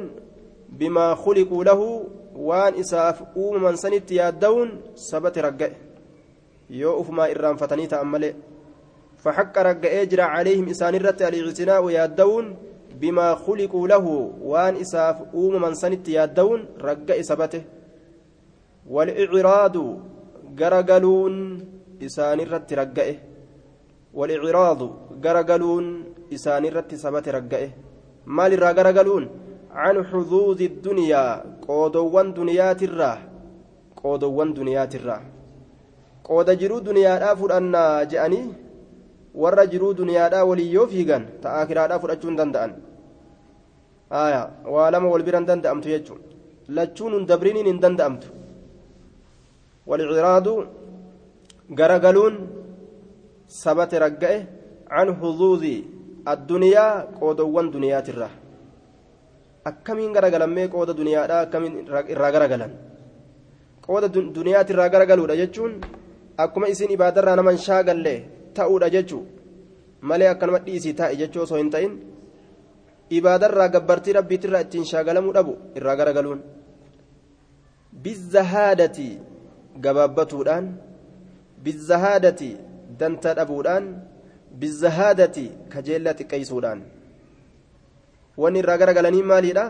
bimaa 0.79 1.15
khuliquu 1.23 1.63
lahu 1.69 1.87
waan 2.49 2.79
isaaf 2.83 3.21
uumaman 3.35 3.77
sanitti 3.83 4.19
yaadda'uun 4.21 4.69
sabate 5.09 5.45
ragga'e 5.47 5.75
yoo 6.81 6.97
ufumaa 7.01 7.29
irraanfatanii 7.35 7.91
ta'an 7.93 8.11
malee 8.15 8.35
عليهم 10.35 10.69
إسان 10.69 10.95
الرت 10.95 11.21
الاعتناء 11.21 11.89
يادون 11.89 12.45
بما 13.01 13.35
خلقوا 13.35 13.87
له 13.87 14.05
وان 14.41 14.75
إساف 14.75 15.17
أوم 15.33 15.61
من 15.61 15.73
سنت 15.73 16.09
يادون 16.09 16.59
رجع 16.81 17.19
إسبته 17.19 17.63
والإعراض 18.89 19.75
جرجلون 20.59 21.35
إسان 22.05 22.39
الرت 22.39 22.73
رجعه 22.73 23.15
والإعراض 24.13 24.81
جرجلون 25.23 25.85
إسان 26.33 26.63
الرت 26.65 26.91
سبته 26.95 27.31
رجعه 27.31 27.69
مال 28.25 28.51
الرجلون 28.53 29.23
عن 29.73 30.03
حظوظ 30.05 30.61
الدنيا 30.61 31.43
قودوان 31.67 32.33
دنيات 32.33 32.83
الراه 32.83 33.17
قودوان 34.03 34.53
دنيات 34.53 34.95
الراه 34.95 35.21
قود 36.23 36.49
جرو 36.61 36.79
دنيا 36.79 37.19
دافر 37.19 37.57
أن 37.57 37.75
جأني 38.07 38.43
jiruu 39.71 39.93
duniyaadhaa 39.97 40.45
walii 40.45 40.73
yoo 40.73 40.87
fiigan 40.87 41.23
ta 41.41 41.53
akiraadhaa 41.61 41.99
fudhachuu 41.99 42.29
hin 42.29 42.37
danda'an 42.37 42.71
aya 44.09 44.41
waa 44.73 44.91
lama 44.91 45.09
wal 45.09 45.23
bira 45.23 45.39
hin 45.39 45.47
danda'amtu 45.47 45.89
jechuun 45.89 46.19
lachuun 46.69 47.13
hin 47.17 47.25
dabriniin 47.31 47.65
hin 47.65 47.79
danda'amtu 47.85 48.27
walciraadu 49.89 50.53
garagaluun 51.79 52.35
sabate 53.47 53.99
ragga'e 54.05 54.37
akkamiin 59.69 60.13
garagalammee 60.15 60.67
qooda 60.73 60.93
duniyaadhaa 60.99 61.41
akkamiin 61.45 61.73
irraa 62.13 62.31
garagalan? 62.35 62.71
Qooda 63.85 64.07
duniyaatirraa 64.37 64.89
garagaluudha 64.95 65.35
jechuun 65.41 65.73
akkuma 66.45 66.67
isin 66.73 66.91
ibaadarraa 66.95 67.35
naman 67.39 67.57
shaagallee 67.67 68.17
ta'uudha 68.57 68.89
jechuun 68.95 69.25
malee 70.09 70.29
akkanuma 70.33 70.59
dhiisii 70.65 70.93
taa'i 70.99 71.15
jechuu 71.21 71.41
osoo 71.45 71.57
hin 71.61 71.69
ta'in 71.75 71.93
ibaadarraa 73.19 73.69
gabbartii 73.75 74.13
rabbiitirraa 74.19 74.61
ittiin 74.65 74.85
shaagalamuu 74.91 75.33
dhabu 75.37 75.53
irraa 75.81 75.95
garagaluun. 76.01 76.41
Bizzahaadati 78.03 79.09
gabaabbatuudhaan 79.85 80.65
bizzahaadati 81.65 82.49
dantaa 82.99 83.33
dhabuudhaan 83.39 83.85
bizzahaadati 84.61 85.45
kajeellaa 85.73 86.13
xiqqeessuudhaan 86.19 86.79
wanni 88.41 88.59
irraa 88.63 88.77
garagalanii 88.81 89.23
maaliidha 89.31 89.65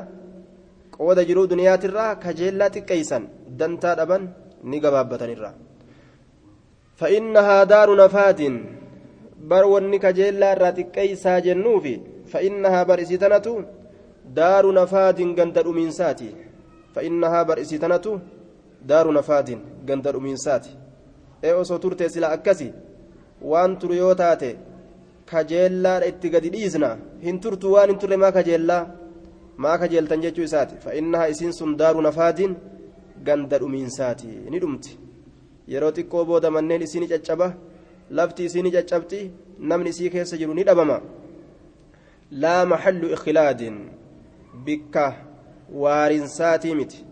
qooda 0.95 1.25
jiruu 1.29 1.47
duniyaatirraa 1.51 2.15
kajeellaa 2.23 2.73
xiqqeessan 2.75 3.23
dantaa 3.59 3.95
dhaban 3.99 4.23
ni 4.69 4.77
gabaabbatanirraa 4.85 5.53
فإنها 7.01 7.63
دار 7.63 7.89
نفاد 8.03 8.41
bar 9.49 9.65
wanni 9.73 9.97
kajeellaa 10.03 10.53
irraa 10.53 11.15
xiqqeessaniifi 11.15 11.95
فإنها 12.31 12.79
bar 12.89 13.01
isheetuntu 13.01 13.55
دار 14.39 14.65
نفاد 14.79 15.19
ganda 15.39 15.67
dhumsaatii 15.77 16.29
فإنها 16.95 17.39
bar 17.43 17.57
isheetuntu 17.61 18.13
دار 18.91 19.05
نفاد 19.17 19.47
ganda 19.89 20.15
dhumsaatii 20.25 20.73
ee 21.43 21.53
osoo 21.61 21.77
turte 21.83 22.05
sila 22.09 22.27
akkasi 22.35 22.67
waan 23.51 23.71
turu 23.79 23.93
yoo 24.01 24.13
taate 24.21 24.49
kajeellaadha 25.31 26.09
itti 26.11 26.29
gadi 26.33 26.49
dhiisna 26.55 26.89
hin 27.25 27.39
turtu 27.43 27.73
waan 27.73 27.89
hin 27.91 27.99
turre 28.03 28.17
maa 28.23 28.31
kajeellaa 28.37 28.83
maa 29.65 29.77
kajeeltan 29.81 30.21
jechuu 30.25 30.45
isaati 30.49 30.81
fa'innaha 30.85 31.29
isiin 31.33 31.53
sun 31.59 31.77
daaru 31.81 32.01
nafaadiin 32.07 32.55
ganda 33.27 33.59
dhumiinsaati 33.63 34.27
ni 34.51 34.59
dhumti 34.63 34.97
yeroo 35.73 35.91
xiqqoo 35.97 36.25
booda 36.31 36.51
manneen 36.55 36.81
isii 36.87 37.07
caccaba 37.13 37.47
lafti 38.19 38.45
isii 38.45 38.71
caccabti 38.77 39.19
namni 39.59 39.89
isii 39.95 40.09
keessa 40.15 40.37
jiru 40.37 40.53
ni 40.53 40.63
dhabama 40.69 40.97
laa 42.31 42.65
maxallu 42.65 43.13
ikhilaadin 43.15 43.77
bikka 44.65 45.05
waarinsaatii 45.83 46.75
miti 46.75 47.05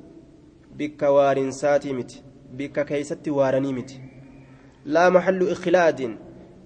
bikka 0.78 1.12
waarinsaatii 1.12 1.94
miti 1.94 2.24
bikka 2.58 2.86
keeysatti 2.86 3.30
waaranii 3.38 3.74
miti 3.74 4.02
laa 4.86 5.10
maxallu 5.16 5.50
ikhilaadin 5.56 6.18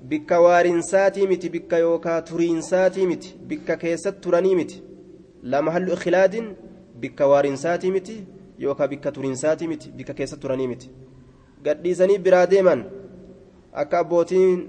bikka 0.10 0.40
waarinsaatii 0.46 1.28
miti 1.28 1.50
bikka 1.50 1.78
yookaa 1.86 2.22
turiinsaatii 2.22 3.08
miti 3.12 3.36
bikka 3.50 3.76
keessatti 3.84 4.22
turanii 4.22 4.56
miti 4.56 4.84
laa 5.52 5.62
maxallu 5.62 5.94
ikhilaadin 5.98 6.48
bikka 7.02 7.28
waarinsaatii 7.32 7.92
miti 7.92 8.16
yookaa 8.64 8.88
bikka 8.88 9.12
turiinsaatii 9.12 9.68
miti 9.68 9.92
bikka 9.98 10.14
keessatti 10.14 10.42
turanii 10.42 10.68
miti 10.74 10.90
gadhiisanii 11.64 12.18
biraa 12.28 12.46
deeman 12.54 12.84
akka 13.74 14.00
abbootiin 14.00 14.60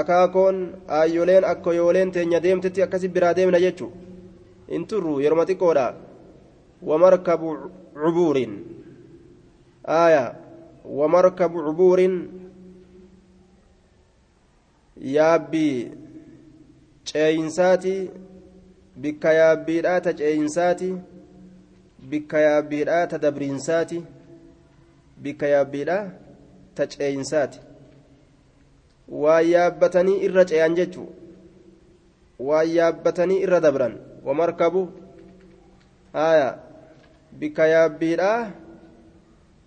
akaakoon 0.00 0.58
aayyoleen 0.98 1.44
akkoyooleen 1.52 2.10
teenya 2.12 2.40
deemtetti 2.42 2.82
akkasi 2.82 3.08
biraa 3.08 3.34
deemna 3.36 3.60
jechu 3.66 3.92
hin 4.70 4.86
turru 4.92 5.20
yeroma 5.24 5.44
xiqqoodha 5.50 5.86
wamarkabu 6.90 7.50
cubuurin 8.02 8.52
aaya 9.98 10.24
wamarkabu 11.00 11.58
cubuurin 11.66 12.14
yaabbii 15.00 15.90
ceeyinsaati 17.04 18.10
bikka 18.96 19.32
yaabbiidhaa 19.32 20.00
ta 20.00 20.12
ceeyinsaati 20.12 20.94
bikka 22.10 22.38
yaabbiidhaa 22.40 23.06
ta 23.06 23.18
dabriinsaati 23.18 24.02
bikka 25.22 25.46
yaabbiidhaa 25.46 26.10
ta 26.74 26.86
ceeyinsaati. 26.86 27.58
Waan 29.08 29.46
yaabbatanii 29.50 30.18
irra 30.26 30.44
ceeyan 30.44 30.74
jechuu 30.74 31.08
waan 32.38 32.68
yaabbatanii 32.76 33.40
irra 33.46 33.60
dabran 33.60 33.98
wamarkabu 34.24 34.88
haya 36.12 36.58
bikka 37.32 37.66
yaabbiidhaa 37.66 38.50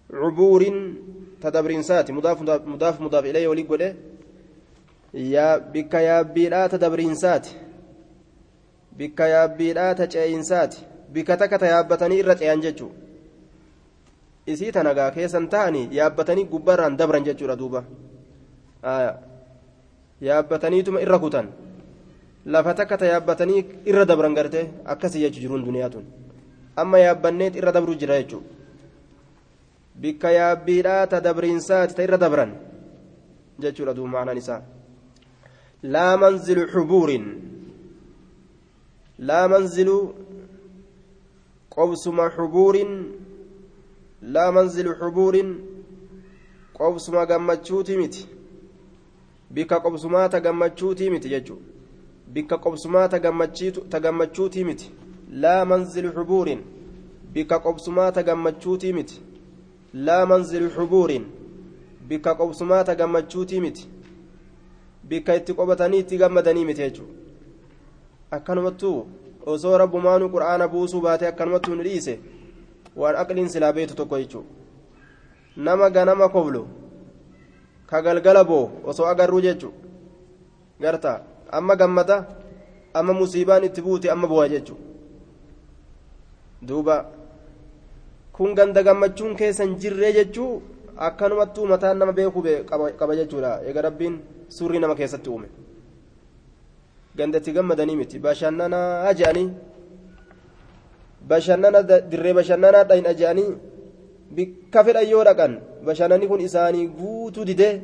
cubuurin 0.09 0.78
ta 1.41 1.51
dabriinsaati. 1.51 2.11
Mudaaf 2.13 2.41
mudaaf 2.65 2.99
mudaaf 2.99 3.25
ilayhi 3.25 3.47
walii 3.47 3.67
bikka 5.74 6.01
yaabbiidhaa 6.01 6.70
ta 6.70 6.78
dabriinsaati 6.78 7.55
bikka 8.97 9.28
yaabbiidhaa 9.28 9.95
ta 9.95 10.07
ceeyinsaati 10.07 10.86
bikka 11.13 11.38
takka 11.38 11.57
ta 11.59 11.65
yaabbatanii 11.65 12.20
irra 12.20 12.36
ceeyan 12.36 12.61
jechuu 12.61 12.91
isii 14.45 14.72
tanagaa 14.72 15.11
keessan 15.11 15.47
ta'anii 15.49 15.88
yaabbatanii 15.91 16.45
gubbarraan 16.51 16.97
dabran 16.97 17.26
jechuudha 17.26 17.55
duuba 17.55 17.84
yaabbataniituma 20.22 21.01
irra 21.01 21.20
kutan 21.20 21.49
lafa 22.45 22.74
takka 22.74 22.97
ta 22.97 23.05
yaabbatanii 23.05 23.65
irra 23.86 24.05
dabran 24.05 24.34
garte 24.36 24.70
akkasii 24.86 25.22
jechu 25.26 25.39
jiruun 25.39 25.65
duniyaa 25.65 25.89
tun 25.89 26.05
amma 26.76 26.99
yaabbanneet 26.99 27.55
irra 27.55 27.72
dabru 27.72 27.95
jira 27.95 28.22
jechuu 28.22 28.43
bikka 30.01 30.32
yaabbiidhaa 30.32 31.07
ta 31.07 31.20
dabriinsaati 31.22 31.95
ta 31.95 32.03
irra 32.03 32.18
dabran 32.18 32.51
jechuudha 33.59 33.93
duuba 33.93 34.11
maanaan 34.18 34.38
isaa 34.38 34.61
laa 35.84 36.17
manzilu 36.17 36.67
xubuurin 36.67 37.25
laa 39.19 39.47
manzilu 39.47 39.97
qobsuma 41.69 42.30
xubuurin 42.36 42.91
laa 44.34 44.51
manzilu 44.51 44.91
xubuurin 44.99 45.49
qobsuma 46.78 47.25
gammachuuti 47.25 47.97
miti 47.97 48.28
bikka 49.53 49.80
qobsumaata 49.80 50.39
gammachuutii 50.39 51.09
miti 51.09 51.30
jechuudha 51.30 51.65
bikka 52.34 52.57
qobsumaata 52.57 53.19
gammachuutii 53.99 54.63
miti 54.63 54.91
laa 55.32 55.65
manzilu 55.65 56.09
xubuurin 56.15 56.61
bikka 57.34 57.59
qobsumaata 57.59 58.23
gammachuutii 58.23 58.93
miti 58.93 59.21
laa 59.93 60.25
manzilu 60.25 60.69
xubuurin 60.69 61.25
bikka 62.07 62.36
qobsumaata 62.36 62.95
gammachuutii 62.95 63.61
miti 63.61 63.88
bikka 65.10 65.36
itti 65.36 65.53
qobatanii 65.53 65.99
itti 65.99 66.18
gammadanii 66.18 66.66
miti 66.66 66.82
jechuudha 66.82 67.14
akkanumattuu 68.32 68.97
osoo 69.45 69.78
rabbumaanuu 69.78 70.30
qura'aana 70.34 70.68
buusuu 70.68 71.01
baatee 71.01 71.28
akkanumattuu 71.28 71.76
ni 71.76 71.84
dhiise 71.84 72.20
waan 72.95 73.16
aqliin 73.22 73.49
silaa 73.49 73.74
beetu 73.74 73.95
tokko 73.95 74.20
jechuudha 74.20 74.49
nama 75.58 75.89
ganama 75.89 76.30
koblu. 76.30 76.68
ka 77.88 78.01
galgala 78.01 78.43
boo 78.43 78.70
osoo 78.86 79.08
agarruu 79.08 79.41
jechu 79.41 79.70
garta 80.82 81.24
amma 81.51 81.76
gammada 81.76 82.18
amma 82.93 83.14
musiibaan 83.14 83.64
itti 83.64 83.82
buute 83.82 84.12
amma 84.12 84.28
bu'a 84.28 84.49
jechu 84.49 84.76
duuba 86.62 86.95
kun 88.36 88.53
ganda 88.58 88.84
gammachuun 88.84 89.36
keessan 89.39 89.78
jirree 89.80 90.14
jechuu 90.18 90.62
akkanumattuu 91.08 91.66
mataan 91.72 91.97
nama 91.97 92.12
beekuu 92.12 92.43
qaba 92.99 93.16
jechuudha 93.16 93.51
eega 93.68 93.82
suurri 94.50 94.80
nama 94.80 94.95
keessatti 94.95 95.30
uume. 95.30 95.48
Gandatti 97.18 97.52
gammadanii 97.52 97.95
miti. 97.95 98.20
Bashannanaa 98.20 99.14
je'anii 99.14 99.50
bashannana 101.30 101.82
dirree 102.12 102.34
bashannanaa 102.34 102.84
dhahin 102.89 103.08
je'anii 103.20 103.50
bikka 104.36 104.84
fedhan 104.84 105.08
yoo 105.10 105.24
dhaqan. 105.24 105.54
Bashannanni 105.86 106.28
kun 106.28 106.41
isaanii 106.41 106.88
guutuu 106.88 107.45
didee 107.45 107.82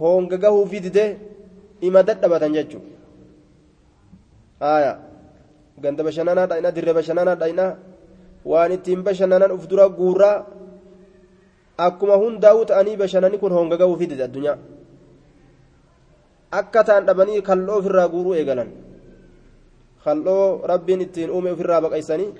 honga 0.00 0.36
gahuufi 0.36 0.80
didee 0.86 1.16
ima 1.80 2.02
dadhabatan 2.02 2.52
jechuudha. 2.54 2.90
Haaya. 4.60 4.92
Ganda 5.82 6.02
bashannanaa 6.04 6.46
dha'ina 6.50 6.70
dirree 6.76 6.94
bashannanaa 6.94 7.36
dha'ina 7.40 7.66
waan 8.44 8.72
ittiin 8.76 9.02
bashannanan 9.06 9.52
uf 9.56 9.66
dura 9.70 9.88
guurraa 9.88 10.44
akkuma 11.78 12.16
hundaa'uu 12.22 12.64
ta'anii 12.70 12.96
bashannanni 13.02 13.38
kun 13.38 13.52
honga 13.52 13.76
gahuufi 13.82 14.06
dide 14.10 14.24
addunyaa 14.28 14.58
akka 16.58 16.84
ta'an 16.86 17.06
dhabanii 17.08 17.42
kal'oo 17.48 17.78
ofirraa 17.80 18.08
guuruu 18.14 18.34
eegalan. 18.40 18.70
Kal'oo 20.04 20.46
rabbiin 20.72 21.04
ittiin 21.06 21.30
uume 21.30 21.50
ofirraa 21.54 21.80
baqaysanii 21.84 22.30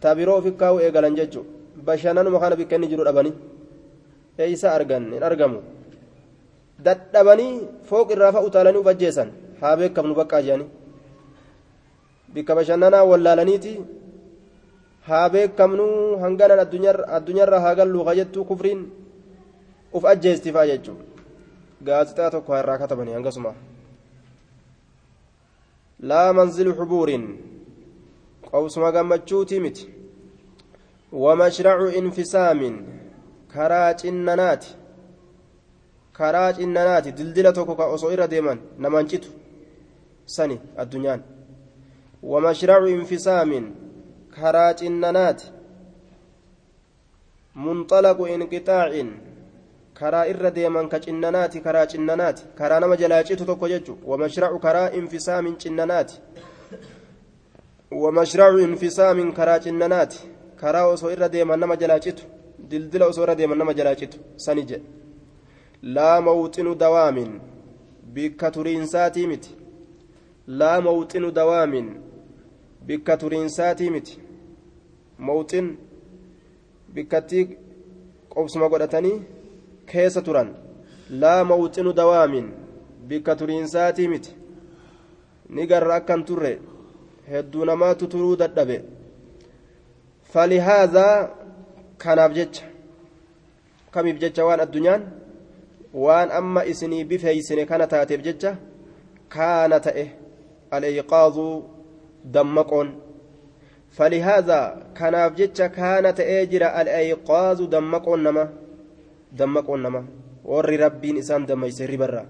tabiroo 0.00 0.38
ofi 0.40 0.50
kaa'uu 0.60 0.80
eegalan 0.86 1.16
jechuudha. 1.18 1.50
bashannanuma 1.86 2.40
kana 2.40 2.56
bikka 2.56 2.76
inni 2.76 2.88
jiru 2.92 3.04
dhabanii. 3.08 3.34
Eeysa 4.38 4.72
argan 4.76 5.04
hin 5.14 5.22
argamu. 5.28 5.60
Dadhabanii 6.86 7.52
fooq 7.88 8.08
irraa 8.14 8.32
fa'a 8.34 8.46
utaalanii 8.48 8.80
uf 8.82 8.88
ajjeesan. 8.92 9.28
Haa 9.60 9.76
beekamnu 9.80 10.14
baqqaa 10.20 10.42
jedhanii 10.46 10.70
bikka 12.34 12.54
bashannanaa 12.58 13.04
wallaalaniiti 13.10 13.72
haa 15.08 15.28
beekamnu 15.34 15.86
hanganan 16.22 16.60
addunyaarra 17.16 17.60
haa 17.64 17.74
galluu 17.78 18.04
kajettuu 18.08 18.44
kufriin 18.50 18.80
uf 19.96 20.04
ajjeestifaa 20.12 20.66
jechuudha 20.70 21.15
gaazixaa 21.82 22.30
tokko 22.30 22.58
irraa 22.58 22.78
katabanii 22.78 23.14
hangasuma 23.14 23.54
laa 26.00 26.32
manzilu 26.32 26.74
xubuuriin 26.78 27.26
qobsuma 28.50 28.92
gammachuutii 28.92 29.60
miti 29.60 29.96
ومشرع 31.12 31.78
انفسام 31.98 32.60
كرا 33.54 33.92
جننات 33.92 34.64
كرا 36.16 36.50
جننات 36.50 37.08
دلدلة 37.08 37.50
توكا 37.50 37.94
أصو 37.94 38.08
إرى 38.10 38.26
ديمان 38.26 38.58
نمانجتو 38.78 39.28
sani 40.26 40.60
addunyaan 40.76 41.22
wamashracu 42.22 42.86
infisaamin 42.88 43.74
karaa 44.34 44.74
cinnanaati 44.74 45.46
munxalaqu 47.54 48.26
inqixaacin 48.34 49.08
karaa 49.98 50.26
irra 50.32 50.50
deeman 50.50 50.88
ka 50.88 50.98
cinnanaati 51.00 51.60
karaa 51.60 51.86
cinnanaati 51.86 52.44
karaa 52.58 52.80
nama 52.80 52.96
jalaacitu 52.96 53.44
tokko 53.44 53.68
jechu 53.68 53.98
wamashracu 54.06 54.58
karaa 54.58 54.90
infisaamin 54.90 55.56
cinnanaati 55.62 56.20
wamashracu 57.90 58.58
infisaamin 58.60 59.32
karaa 59.32 59.58
cinnanaati 59.58 60.18
karaa 60.60 60.86
osoo 60.86 61.10
irra 61.10 61.28
deeman 61.28 61.60
nama 61.60 61.76
jalaacitu 61.76 62.24
dildila 62.70 63.06
osoo 63.06 63.22
irra 63.22 63.34
deeman 63.34 63.58
nama 63.58 63.74
jalaacitu 63.74 64.18
sani 64.36 64.62
jedhe 64.62 64.84
laa 65.82 66.20
mawxinu 66.20 66.74
dawaamin 66.74 67.40
bikka 68.14 68.50
turiinsaatii 68.50 69.26
miti 69.26 69.50
laa 70.46 70.80
mawxinu 70.80 71.30
dawaamin 71.30 71.88
bikka 72.86 73.16
turiinsaatii 73.16 73.90
miti 73.90 74.18
mawxin 75.18 75.76
bikkattii 76.94 77.44
qobsuma 78.28 78.68
godhatanii 78.68 79.22
keessa 79.86 80.22
turan 80.22 80.54
laa 81.10 81.44
mawxinu 81.44 81.92
dawaamin 81.92 82.46
bikka 83.08 83.36
turiinsaatii 83.36 84.08
miti 84.08 84.36
ni 85.50 85.66
garra 85.66 85.94
akkan 85.94 86.24
turre 86.24 86.52
hedduu 87.30 87.64
namaatu 87.64 88.06
turuu 88.06 88.36
dadhabe 88.36 88.76
falihaadaa 90.32 91.28
kanaaf 91.98 92.32
jecha 92.32 92.64
kamiif 93.90 94.18
jecha 94.18 94.44
waan 94.44 94.60
addunyaan 94.60 95.02
waan 96.04 96.30
amma 96.30 96.64
isinii 96.64 97.04
bifeeysine 97.04 97.66
kana 97.66 97.86
taateef 97.86 98.22
jecha 98.28 98.56
kaana 99.28 99.80
ta'e 99.80 100.04
al-iqaaduu 100.70 101.54
dammaqoon 102.36 102.88
falihaadaa 103.96 104.76
kanaaf 104.98 105.34
jecha 105.40 105.68
kaana 105.68 106.12
ta'ee 106.12 106.46
jira 106.46 106.74
al-iqaaduu 106.82 107.66
dammaqoon 107.74 108.22
nama 108.28 108.48
dammaqoon 109.38 109.82
nama. 109.82 110.02
Warri 110.44 110.76
rabbiin 110.76 111.22
isaan 111.22 111.46
dammayse 111.46 111.86
ribarraa 111.86 112.26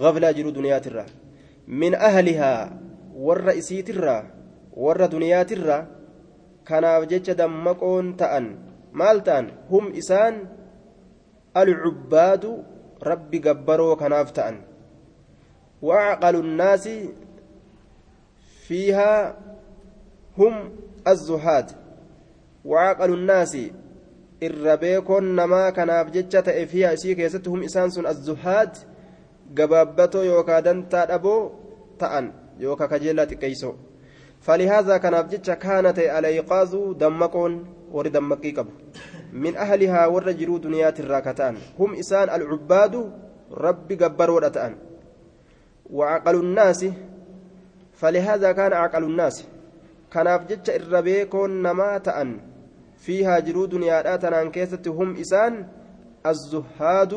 غفلة 0.00 0.30
جرو 0.30 0.50
دنياترا 0.50 1.06
من 1.68 1.94
أهلها 1.94 2.80
ور 3.16 3.58
إسيترا 3.58 4.16
ور 4.76 5.06
دنياترا 5.06 5.86
كان 6.66 7.06
جتش 7.06 7.30
دمقون 7.30 8.16
تأن 8.16 8.56
مال 8.92 9.24
تأن 9.24 9.46
هم 9.70 9.92
إسان 9.92 10.34
العباد 11.56 12.64
ربي 13.02 13.38
جبروا 13.38 13.94
كناف 13.94 14.30
تأن 14.30 14.56
وأعقل 15.82 16.36
الناس 16.36 16.88
فيها 18.66 19.36
هم 20.38 20.54
الزهاد 21.08 21.70
وعقل 22.64 23.14
الناس 23.14 23.58
الربيكون 24.42 25.36
نما 25.36 25.70
كناف 25.70 26.10
جتة 26.10 26.64
فيها 26.64 26.94
إسي 26.94 27.14
كيستهم 27.14 27.62
إسان 27.62 27.90
سن 27.90 28.06
الزهاد 28.06 28.76
gabaabbatoo 29.54 30.24
yookaa 30.24 30.60
dantaa 30.60 31.06
dhaboo 31.10 31.42
ta'an 31.98 32.26
yookaa 32.60 32.88
kajeellaa 32.88 33.26
xiqqeeysoo 33.30 33.76
فلهذا 34.40 34.96
كان 34.96 35.22
بجتش 35.22 35.50
كانت 35.50 35.98
الأيقاظ 35.98 36.76
دمقون 36.98 37.66
ور 37.92 38.08
دمقي 38.08 38.50
قبل 38.50 38.70
من 39.32 39.56
أهلها 39.56 40.06
ور 40.06 40.30
جرو 40.30 40.58
دنيات 40.58 41.00
الراكتان 41.00 41.56
هم 41.78 41.94
إسان 41.94 42.30
العباد 42.30 43.12
ربي 43.50 43.94
جبر 43.96 44.30
ورتان 44.30 44.76
وعقل 45.90 46.34
الناس 46.34 46.86
فلهذا 47.92 48.52
كان 48.52 48.72
عقل 48.72 49.04
الناس 49.04 49.44
كان 50.12 50.36
بجتش 50.36 50.70
الربيكون 50.70 51.62
نما 51.62 51.98
تأن 51.98 52.40
فيها 52.98 53.38
جرو 53.38 53.64
دنيا 53.66 54.16
تنان 54.16 54.50
كيست 54.50 54.88
هم 54.88 55.16
إسان 55.16 55.66
الزهاد 56.26 57.12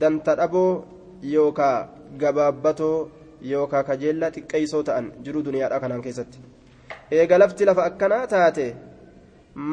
دنتر 0.00 0.38
yookaa 1.32 1.88
gabaabbatoo 2.20 3.10
yookaa 3.50 3.82
kajeellaa 3.90 4.30
xiqqeeysoo 4.36 4.82
ta'an 4.88 5.06
jiruu 5.24 5.44
duniyaadha 5.46 5.80
kanaan 5.84 6.02
keessatti 6.06 6.38
eega 7.18 7.38
lafti 7.42 7.68
lafa 7.68 7.86
akkanaa 7.90 8.26
taate 8.34 8.66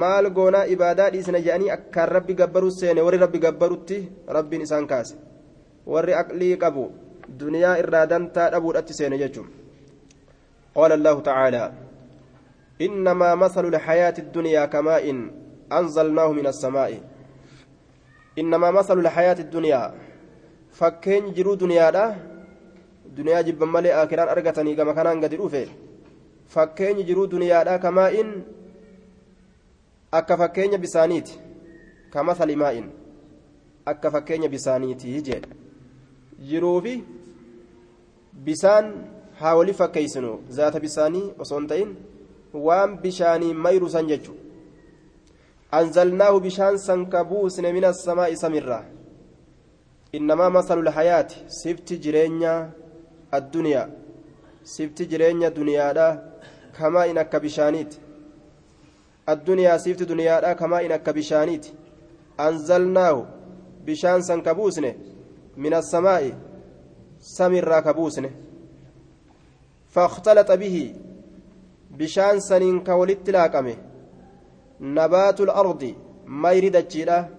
maal 0.04 0.30
goonaa 0.38 0.64
ibaadaa 0.76 1.10
dhiisna 1.16 1.44
jedhanii 1.48 1.72
akkaan 1.78 2.12
rabbi 2.18 2.38
gabbaruu 2.42 2.72
seene 2.80 3.06
warri 3.08 3.22
rabbi 3.24 3.44
gabbarutti 3.46 4.00
rabbiin 4.38 4.66
isaan 4.68 4.88
kaase 4.92 5.16
warri 5.96 6.18
aqlii 6.22 6.58
qabu 6.64 6.86
duniyaa 7.44 7.78
irraa 7.84 8.06
dantaa 8.14 8.50
dhabuudhatti 8.56 9.00
seene 9.00 9.22
jechuun 9.24 9.50
qaala 10.76 11.00
allahu 11.00 11.26
tacaalaa 11.30 11.70
إنما 12.82 13.36
مثل 13.36 13.66
الحياة 13.66 14.14
الدنيا 14.20 14.66
كماء 14.66 15.06
أنزلناه 15.72 16.32
من 16.32 16.48
السماء 16.48 16.92
إنما 18.40 18.72
مثل 18.72 19.00
الحياة 19.00 19.40
الدنيا 19.40 19.94
fakkeenya 20.72 21.36
jiruu 21.36 21.56
duniyaadha 21.60 22.16
duniyaa 23.16 23.44
jibban 23.44 23.70
malee 23.70 23.94
akiraan 23.94 24.30
argatanii 24.34 24.76
gama 24.76 24.94
kanaan 24.96 25.20
gadi 25.20 25.38
dhufe 25.38 25.64
fakkeenyi 26.54 27.04
jiruu 27.10 27.28
duniyaadha 27.34 27.80
kamaa'in 27.86 28.30
akka 30.20 30.38
fakkeenya 30.42 30.78
bisaaniiti 30.78 31.40
kama 32.14 32.36
salimaa'in 32.36 32.88
akka 33.94 34.12
fakkeenya 34.12 34.50
bisaaniiti 34.50 35.22
jee 35.28 35.42
jiruufi 36.52 36.96
bisaan 38.48 38.94
haa 39.42 39.56
wali 39.56 39.74
fakkeeysinu 39.74 40.32
zaata 40.60 40.80
bisaanii 40.80 41.26
osoo 41.40 41.60
hin 41.60 41.68
ta'in 41.74 41.96
waan 42.54 42.98
bishaanii 42.98 43.54
mayru 43.54 43.90
san 43.90 44.08
jechu. 44.08 44.34
San 46.78 47.10
ka 47.10 47.24
buusne 47.24 47.74
min 47.74 47.84
assamaa'i 47.84 48.36
samirraa 48.36 48.84
إنما 50.16 50.50
مثل 50.50 50.80
الحياة 50.80 51.28
سبت 51.48 51.94
جرينيا 51.94 52.72
الدنيا 53.34 53.90
سبت 54.64 55.02
جرينيا 55.02 55.50
دنيا 55.50 55.92
دا 55.94 56.08
كما 56.78 57.12
إنك 57.12 57.36
بشانيت 57.36 57.96
الدنيا 59.30 59.78
سبت 59.78 60.04
دنيا 60.04 60.40
دا 60.40 60.54
كما 60.54 60.86
إنك 60.86 61.10
بشانيت 61.10 61.66
أنزلناه 62.40 63.26
بشان 63.86 64.22
سنكبوسن 64.22 64.94
من 65.58 65.74
السماء 65.74 66.24
سمر 67.22 67.80
كبوسن 67.80 68.30
فاختلط 69.90 70.52
به 70.52 70.96
بشان 72.00 72.40
سنين 72.40 72.84
كولت 72.84 73.30
لاقمه 73.30 73.76
نبات 74.82 75.42
الأرض 75.42 75.94
ميردة 76.28 77.30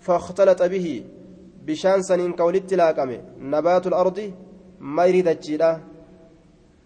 فاختلط 0.00 0.62
به 0.62 1.04
bishaan 1.68 2.02
saniin 2.08 2.32
ka 2.36 2.44
walitti 2.48 2.76
laaqame 2.80 3.16
nabaatul 3.52 3.96
ardi 4.02 4.26
mayri 4.96 5.20
dachiidha 5.28 5.70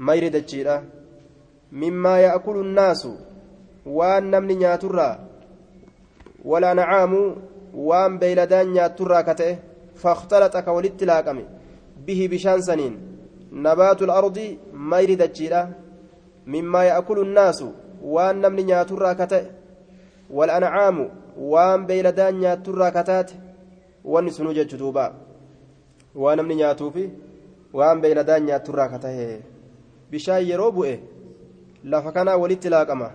mayri 0.07 0.31
dachiidha 0.37 0.75
mimmaa 1.83 2.19
yaakulu 2.27 2.65
nnaasu 2.69 3.13
waan 3.99 4.25
namni 4.33 4.57
nyaaturraa 4.63 5.15
walaa 6.51 6.75
nacaamu 6.81 7.21
waan 7.89 8.19
beeyladaan 8.23 8.73
nyaatturraa 8.77 9.23
ka 9.29 9.35
ta'e 9.41 9.53
fakhtalaxa 10.03 10.65
ka 10.67 10.77
walitti 10.77 11.11
laaqame 11.13 11.45
bihi 12.07 12.31
bishaan 12.35 12.67
saniin 12.69 12.99
nabaatul 13.67 14.15
ardi 14.21 14.49
mayri 14.93 15.17
dachiidha 15.23 15.63
nyaaturraa 18.65 19.15
ka 19.15 19.27
ta'e 19.27 19.47
wal'ancaamu 20.31 21.11
waan 21.37 21.87
beeyladaan 21.87 22.41
nyaatturraa 22.41 22.91
ka 22.91 23.05
taate 23.05 23.35
wanni 24.05 24.31
sunuu 24.31 24.53
jechu 24.53 24.77
duuba 24.77 25.13
waan 26.15 26.37
namni 26.37 26.55
nyaatuufi 26.55 27.11
waan 27.73 28.01
beeyladaan 28.01 28.47
nyaatturraa 28.47 28.89
ka 28.89 28.99
tahe 28.99 29.43
bishaan 30.11 30.47
yeroo 30.49 30.73
bu'e 30.73 31.01
lafa 31.85 32.13
kanaa 32.13 32.37
walitti 32.37 32.69
laaqama 32.71 33.11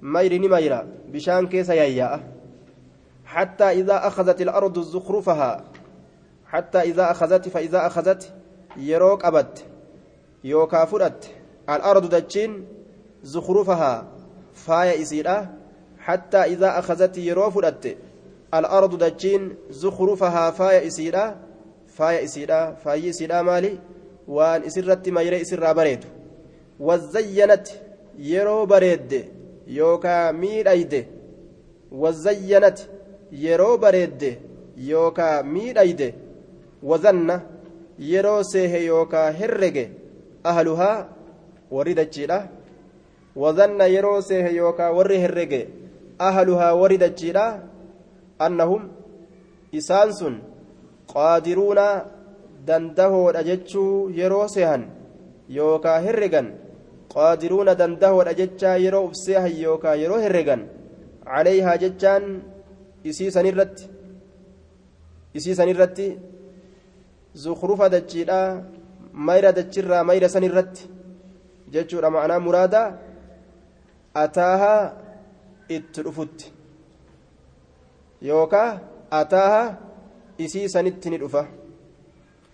mayri 0.00 0.38
ni 0.38 0.48
mayra 0.48 0.84
bishaan 1.12 1.48
keessa 1.48 1.74
yayyaa'a 1.74 2.36
حتى 3.26 3.64
إذا 3.64 4.06
أخذت 4.06 4.40
الأرض 4.40 4.78
زخرفها 4.78 5.64
حتى 6.46 6.78
إذا 6.78 7.10
أخذت 7.10 7.48
فإذا 7.48 7.86
أخذت 7.86 8.32
يروك 8.76 9.24
أبد 9.24 9.58
يوكا 10.44 10.84
فرت 10.84 11.30
الأرض 11.70 12.14
دجين 12.14 12.64
زخرفها 13.22 14.06
فايا 14.54 15.02
إسيرا 15.02 15.54
حتى 15.98 16.36
إذا 16.36 16.78
أخذت 16.78 17.18
يرو 17.18 17.50
فرت 17.50 17.96
الأرض 18.54 18.98
دجين 19.04 19.54
زخرفها 19.70 20.50
فايا 20.50 20.86
إسيرا 20.86 21.36
فايا 21.86 22.24
إسيرا 22.24 22.72
فايا 22.84 23.10
إسيرا 23.10 23.42
مالي 23.42 23.78
وان 24.28 24.62
إسرت 24.62 25.08
ما 25.08 25.22
يرى 25.22 25.42
إسرا 25.42 25.72
بريد. 25.72 26.04
وزينت 26.80 27.68
يرو 28.18 28.66
بريد 28.66 29.24
يوكا 29.66 30.32
مير 30.32 30.70
أيد. 30.70 31.06
وزينت 31.92 32.78
yeroo 33.32 33.78
bareedde 33.78 34.38
yookaa 34.76 35.42
miidhayde 35.42 36.14
wazanna 36.82 37.40
yeroo 37.98 38.42
seehe 38.42 38.84
yookaa 38.84 39.30
herrege 39.30 39.90
ahluhaa 40.44 41.08
warri 41.70 41.94
dachiidha 42.00 42.38
wazanna 43.42 43.86
yeroo 43.94 44.20
seehe 44.28 44.50
yookaa 44.60 44.90
warri 44.98 45.18
herrege 45.24 45.60
ahluhaa 46.28 46.74
warri 46.80 46.98
dachiidha 47.04 47.46
annahum 48.46 48.82
isaan 49.80 50.12
sun 50.18 50.34
qaadiruuna 51.14 51.86
dandahoodha 52.68 53.42
jechuu 53.50 54.10
yeroo 54.20 54.46
seehan 54.54 54.82
yookaa 55.58 55.98
herregan 56.06 56.48
qaadiruuna 57.14 57.74
dandahoodha 57.80 58.34
jechaa 58.40 58.76
yeroo 58.84 59.04
uf 59.08 59.14
seehan 59.24 59.52
yookaa 59.64 59.94
yeroo 60.02 60.20
herregan 60.24 60.62
calayhaa 61.28 61.76
jechaan 61.84 62.24
isii 63.10 63.30
sanirratti 63.36 63.84
isii 65.38 65.54
sanirratti 65.60 66.06
zukrufa 67.44 67.88
dachiidha 67.94 68.40
mayra 69.28 69.50
dachirraa 69.58 70.04
mayra 70.10 70.28
sanirratti 70.34 70.88
jechuudha 71.74 72.10
ma'anaa 72.16 72.40
muraada 72.46 72.82
ataahaa 74.24 74.82
itti 75.76 76.02
dhufutti 76.06 76.52
yookaa 78.28 78.70
ataahaa 79.20 79.66
isii 80.38 80.68
sanitti 80.68 81.10
ni 81.10 81.18
dhufa 81.24 81.46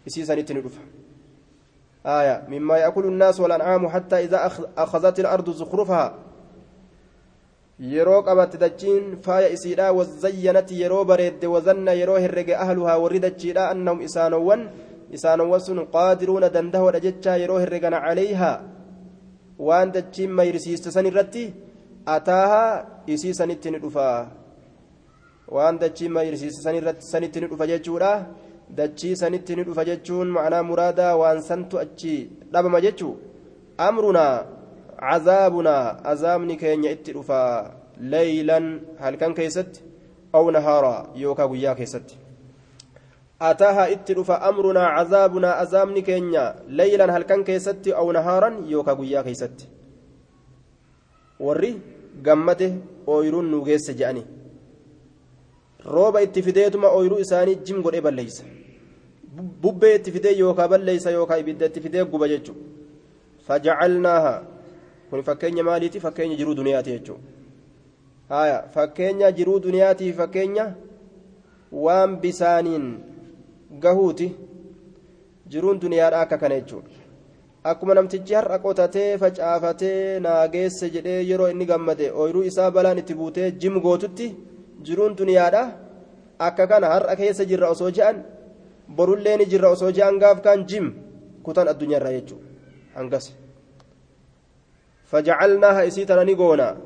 isii 0.06 0.26
sanitti 0.30 0.54
ni 0.54 0.62
dhufa 0.66 0.82
آية 2.06 2.50
مما 2.50 2.76
يأكل 2.78 3.04
الناس 3.04 3.40
والأنعام 3.40 3.88
حتى 3.88 4.24
إذا 4.24 4.50
أخذت 4.78 5.20
الأرض 5.20 5.50
زخرفها 5.50 6.14
yeroo 7.82 8.22
qabatte 8.22 8.58
dachiin 8.58 9.18
faaya 9.22 9.48
isiidha 9.48 9.92
wazayyanati 9.92 10.80
yeroo 10.82 11.04
bareedde 11.04 11.46
wazanna 11.46 11.92
yeroo 11.92 12.18
herrege 12.18 12.54
ahluhaa 12.56 12.98
warri 12.98 13.18
dachiidha 13.20 13.70
annahum 13.70 14.02
isaanowwan 14.06 14.68
isaanowwan 15.10 15.60
sun 15.60 15.86
qaadiruuna 15.86 16.48
dandahoodha 16.48 17.00
jechaa 17.00 17.36
yeroo 17.42 17.58
herregan 17.58 17.96
calayhaa 18.04 18.60
waan 19.58 19.92
dachiin 19.92 20.30
mayrisiiste 20.38 20.90
san 20.90 21.06
irratti 21.06 21.44
ataahaa 22.14 22.84
isii 23.06 23.34
sanitti 23.40 23.70
ni 23.70 23.78
dhufa 23.84 24.06
waan 25.56 25.78
dachiin 25.82 26.12
mayrisiiste 26.12 26.62
san 26.62 26.74
irratti 26.80 27.06
sanitti 27.12 27.40
ni 27.40 27.46
dhufa 27.52 27.66
jechuudha 27.72 28.12
dachii 28.78 29.16
sanitti 29.16 29.56
ni 29.56 29.64
dhufa 29.68 29.84
jechuun 29.90 30.28
ma'anaa 30.36 30.62
muraadaa 30.70 31.12
waan 31.22 31.42
santu 31.42 31.78
achi 31.84 32.16
dhabama 32.52 32.80
jechuu 32.80 33.14
amrunaa 33.88 34.34
عذابنا 35.02 35.76
عذابني 36.04 36.56
كين 36.56 36.84
يتلفا 36.84 37.74
ليلا 38.00 38.80
هل 38.98 39.14
كان 39.14 39.34
كيست 39.34 39.82
أو 40.34 40.50
نهارا 40.50 41.12
يوكا 41.16 41.44
ويا 41.44 41.74
ataahaa 43.50 43.88
itti 43.94 44.14
dhufa 44.18 44.40
amrunaa 44.48 44.88
cazaabunaa 44.96 45.54
azaabni 45.62 46.02
keenya 46.08 46.44
laylan 46.80 47.10
halkan 47.16 47.44
keessatti 47.48 47.90
aw 48.00 48.06
nahaaran 48.16 48.56
yookaa 48.72 48.94
guyyaa 49.00 49.24
keessatti 49.28 49.64
warri 51.46 51.72
gammate 52.28 52.68
ooyiruun 53.14 53.50
nuu 53.52 53.64
geesse 53.68 53.94
je'ani 54.00 54.24
rooba 55.94 56.22
itti 56.26 56.42
fideetuma 56.48 56.88
ooyiruu 56.98 57.18
isaanii 57.26 57.56
jim 57.66 57.82
godhee 57.82 58.00
balleeysa 58.08 58.44
bubbee 59.62 59.94
itti 59.98 60.12
fidee 60.16 60.34
yookaa 60.38 60.68
balleeysa 60.68 61.10
yookaa 61.18 61.38
ibidda 61.44 61.66
itti 61.70 61.80
fidee 61.86 62.04
guba 62.14 62.28
jechuu 62.32 62.56
fajacalnaaha 63.46 64.34
kun 65.10 65.22
fakkeenya 65.28 65.64
maaliiti 65.68 66.00
fakkeenya 66.00 66.36
jiruu 66.40 66.54
duniyaati 66.60 66.90
jechuu 66.90 67.18
haya 68.28 68.58
fakkeenya 68.74 69.32
jiruu 69.38 69.58
duniyaati 69.66 70.12
fakkeenya 70.20 70.66
waan 71.86 72.16
bisaaniin 72.20 72.86
gahuuti 73.83 74.27
jiruun 75.51 75.79
duniyaadha 75.83 76.21
akka 76.25 76.37
kana 76.41 76.59
jechuudha 76.59 76.91
akkuma 77.71 77.93
namtichi 77.97 78.37
har'a 78.39 78.59
qotatee 78.65 79.17
facaafatee 79.23 80.19
naageesse 80.25 80.89
jedhee 80.95 81.21
yeroo 81.29 81.49
inni 81.53 81.65
gammade 81.71 82.05
ooyiruu 82.19 82.45
isaa 82.51 82.69
balaan 82.77 83.01
itti 83.03 83.19
buutee 83.21 83.51
jim 83.61 83.81
gootutti 83.87 84.27
jiruun 84.85 85.17
duniyaadha 85.21 85.63
akka 86.49 86.67
kana 86.71 86.93
har'a 86.93 87.15
keessa 87.21 87.49
jirra 87.49 87.73
osoo 87.75 87.91
je'an 87.97 88.23
borullee 88.99 89.37
ni 89.37 89.45
jirra 89.51 89.69
osoo 89.75 89.91
je'an 89.97 90.21
gaaf 90.23 90.39
kaan 90.45 90.67
jim 90.69 90.87
kutan 91.43 91.67
addunyaarraa 91.73 92.15
jechuudha 92.19 92.47
hangas. 92.95 93.27
فجعلناها 95.11 95.87
إسيتنا 95.87 96.23
نقونا 96.23 96.77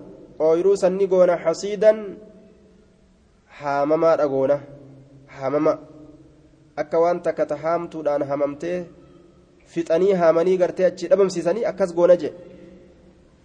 أويروسا 0.41 0.89
نقونا 0.89 1.35
حصيدا 1.35 1.93
حامما 3.49 4.11
أقونا 4.23 4.57
حامما 5.27 5.73
akka 6.82 6.98
waan 7.04 7.18
takka 7.26 7.44
tahaamtuudhaan 7.52 8.22
hamamtee 8.30 8.78
fixanii 9.72 10.12
haamanii 10.20 10.56
gartee 10.62 10.86
achi 10.90 11.08
dhabamsiisanii 11.10 11.64
akkas 11.70 11.90
goona 11.98 12.16
jee 12.22 12.32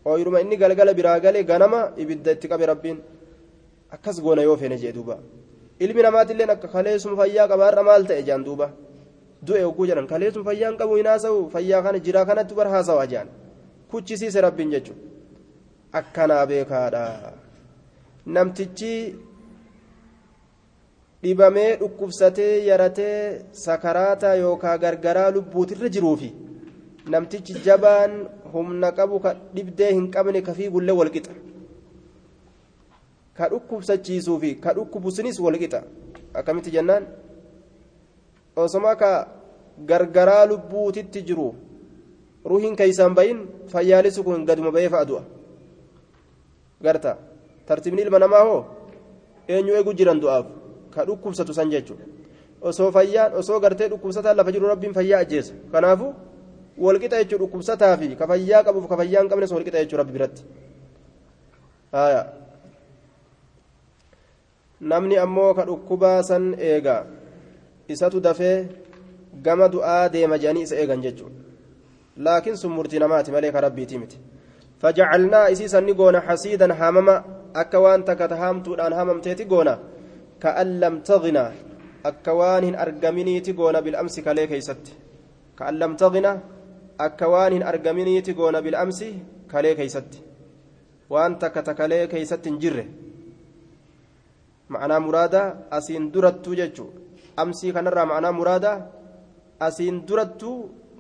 ooyiruma 0.06 0.42
inni 0.44 0.58
galgala 0.62 0.94
biraa 1.00 1.20
gale 1.26 1.44
ganama 1.52 1.80
ibidda 2.04 2.32
itti 2.36 2.48
qabe 2.52 2.66
rabbiin 2.72 2.98
akkas 3.96 4.18
goona 4.26 4.42
yoo 4.48 4.58
feene 4.62 4.78
jee 4.84 4.94
duuba 4.98 5.16
ilmi 5.84 6.02
namaatilleen 6.08 6.50
akka 6.56 6.68
kaleessuma 6.76 7.16
fayyaa 7.22 7.48
qabaarra 7.52 7.84
maal 7.90 8.04
ta'e 8.10 8.24
jaan 8.30 8.44
duuba 8.48 8.68
du'e 9.48 9.64
oguu 9.70 9.86
jedhan 9.90 10.08
kaleessuma 10.12 10.46
fayyaan 10.50 10.76
qabu 10.82 10.94
hinaasa'u 11.00 11.40
fayyaa 11.54 11.82
kana 11.86 12.00
jiraa 12.06 12.26
kanatti 12.30 12.54
bar 12.60 12.68
haasawaa 12.74 13.08
jaan 13.14 13.28
kuchisiise 13.92 14.42
rabbiin 14.48 14.72
jechuudha 14.76 15.02
akkanaa 16.00 16.46
beekaadha 16.52 17.04
namtichi 18.36 18.94
dhibamee 21.24 21.76
dhukkubsatee 21.82 22.66
yaratee 22.70 23.42
sakaraata 23.64 24.36
yookaan 24.44 24.80
gargaraa 24.84 25.32
lubbuutirra 25.36 25.90
jiruufi 25.96 26.30
namtichi 27.14 27.54
jabaan 27.66 28.14
humna 28.54 28.92
qabu 28.98 29.20
ka 29.26 29.34
dhibdee 29.56 29.92
hin 29.98 30.08
qabne 30.16 30.42
kafii 30.48 30.70
gullee 30.76 30.96
walqixa 31.00 31.34
ka 33.38 33.50
dhukkubsachiisuufi 33.52 34.52
ka 34.64 34.74
dhukkubusinis 34.78 35.40
walqixa 35.46 35.82
akkamitti 36.40 36.72
jennaan? 36.72 37.04
Osoma 38.56 38.96
ka 38.96 39.12
gargaraa 39.90 40.46
lubbuutitti 40.46 41.22
jiru. 41.28 41.50
ruhiin 42.46 42.76
keeysaan 42.76 43.14
bayin 43.16 43.40
fayyaalisu 43.72 44.24
kun 44.26 44.46
gaduma 44.46 44.72
bahee 44.76 44.90
fa'a 44.90 45.06
du'a. 45.10 45.24
Garta 46.84 47.12
tartiibni 47.68 48.02
ilma 48.02 48.20
namaa 48.20 48.44
hoo? 48.48 48.62
Eenyu 49.48 49.76
eegu 49.78 49.94
jiran 50.00 50.20
du'aaf 50.24 50.46
ka 50.92 51.06
dhukkubsatu 51.06 51.54
san 51.54 51.70
jechuudha. 51.70 52.06
Osoo 52.62 52.92
fayyaan 52.92 53.34
osoo 53.34 53.60
gartee 53.60 53.90
dhukkubsataan 53.90 54.38
lafa 54.38 54.52
jiru 54.52 54.68
rabbiin 54.68 54.94
fayyaa 54.94 55.20
ajjeesa. 55.20 55.54
Kanaafu 55.72 56.14
walqixa 56.78 57.24
jechuu 57.24 57.40
dhukkubsataa 57.40 57.98
fi 57.98 58.16
ka 58.16 58.28
fayyaa 58.28 58.64
qabuuf 58.64 58.88
ka 58.90 58.98
fayyaa 58.98 59.24
hin 59.24 59.48
sun 59.48 59.58
walqixa 59.58 59.84
jechuu 59.84 59.98
rabbi 59.98 60.14
biratti. 60.14 60.44
Namni 64.82 65.18
ammoo 65.18 65.54
ka 65.54 65.66
dhukkubaa 65.66 66.24
san 66.24 66.56
eega. 66.60 67.06
Isatu 67.88 68.20
dafee 68.22 68.68
gama 69.44 69.68
du'aa 69.70 70.10
deema 70.10 70.38
jedhanii 70.38 70.64
isa 70.64 70.76
eegan 70.76 71.02
jechuudha. 71.02 71.36
Laakiin 72.18 72.58
sun 72.58 72.72
murtii 72.72 73.00
namaati 73.00 73.32
malee 73.32 73.52
ka 73.52 73.62
rabbiitii 73.62 73.98
miti. 73.98 74.18
Fajacalnaa 74.82 75.50
isii 75.50 75.70
sanni 75.70 75.94
goona 75.94 76.20
hasiidan 76.20 76.72
haamama 76.72 77.24
akka 77.54 77.80
waan 77.80 78.04
takka 78.04 78.28
tahaamtuudhaan 78.28 78.94
haamamteeti 78.94 79.46
goona. 79.46 79.78
كأن 80.42 80.68
لم 80.84 80.96
تغنى 81.10 81.46
أكوان 82.10 82.66
أرقمني 82.84 83.36
تقونا 83.48 83.80
بالأمس 83.86 84.16
كليك 84.26 84.52
يست 84.60 84.86
كأن 85.58 85.74
لم 85.82 85.92
تغنى 86.02 86.34
أكوان 87.06 87.54
أرقمني 87.70 88.16
تقونا 88.28 88.60
بالأمس 88.66 89.00
كليك 89.52 89.80
يست 89.88 90.12
وأنت 91.14 91.44
كتكليك 91.56 92.14
يست 92.24 92.46
جره 92.64 92.86
معنى 94.74 94.96
مرادة 95.06 95.44
أسين 95.78 96.12
درت 96.14 96.46
ججو. 96.60 96.88
أمسي 97.42 97.68
كنرى 97.76 98.04
معنى 98.12 98.30
مرادة 98.40 98.74
أسين 99.62 100.06
درت 100.08 100.44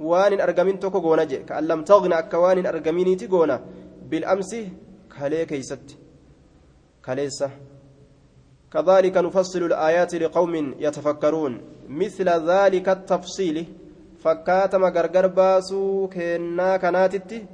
waan 0.01 0.31
hin 0.33 0.41
argamin 0.41 0.77
tokko 0.81 0.99
goona 1.01 1.25
jee 1.29 1.43
ka 1.47 1.53
allam 1.61 1.83
taqna 1.85 2.15
akka 2.21 2.37
waan 2.43 2.57
hin 2.57 2.67
argaminiiti 2.73 3.27
goona 3.33 3.55
bil'amsi 4.09 4.61
كذلك 8.73 9.17
نفصل 9.17 9.61
الآيات 9.63 10.15
لقوم 10.15 10.53
يتفكرون. 10.79 11.53
مثل 11.89 12.27
ذلك 12.29 12.89
التفصيل. 12.89 13.57
فكاتما 14.23 14.89
غرغر 14.89 15.27
باسو 15.27 16.07
كنا 16.07 16.77
كناتتي. 16.77 17.45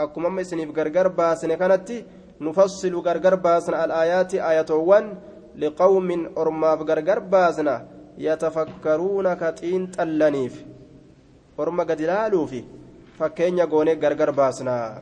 أكما 0.00 0.28
ما 0.28 0.42
سنيف 0.42 0.78
غرغر 0.78 1.08
باسن 1.08 1.54
كانتي 1.54 2.04
نفصل 2.40 2.94
غرغر 2.94 3.34
باسن 3.34 3.74
الآيات 3.74 4.34
آيات 4.34 4.70
وان 4.70 5.04
لقوم 5.56 6.08
أرما 6.38 6.72
غرغر 6.88 7.18
باسنا 7.18 7.76
يتفكرون 8.18 9.34
كتين 9.34 9.90
تلنيف. 9.90 10.64
orma 11.58 11.84
gad 11.84 12.00
ilaaluufi 12.00 12.64
fakkeenya 13.18 13.66
goonee 13.66 13.96
gargar 13.96 14.32
baasnaa 14.32 15.00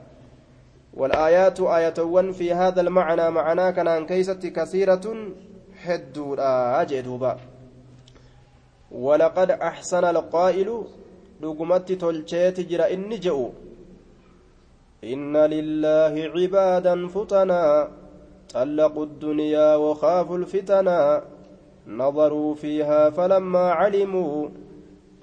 والآيات 0.97 1.61
آياتوان 1.61 2.33
في 2.33 2.53
هذا 2.53 2.81
المعنى 2.81 3.31
معنى 3.31 3.73
كان 3.73 4.07
كيست 4.07 4.47
كثيرة 4.47 5.05
حدودا. 5.85 6.81
أجدوبا 6.81 7.37
ولقد 8.93 9.51
أحسن 9.51 10.05
القائل 10.05 10.85
dhugumatti 11.41 11.97
tolcheeti 12.01 12.65
jira 12.65 12.89
inni 12.89 13.19
je'u 13.21 13.53
inna 15.05 15.45
lillaahi 15.49 16.33
cibaadan 16.33 17.09
futanaa 17.13 17.89
طلقوا 18.55 19.05
الدنيا 19.05 19.75
وخافوا 19.75 20.39
الفتنا. 20.39 21.23
نظروا 21.87 22.55
فيها 22.55 23.11
فلما 23.11 23.71
علموا 23.71 24.49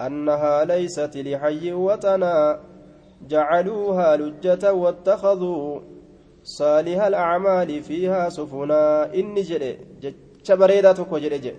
أنها 0.00 0.64
ليست 0.64 1.16
لحي 1.16 1.72
وطنا. 1.72 2.60
جعلوها 3.28 4.16
لجة 4.16 4.72
واتخذوا 4.72 5.80
صالح 6.44 6.98
الأعمال 7.04 7.82
فيها 7.82 8.28
سفنا. 8.28 9.14
إني 9.14 9.42
جري 9.42 9.78
شبريدة 10.42 10.92
تكو 10.92 11.18
جري 11.18 11.54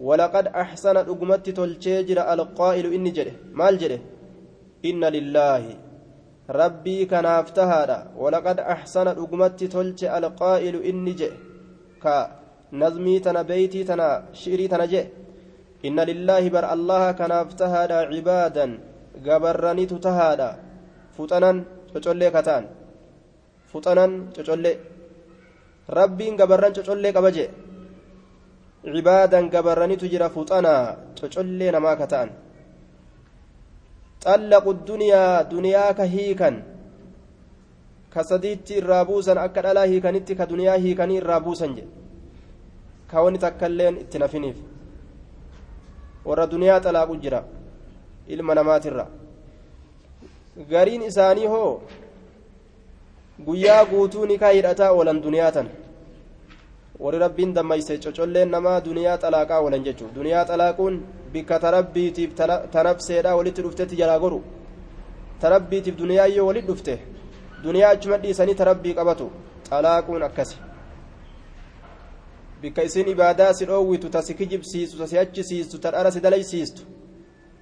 ولقد 0.00 0.46
أحسن 0.46 0.96
أقمت 0.96 1.50
تلشيجر 1.50 2.18
القائل 2.32 2.92
إني 2.94 3.10
جري 3.10 3.32
مال 3.52 3.78
جري 3.78 3.98
إن 4.84 5.04
لله. 5.04 5.62
ربي 6.50 7.04
كان 7.04 7.26
أفتهادا. 7.26 7.98
ولقد 8.16 8.58
أحسن 8.60 9.06
أقمت 9.08 9.64
تلش 9.64 10.04
القائل 10.04 10.74
إني 10.82 11.12
جري 11.12 11.38
كا 12.02 12.16
نظمي 12.72 13.18
تنا 13.20 13.42
بيتي 13.42 13.84
تنا 13.84 14.08
شعري 14.32 14.68
تنا 14.68 14.86
جري 14.86 15.08
إن 15.84 16.00
لله 16.00 16.48
بر 16.48 16.72
الله 16.72 17.12
كان 17.12 17.32
أفتهادا 17.32 17.98
عبادا. 18.12 18.66
قبرني 19.26 19.86
تتهادا. 19.86 20.67
فتنا 21.18 21.50
تشولي 21.94 22.30
كتان 22.30 22.64
fuxanan 23.68 24.32
cocollee 24.32 24.76
rabbiin 25.88 26.36
gabarran 26.40 26.72
cocollee 26.76 27.12
qaba 27.12 27.30
jee 27.36 27.50
cibaadan 28.84 29.44
gabarranitu 29.52 30.08
jira 30.12 30.28
fuxanaa 30.32 30.96
cocollee 31.18 31.70
namaa 31.72 31.96
ka 32.00 32.06
ta'an 32.12 32.30
xallaqu 34.24 34.70
duniyaa 34.88 35.44
duniyaa 35.52 35.92
ka 35.98 36.04
hiikan 36.14 36.56
ka 38.12 38.20
sadiitti 38.30 38.80
irraa 38.80 39.04
buusan 39.04 39.38
akka 39.38 39.60
dhalaa 39.62 39.86
hiikanitti 39.92 40.32
ka 40.38 40.48
duniyaa 40.48 40.80
hiikanii 40.84 41.20
irraa 41.20 41.40
buusan 41.44 41.76
je 41.76 41.84
ka 43.10 43.22
wani 43.24 43.38
takkailleen 43.44 44.00
itti 44.02 44.18
nafiniif 44.18 44.56
warra 46.24 46.46
duniyaa 46.52 46.80
xalaaqu 46.84 47.14
jira 47.24 47.40
ilma 48.32 48.54
namaatirra 48.54 49.04
gariin 50.66 51.02
isaanii 51.02 51.46
hoo? 51.46 51.80
Guyyaa 53.46 53.84
guutuu 53.84 54.26
nikaa 54.26 54.50
hidhataa 54.50 54.90
oolan 54.92 55.22
duniyaa 55.22 55.52
tan. 55.52 55.68
Warri 57.00 57.18
rabbiin 57.18 57.54
dammayse 57.54 57.98
cocolleen 57.98 58.50
namaa 58.50 58.80
duniyaa 58.84 59.18
xalaaqaa 59.18 59.60
oolan 59.62 59.84
jechuudha 59.84 60.14
duniyaa 60.14 60.44
xalaaquun 60.44 61.02
bikka 61.32 61.58
tarabbiitiif 61.58 62.34
tanabseedhaa 62.72 63.36
walitti 63.36 63.62
dhuftetti 63.62 63.96
jalaa 63.96 64.18
goru. 64.18 64.42
Tarabbiitiif 65.40 65.98
duniyaa 65.98 66.26
yoo 66.26 66.46
walitti 66.46 66.68
dhufte 66.72 66.98
duniyaa 67.64 67.90
achuma 67.90 68.16
dhiisanii 68.18 68.54
tarabbii 68.54 68.94
qabatu 68.94 69.30
xalaaquun 69.70 70.22
akkasi. 70.22 70.56
Bikka 72.62 72.82
isin 72.82 73.08
ibaadaa 73.08 73.52
si 73.54 73.64
dhoowwitu 73.66 74.10
ta 74.10 74.22
si 74.22 74.34
kijibsiistu 74.34 74.98
ta 74.98 75.06
si 75.06 75.18
achisiistu 75.18 75.78
ta 75.78 75.90
dhara 75.90 76.10
si 76.10 76.20
dalaysiistu 76.20 76.82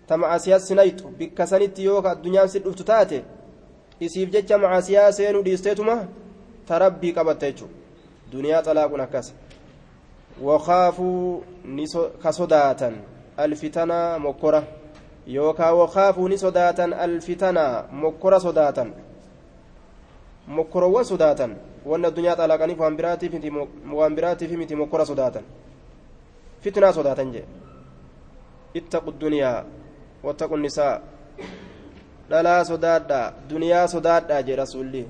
ta 0.06 0.16
ma'asiyaa 0.16 0.58
sinayxu 0.60 1.08
bikka 1.18 1.46
sanitti 1.46 1.84
yoo 1.84 2.02
ka 2.02 2.10
addunyaan 2.10 2.48
si 2.48 2.58
dhuftu 2.64 2.84
taate 2.84 3.24
isiif 4.00 4.30
jecha 4.30 4.58
macaasiyaa 4.58 5.12
seenuu 5.12 5.42
dhiisteetuma 5.44 5.96
tarabbii 6.68 7.12
qabatta 7.12 7.46
jechuudha 7.46 7.74
duniyaa 8.32 8.62
xalaaquun 8.66 9.00
akkas 9.00 9.34
wakaafuu 10.42 11.44
ka 12.22 12.32
sodaatan 12.32 12.94
alfitanaa 13.36 14.18
mokkora 14.18 14.62
yookaan 15.26 15.76
wakaafuu 15.76 16.28
ni 16.28 16.38
sodaatan 16.38 16.92
alfitanaa 16.92 17.84
mokkora 17.92 18.40
sodaatan 18.40 18.94
mokkorowwan 20.46 21.04
sodaatan 21.04 21.56
wanni 21.86 22.06
addunyaa 22.06 22.36
xalaaqaniif 22.36 22.78
waan 22.78 22.96
biraatiif 24.16 24.50
miti 24.58 24.76
mokkora 24.76 25.04
sodaatan 25.06 25.44
fitnaa 26.60 26.92
sodaatan 26.92 27.32
jee 27.32 27.44
ittaqu 28.74 29.10
duniyaa 29.20 29.64
wattaqu 30.22 30.56
nisaa 30.56 31.00
dhalaa 32.30 32.64
sodaadhaa 32.70 33.32
duniyaa 33.50 33.86
sodaadhaa 33.94 34.42
jee 34.48 34.56
rasuulli 34.62 35.02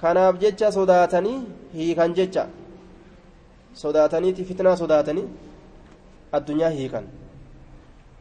kanaaf 0.00 0.38
jecha 0.44 0.72
sodaatanii 0.78 1.38
hiikan 1.74 2.14
jecha 2.18 2.46
sodaataniiti 3.82 4.44
fitnaa 4.44 4.76
sodaatanii 4.82 5.26
addunyaa 6.38 6.70
hiikan 6.78 7.06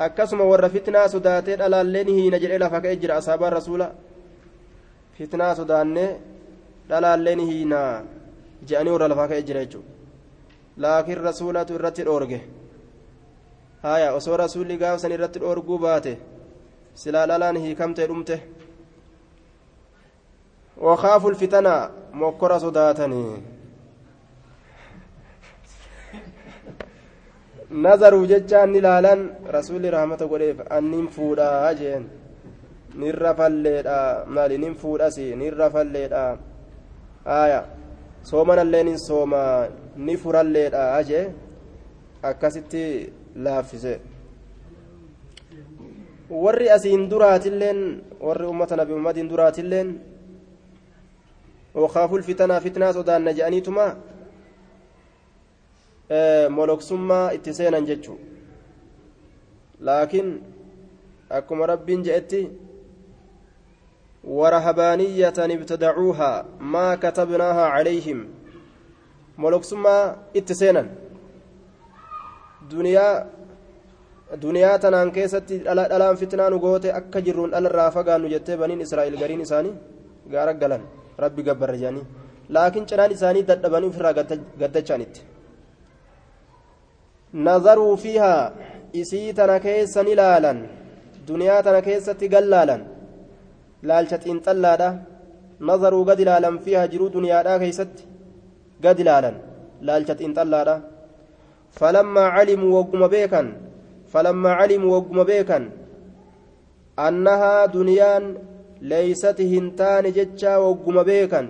akkasuma 0.07 0.43
warra 0.51 0.69
fitnaa 0.69 1.07
sodaatee 1.15 1.57
dhalaalleen 1.61 2.07
hiina 2.17 2.39
jedhee 2.43 2.59
lafa 2.65 2.81
ka'e 2.81 2.95
jira 3.03 3.15
asaabaan 3.21 3.53
rasuula 3.53 3.87
fitnaa 5.17 5.55
sodaannee 5.55 6.09
dhalaalleen 6.89 7.39
hiina 7.49 7.79
je'anii 8.69 8.91
warra 8.95 9.07
lafaa 9.13 9.27
ka'e 9.31 9.41
jira 9.49 9.63
jechuudha 9.65 9.91
laakiin 10.85 11.21
rasuulatu 11.29 11.73
irratti 11.77 12.03
dhoorge 12.07 12.39
haya 13.85 14.09
osoo 14.17 14.37
rasuulli 14.43 14.81
gaafa 14.81 15.01
san 15.03 15.15
irratti 15.17 15.39
dhoorguu 15.45 15.79
baate 15.87 16.13
silaa 17.01 17.25
lalaan 17.31 17.63
hiikamtee 17.63 18.07
dhumte 18.11 18.37
وخافوا 20.77 21.29
الفتنة 21.29 21.89
مكرة 22.13 22.57
صداتني 22.57 23.25
نظروا 27.71 28.25
ججان 28.31 28.71
نلالا 28.71 29.13
رسول 29.57 29.93
رحمة 29.93 30.21
قريب 30.31 30.57
أنهم 30.61 31.07
فودا 31.07 31.69
أجين 31.69 32.03
نرى 32.95 33.31
فالليدا 33.39 33.99
مالي 34.35 34.57
نم 34.57 34.73
فودا 34.73 35.09
سي 35.15 35.35
نرى 35.35 35.69
فالليدا 35.73 36.23
آية 37.27 37.61
صومنا 38.23 38.61
اللين 38.61 38.97
صوما 38.97 39.69
نفر 39.97 40.35
الليدا 40.41 40.99
أجي 40.99 41.21
أكاسيتي 42.23 42.85
laaffise 43.35 43.99
warri 46.29 46.69
asiin 46.69 47.09
duraatilleen 47.09 48.03
warri 48.19 48.45
ummata 48.47 48.75
nabi 48.75 48.93
ummadiin 48.93 49.29
duraatilleen 49.29 50.01
wakaaful 51.75 52.23
fitanaa 52.23 52.59
fitnaa 52.61 52.93
sodaanna 52.93 53.33
je'aniituma 53.33 53.87
moloksummaa 56.49 57.31
itti 57.31 57.53
seenan 57.53 57.85
jechuu 57.85 58.19
laakiin 59.79 60.29
akkuma 61.29 61.65
rabbiin 61.65 62.03
je'etti 62.03 62.41
ورهبانية 64.25 65.33
ابتدعوها 65.37 66.45
ما 66.59 66.95
كتبناها 66.95 67.65
عليهم 67.65 68.27
ملوكسما 69.37 70.17
اتسينا 70.35 70.89
دنيا 72.71 73.07
duniyaa 74.41 74.79
tanaan 74.83 75.11
keessatti 75.15 75.55
dhalaan 75.65 76.17
fitnaa 76.21 76.49
nu 76.49 76.57
goote 76.59 76.89
akka 76.99 77.19
jirruun 77.25 77.51
dhalarraa 77.53 77.91
fagaannu 77.95 78.27
jettee 78.33 78.57
baniin 78.61 78.81
israa'el 78.85 79.17
gariin 79.21 79.41
isaanii 79.45 79.73
gaara 80.33 80.53
galan 80.61 80.81
rabbi 81.23 81.41
gabbarra 81.47 81.77
jedhanii 81.81 82.05
laakiin 82.55 82.85
cinaan 82.89 83.11
isaanii 83.17 83.43
dadhabanii 83.49 83.89
ofirraa 83.91 84.13
gaddachaanitti 84.61 85.21
nazaruu 87.47 87.93
fiihaa 88.03 88.41
isii 89.01 89.29
tana 89.39 89.57
keessa 89.65 90.03
ni 90.07 90.13
laalan 90.21 90.59
duniyaa 91.27 91.61
tana 91.67 91.81
keessatti 91.87 92.27
gallaalan 92.33 92.81
laalcha 93.89 94.17
xiinxallaadha 94.23 94.89
nazaruu 95.69 96.03
gad 96.09 96.19
ilaalan 96.25 96.55
fiihaa 96.65 96.87
jiruu 96.93 97.09
duniyaadhaa 97.17 97.59
keessatti 97.63 98.03
gad 98.83 98.97
ilaalan 99.03 99.35
laalcha 99.87 100.13
xiinxallaadha 100.19 100.75
falammaa 101.79 102.33
calimuu 102.35 102.75
wagguma 102.77 103.07
beekan 103.15 103.47
فلما 104.15 104.49
علموا 104.49 104.97
وقم 104.97 105.23
بيكا 105.23 105.69
أنها 106.99 107.65
دنيان 107.65 108.37
ليست 108.81 109.41
هنتان 109.41 110.11
جتشا 110.11 110.57
وقم 110.57 111.03
بيكا 111.03 111.47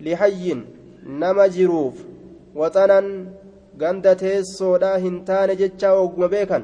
لحي 0.00 0.56
نما 1.06 1.46
جروف 1.46 1.94
وطنا 2.54 3.00
غند 3.80 4.16
تيسودا 4.16 4.96
هنتان 4.96 5.56
جتشا 5.56 5.90
وقم 5.92 6.26
بيكا. 6.26 6.62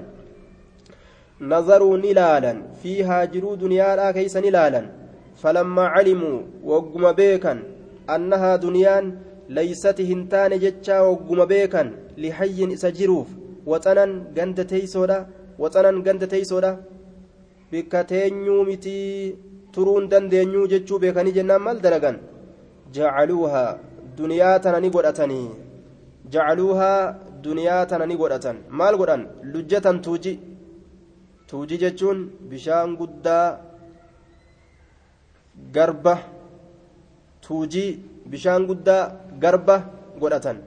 نظروا 1.40 1.96
نلالا 1.96 2.62
فيها 2.82 3.24
جرو 3.24 3.54
دنيا 3.54 3.96
لا 3.96 4.10
كيس 4.10 4.36
نلالا. 4.36 4.82
فلما 5.42 5.84
علموا 5.94 6.38
وقم 6.64 7.12
بيكا 7.12 7.62
أنها 9.50 9.90
دنيان 9.90 10.00
ليست 10.00 10.00
هنتان 10.00 10.58
جتشا 10.58 11.00
وقم 11.00 11.44
بيكا 11.44 11.92
لحي 12.18 12.74
إسجروف 12.74 13.28
waxanan 13.68 14.10
ganda 14.36 14.64
teeysoodha 14.64 15.26
waxanan 15.58 16.02
ganda 16.02 16.26
teeysoodha 16.26 16.70
bikka 17.70 18.04
teenyuu 18.04 18.64
mitii 18.64 19.36
turuun 19.72 20.08
dandeenyuu 20.08 20.66
jechuu 20.72 20.98
beekanii 20.98 21.32
jennaan 21.32 21.62
maal 21.62 21.80
dalagan 21.80 22.16
jacaluuhaa 22.92 23.78
duniyaa 24.18 24.58
tana 24.58 24.80
ni 24.80 24.90
godhatanii 24.90 25.48
jacaluuhaa 26.32 27.14
duniyaa 27.42 27.86
tana 27.86 28.06
ni 28.06 28.16
godhatan 28.16 28.56
maal 28.78 28.96
godhan 28.96 29.22
lujjatan 29.52 30.00
tuuji 30.00 30.40
tuujii 31.46 31.78
jechuun 31.84 32.18
bishaan 32.50 32.96
guddaa 32.96 33.58
garba 35.72 36.18
tuujii 37.40 38.00
bishaan 38.32 38.66
guddaa 38.70 39.02
garba 39.42 39.76
godhatan 40.22 40.58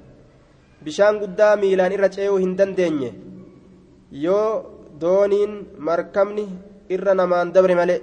bishaan 0.85 1.19
guddaa 1.21 1.53
miilaan 1.61 1.93
irra 1.95 2.09
ce'uu 2.15 2.37
hin 2.43 2.53
dandeenye 2.59 3.11
yoo 4.25 4.47
dooniin 5.01 5.53
markabni 5.87 6.45
irra 6.95 7.13
namaan 7.19 7.53
dabre 7.55 7.75
malee 7.79 7.99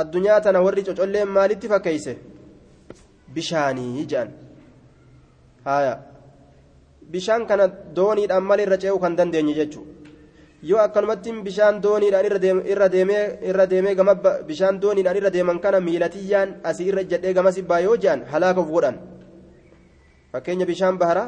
addunyaa 0.00 0.40
tana 0.44 0.64
warri 0.66 0.82
cocolleen 0.88 1.28
maalitti 1.36 1.68
fakkeeyse 1.72 2.12
bishaanii 3.34 4.06
jedhan 4.10 4.30
haya 5.68 5.94
bishaan 7.12 7.42
kana 7.50 7.66
dooniidhaan 7.96 8.44
malee 8.50 8.66
irra 8.68 8.78
ce'uu 8.84 9.00
kan 9.04 9.16
dandeenye 9.18 9.54
jechuudha 9.60 9.93
yoo 10.70 10.80
akkanumatti 10.86 11.30
bishaan 11.46 11.80
dooniidhaan 11.84 12.26
irra 12.72 12.88
deemee 12.94 13.24
irra 13.50 13.66
deemee 13.72 13.94
gama 14.00 14.14
bishaan 14.48 14.80
dooniidhaan 14.82 15.16
irra 15.20 15.30
deeman 15.36 15.58
kana 15.64 15.78
miilatiyyaan 15.88 16.48
asii 16.70 16.86
irra 16.90 17.02
jedhee 17.10 17.32
gamas 17.38 17.56
baa 17.70 17.80
yoo 17.86 17.96
jedhan 18.02 18.20
halaaka 18.32 18.60
of 18.64 18.68
godhan 18.74 18.96
fakkeenya 20.32 20.66
bishaan 20.72 20.96
bahara 21.02 21.24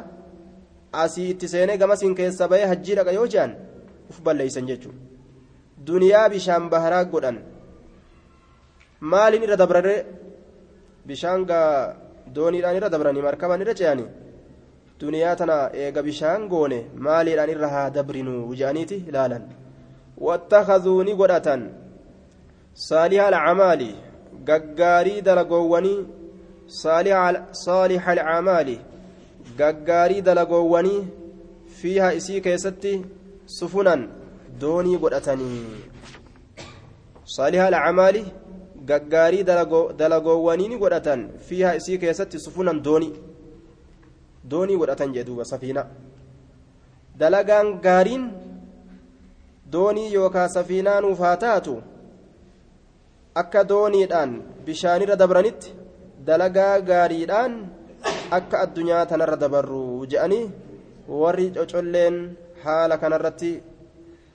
asii 1.04 1.28
itti 1.32 1.48
seenee 1.52 1.76
gamasiin 1.82 2.14
keessa 2.18 2.48
bahee 2.50 2.66
hajjii 2.72 2.96
dhaqa 2.98 3.12
yoo 3.18 3.26
jedhan 3.34 3.52
uf 4.10 4.18
balleeysan 4.26 4.66
jechuudha 4.70 5.00
duniyaa 5.86 6.28
bishaan 6.34 6.64
baharaa 6.72 7.04
godhan 7.12 7.36
maaliin 9.12 9.42
irra 9.46 9.56
dabraree 9.62 9.98
bishaan 11.08 11.40
dooniidhaan 12.36 12.76
irra 12.78 12.88
dabranii 12.94 13.22
markaban 13.28 13.60
irra 13.64 13.74
ce'anii. 13.80 14.08
Duniyaa 15.00 15.36
tana 15.40 15.56
eega 15.84 16.02
bishaan 16.06 16.48
goone 16.52 16.78
maaliidhaan 17.06 17.50
irra 17.54 17.68
haa 17.74 17.88
dabrinu 17.96 18.34
jedhaniiti 18.60 18.96
ilaalan 19.08 19.42
wattakazuu 20.26 21.00
ni 21.08 21.14
godhatan 21.20 21.64
saaliha 22.84 23.26
alcamaali 23.32 23.90
gaggaarii 24.50 25.20
dalagoowwanii 25.28 25.98
saaliha 27.64 28.06
alcamaali 28.14 28.78
gaggaarii 29.60 30.24
dalagoowwanii 30.30 31.06
fiiha 31.82 32.14
isii 32.20 32.40
keessatti 32.48 32.94
sufunan 33.58 34.08
doonii 34.64 34.98
godhatanii 35.04 35.62
saaliha 37.36 37.66
alcamaali 37.70 38.26
gaggaarii 38.90 39.46
dalagoowwanii 40.02 40.68
ni 40.72 40.82
godhatan 40.84 41.30
fiiha 41.48 41.76
isii 41.80 41.98
keessatti 42.04 42.44
sufunan 42.48 42.84
doonii 42.88 43.14
doonii 44.50 44.76
godhatan 44.80 45.14
jee 45.14 45.24
duuba 45.28 45.44
safiina 45.44 45.86
dalagaan 47.18 47.80
gaariin 47.86 48.24
doonii 49.72 50.12
yookaan 50.14 50.50
safiinaa 50.56 51.00
nuuf 51.00 51.18
haa 51.26 51.36
taatu 51.44 51.74
akka 53.42 53.68
dooniidhaan 53.68 54.32
bishaanirra 54.66 55.16
dabranitti 55.22 55.74
dalagaa 56.26 56.80
gaariidhaan 56.90 57.52
akka 58.38 58.60
addunyaa 58.64 59.06
tanarra 59.12 59.36
dabarru 59.44 60.06
je'anii 60.12 60.44
warri 61.22 61.50
cocolleen 61.56 62.16
haala 62.64 62.98
kanarratti 63.02 63.52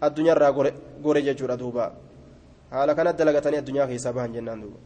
addunyaarraa 0.08 0.52
gore 1.04 1.22
jechuudha 1.28 1.58
duuba 1.64 1.92
haala 2.72 2.96
kanatti 2.96 3.20
dalagatanii 3.24 3.62
addunyaa 3.64 3.88
keessaa 3.92 4.14
bahan 4.18 4.34
jennaan 4.36 4.62
duuba. 4.64 4.80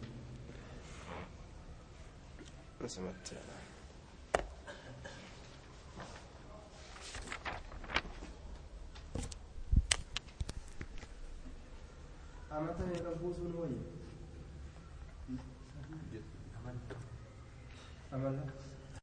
Meeqa 12.62 13.10
buusuun 13.20 13.54
wayya 13.60 13.84
amala 18.12 18.44